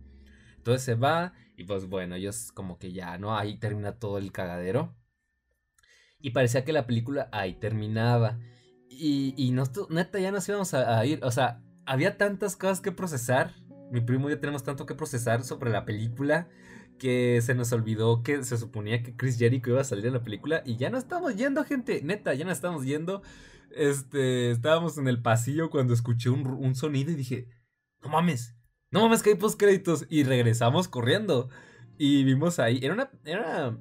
[0.62, 3.36] Entonces se va y pues bueno, ellos como que ya, ¿no?
[3.36, 4.96] Ahí termina todo el cagadero.
[6.20, 8.38] Y parecía que la película ahí terminaba.
[8.88, 9.52] Y, y
[9.90, 11.20] neta, ya nos íbamos a, ir.
[11.24, 13.56] O sea, había tantas cosas que procesar.
[13.92, 16.48] Mi primo y yo tenemos tanto que procesar sobre la película
[17.00, 20.24] que se nos olvidó que se suponía que Chris Jericho iba a salir en la
[20.24, 22.04] película y ya no estamos yendo, gente.
[22.04, 23.24] Neta, ya no estamos yendo.
[23.76, 27.48] Este, estábamos en el pasillo cuando escuché un, un sonido y dije,
[28.04, 28.56] no mames,
[28.92, 30.06] no mames que hay post créditos.
[30.10, 31.50] Y regresamos corriendo.
[31.98, 32.80] Y vimos ahí.
[32.82, 33.12] Era una.
[33.26, 33.78] Era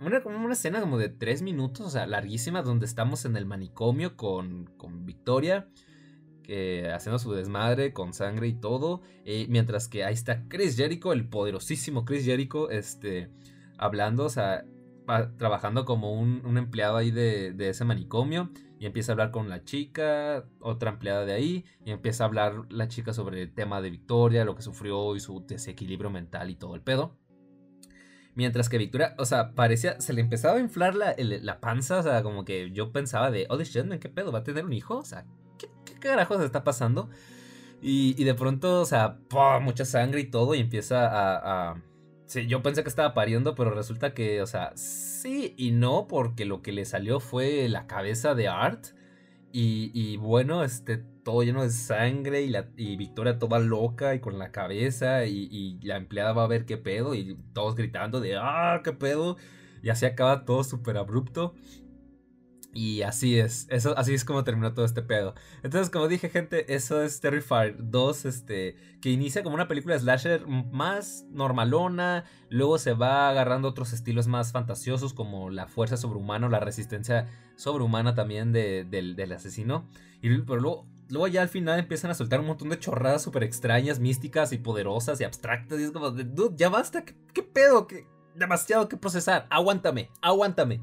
[0.00, 4.16] una, una escena como de tres minutos, o sea, larguísima, donde estamos en el manicomio
[4.16, 5.68] con, con Victoria.
[6.42, 9.02] Que, haciendo su desmadre con sangre y todo.
[9.24, 13.30] Eh, mientras que ahí está Chris Jericho, el poderosísimo Chris Jericho, este,
[13.78, 14.64] hablando, o sea,
[15.38, 18.50] trabajando como un, un empleado ahí de, de, ese manicomio.
[18.84, 21.64] Y empieza a hablar con la chica, otra empleada de ahí.
[21.86, 25.20] Y empieza a hablar la chica sobre el tema de Victoria, lo que sufrió y
[25.20, 27.16] su desequilibrio mental y todo el pedo.
[28.34, 32.02] Mientras que Victoria, o sea, parecía, se le empezaba a inflar la, la panza, o
[32.02, 34.32] sea, como que yo pensaba de, oh, de ¿qué pedo?
[34.32, 34.98] ¿Va a tener un hijo?
[34.98, 35.24] O sea,
[35.58, 37.08] ¿qué, qué carajos está pasando?
[37.80, 39.16] Y, y, de pronto, o sea,
[39.62, 41.82] mucha sangre y todo, y empieza a...
[42.26, 46.44] Sí, yo pensé que estaba pariendo, pero resulta que, o sea, sí y no, porque
[46.44, 48.86] lo que le salió fue la cabeza de Art.
[49.52, 54.20] Y, y bueno, este, todo lleno de sangre y, la, y Victoria toda loca y
[54.20, 58.36] con la cabeza y, la empleada va a ver qué pedo y todos gritando de
[58.36, 59.36] ¡ah, qué pedo!
[59.82, 61.54] Y así acaba todo súper abrupto.
[62.74, 65.34] Y así es, eso, así es como terminó todo este pedo.
[65.62, 70.46] Entonces, como dije, gente, eso es Terrifier 2, este, que inicia como una película slasher
[70.46, 76.50] más normalona, luego se va agarrando otros estilos más fantasiosos como la fuerza sobrehumana o
[76.50, 79.88] la resistencia sobrehumana también del, asesino.
[80.20, 83.44] Y, pero luego luego ya al final empiezan a soltar un montón de chorradas súper
[83.44, 85.78] extrañas, místicas y poderosas y abstractas.
[85.78, 87.86] Y es como, dude, ya basta, ¿qué, pedo?
[87.86, 89.46] ¿Qué, demasiado que procesar.
[89.50, 90.80] Aguántame, aguántame.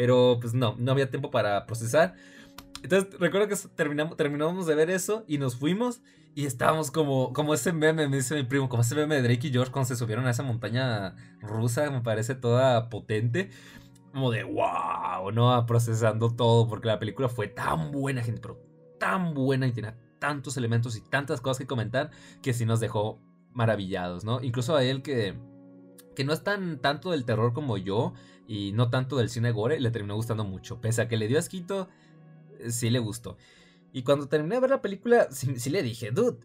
[0.00, 2.14] Pero pues no, no había tiempo para procesar.
[2.82, 6.00] Entonces recuerdo que terminamos, terminamos de ver eso y nos fuimos
[6.34, 9.48] y estábamos como, como ese meme, me dice mi primo, como ese meme de Drake
[9.48, 13.50] y George cuando se subieron a esa montaña rusa, me parece toda potente.
[14.10, 15.66] Como de wow, ¿no?
[15.66, 18.58] Procesando todo porque la película fue tan buena, gente, pero
[18.98, 22.10] tan buena y tiene tantos elementos y tantas cosas que comentar
[22.40, 23.20] que sí nos dejó
[23.52, 24.40] maravillados, ¿no?
[24.40, 25.36] Incluso a él que,
[26.14, 28.14] que no es tan tanto del terror como yo
[28.46, 30.80] y no tanto del cine gore, le terminó gustando mucho.
[30.80, 31.88] Pese a que le dio asquito,
[32.58, 33.36] eh, sí le gustó.
[33.92, 36.38] Y cuando terminé de ver la película, sí, le dije, dude,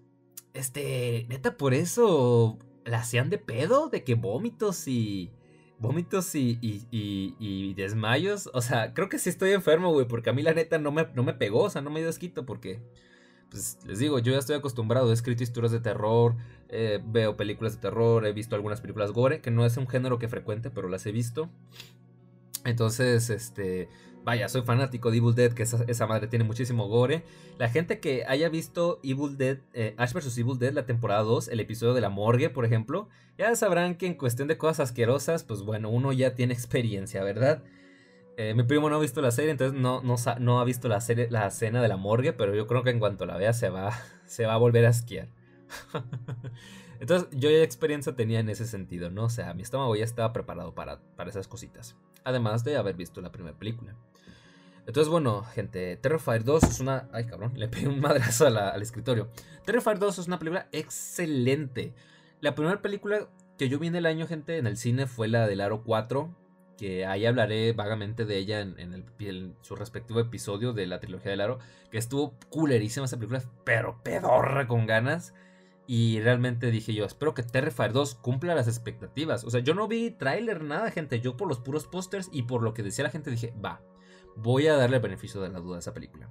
[0.53, 5.31] este, neta, por eso la hacían de pedo, de que vómitos y
[5.79, 6.85] vómitos y, y,
[7.39, 8.49] y, desmayos.
[8.53, 11.07] O sea, creo que sí estoy enfermo, güey, porque a mí la neta no me,
[11.13, 12.81] no me pegó, o sea, no me dio esquito porque,
[13.49, 16.35] pues les digo, yo ya estoy acostumbrado, he escrito historias de terror,
[16.69, 20.19] eh, veo películas de terror, he visto algunas películas gore, que no es un género
[20.19, 21.49] que frecuente, pero las he visto.
[22.65, 23.87] Entonces, este,
[24.23, 27.23] vaya, soy fanático de Evil Dead, que esa, madre tiene muchísimo gore.
[27.59, 30.37] La gente que haya visto Evil Dead, eh, Ash vs.
[30.39, 33.07] Evil Dead, la temporada 2, el episodio de la morgue, por ejemplo,
[33.37, 37.63] ya sabrán que en cuestión de cosas asquerosas, pues bueno, uno ya tiene experiencia, ¿verdad?
[38.37, 41.27] Eh, mi primo no ha visto la serie, entonces no, no, ha visto la, serie,
[41.29, 43.91] la escena de la morgue, pero yo creo que en cuanto la vea se va,
[44.25, 45.29] se va a volver a esquiar.
[46.99, 49.25] entonces yo ya experiencia tenía en ese sentido, ¿no?
[49.25, 51.95] O sea, mi estómago ya estaba preparado para, para esas cositas.
[52.23, 53.95] Además de haber visto la primera película.
[54.85, 57.09] Entonces, bueno, gente, Terrifier 2 es una...
[57.11, 59.29] Ay, cabrón, le pegué un madrazo al escritorio.
[59.65, 61.93] Terrifier 2 es una película excelente.
[62.39, 65.47] La primera película que yo vi en el año, gente, en el cine fue la
[65.47, 66.29] del Aro 4.
[66.77, 71.41] Que ahí hablaré vagamente de ella en, el, su respectivo episodio de la trilogía del
[71.41, 71.59] Aro.
[71.91, 75.33] Que estuvo culerísima esa película, pero pedorra con ganas.
[75.87, 79.43] Y realmente dije yo, espero que Terrifier 2 cumpla las expectativas.
[79.43, 81.21] O sea, yo no vi tráiler, nada, gente.
[81.21, 83.81] Yo por los puros pósters y por lo que decía la gente dije, va,
[84.35, 86.29] voy a darle el beneficio de la duda a esa película.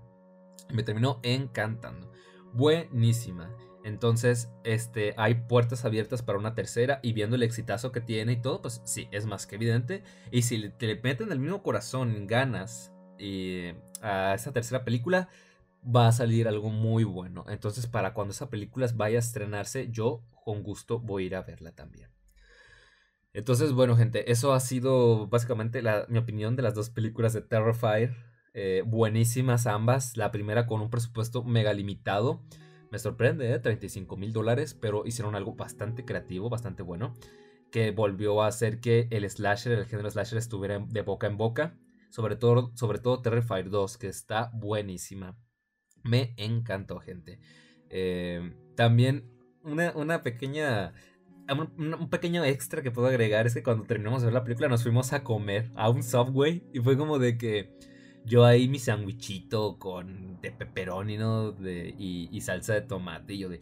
[0.70, 2.10] Me terminó encantando.
[2.52, 3.50] buenísima.
[3.84, 8.40] Entonces, este, hay puertas abiertas para una tercera y viendo el exitazo que tiene y
[8.40, 10.02] todo, pues sí, es más que evidente.
[10.30, 15.28] Y si te le meten el mismo corazón, ganas y a esa tercera película,
[15.84, 17.44] va a salir algo muy bueno.
[17.46, 21.42] Entonces, para cuando esa película vaya a estrenarse, yo con gusto voy a ir a
[21.42, 22.08] verla también.
[23.34, 28.16] Entonces, bueno, gente, eso ha sido básicamente mi opinión de las dos películas de Terrifier.
[28.54, 30.16] Eh, buenísimas ambas.
[30.16, 32.40] La primera con un presupuesto mega limitado.
[32.94, 33.58] Me sorprende, ¿eh?
[33.58, 37.16] 35 mil dólares, pero hicieron algo bastante creativo, bastante bueno.
[37.72, 41.76] Que volvió a hacer que el slasher, el género slasher, estuviera de boca en boca.
[42.10, 45.36] Sobre todo, sobre todo Terrifier 2, que está buenísima.
[46.04, 47.40] Me encantó, gente.
[47.90, 49.28] Eh, también
[49.64, 50.94] una, pequeña
[51.76, 54.84] un, pequeño extra que puedo agregar es que cuando terminamos de ver la película nos
[54.84, 57.76] fuimos a comer a un Subway y fue como de que
[58.24, 61.52] yo ahí mi sandwichito con de pepperoni, ¿no?
[61.52, 63.60] De, y, salsa de tomate y yo de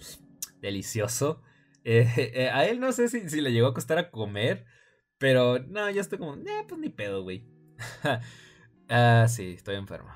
[0.61, 1.43] delicioso.
[1.85, 4.67] Eh, eh, a él no sé si, si, le llegó a costar a comer,
[5.19, 7.45] pero no, yo estoy como, eh, pues ni pedo, güey.
[8.89, 10.09] ah, sí, estoy enfermo.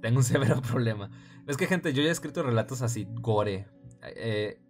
[0.00, 1.10] Tengo un severo problema.
[1.46, 3.68] Es que, gente, yo ya he escrito relatos así, gore.
[4.02, 4.60] Eh,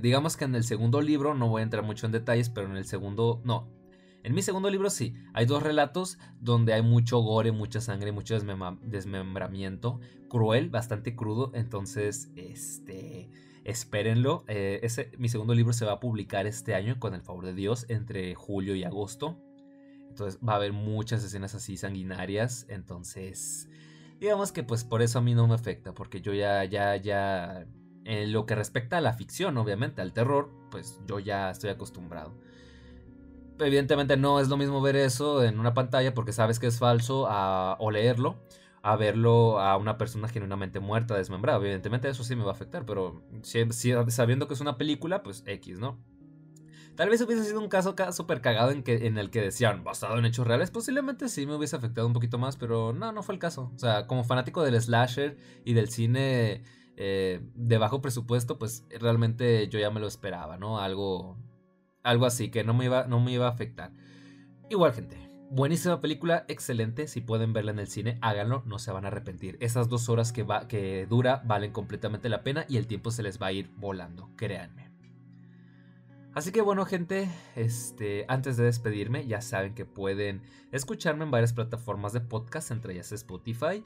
[0.00, 2.76] digamos que en el segundo libro, no voy a entrar mucho en detalles, pero en
[2.76, 3.70] el segundo, no.
[4.24, 8.36] En mi segundo libro sí, hay dos relatos donde hay mucho gore, mucha sangre, mucho
[8.82, 13.30] desmembramiento, cruel, bastante crudo, entonces, este,
[13.64, 14.44] espérenlo.
[14.48, 14.86] Eh,
[15.18, 18.34] mi segundo libro se va a publicar este año, con el favor de Dios, entre
[18.34, 19.38] julio y agosto.
[20.08, 23.68] Entonces va a haber muchas escenas así sanguinarias, entonces,
[24.18, 27.66] digamos que pues por eso a mí no me afecta, porque yo ya, ya, ya
[28.04, 32.36] en lo que respecta a la ficción, obviamente, al terror, pues yo ya estoy acostumbrado.
[33.58, 37.28] Evidentemente no es lo mismo ver eso en una pantalla porque sabes que es falso
[37.78, 38.36] o leerlo
[38.82, 41.58] a verlo a una persona genuinamente muerta, desmembrada.
[41.58, 45.78] Evidentemente eso sí me va a afectar, pero sabiendo que es una película, pues X,
[45.78, 45.98] ¿no?
[46.94, 50.46] Tal vez hubiese sido un caso súper cagado en el que decían basado en hechos
[50.46, 53.70] reales, posiblemente sí me hubiese afectado un poquito más, pero no, no fue el caso.
[53.74, 56.64] O sea, como fanático del slasher y del cine
[56.96, 60.80] eh, de bajo presupuesto, pues realmente yo ya me lo esperaba, ¿no?
[60.80, 61.36] Algo,
[62.08, 63.92] algo así que no me, iba, no me iba a afectar.
[64.70, 65.16] Igual, gente.
[65.50, 67.06] Buenísima película, excelente.
[67.06, 69.56] Si pueden verla en el cine, háganlo, no se van a arrepentir.
[69.60, 73.22] Esas dos horas que, va, que dura valen completamente la pena y el tiempo se
[73.22, 74.90] les va a ir volando, créanme.
[76.34, 81.52] Así que bueno gente, este, antes de despedirme ya saben que pueden escucharme en varias
[81.52, 83.82] plataformas de podcast, entre ellas Spotify,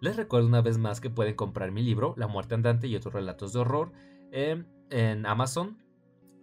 [0.00, 3.14] les recuerdo una vez más que pueden comprar mi libro, La muerte andante y otros
[3.14, 3.92] relatos de horror,
[4.32, 5.78] en, Amazon,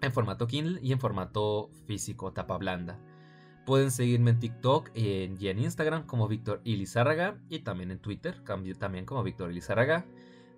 [0.01, 2.99] en formato Kindle y en formato físico, tapa blanda.
[3.65, 8.43] Pueden seguirme en TikTok y en, Instagram como Víctor Ilizárraga y también en Twitter,
[8.79, 10.05] también como Víctor Ilizárraga.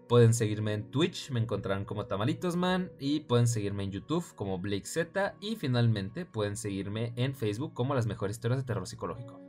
[0.08, 4.86] Pueden seguirme en Twitch, me encontrarán como Tamalitosman y pueden seguirme en YouTube como Blake
[4.86, 9.40] Z y finalmente pueden seguirme en Facebook como Las mejores historias de terror psicológico.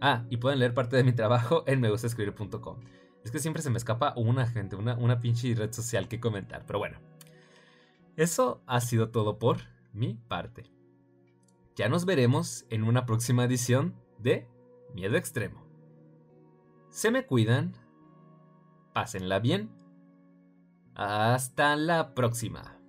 [0.00, 2.80] Ah, y pueden leer parte de mi trabajo en megustescribir.com.
[3.24, 6.64] Es que siempre se me escapa una gente, una, una pinche red social que comentar.
[6.66, 6.98] Pero bueno,
[8.22, 9.58] eso ha sido todo por
[9.92, 10.70] mi parte.
[11.74, 14.46] Ya nos veremos en una próxima edición de
[14.94, 15.66] Miedo Extremo.
[16.90, 17.72] Se me cuidan.
[18.92, 19.70] Pásenla bien.
[20.94, 22.79] Hasta la próxima.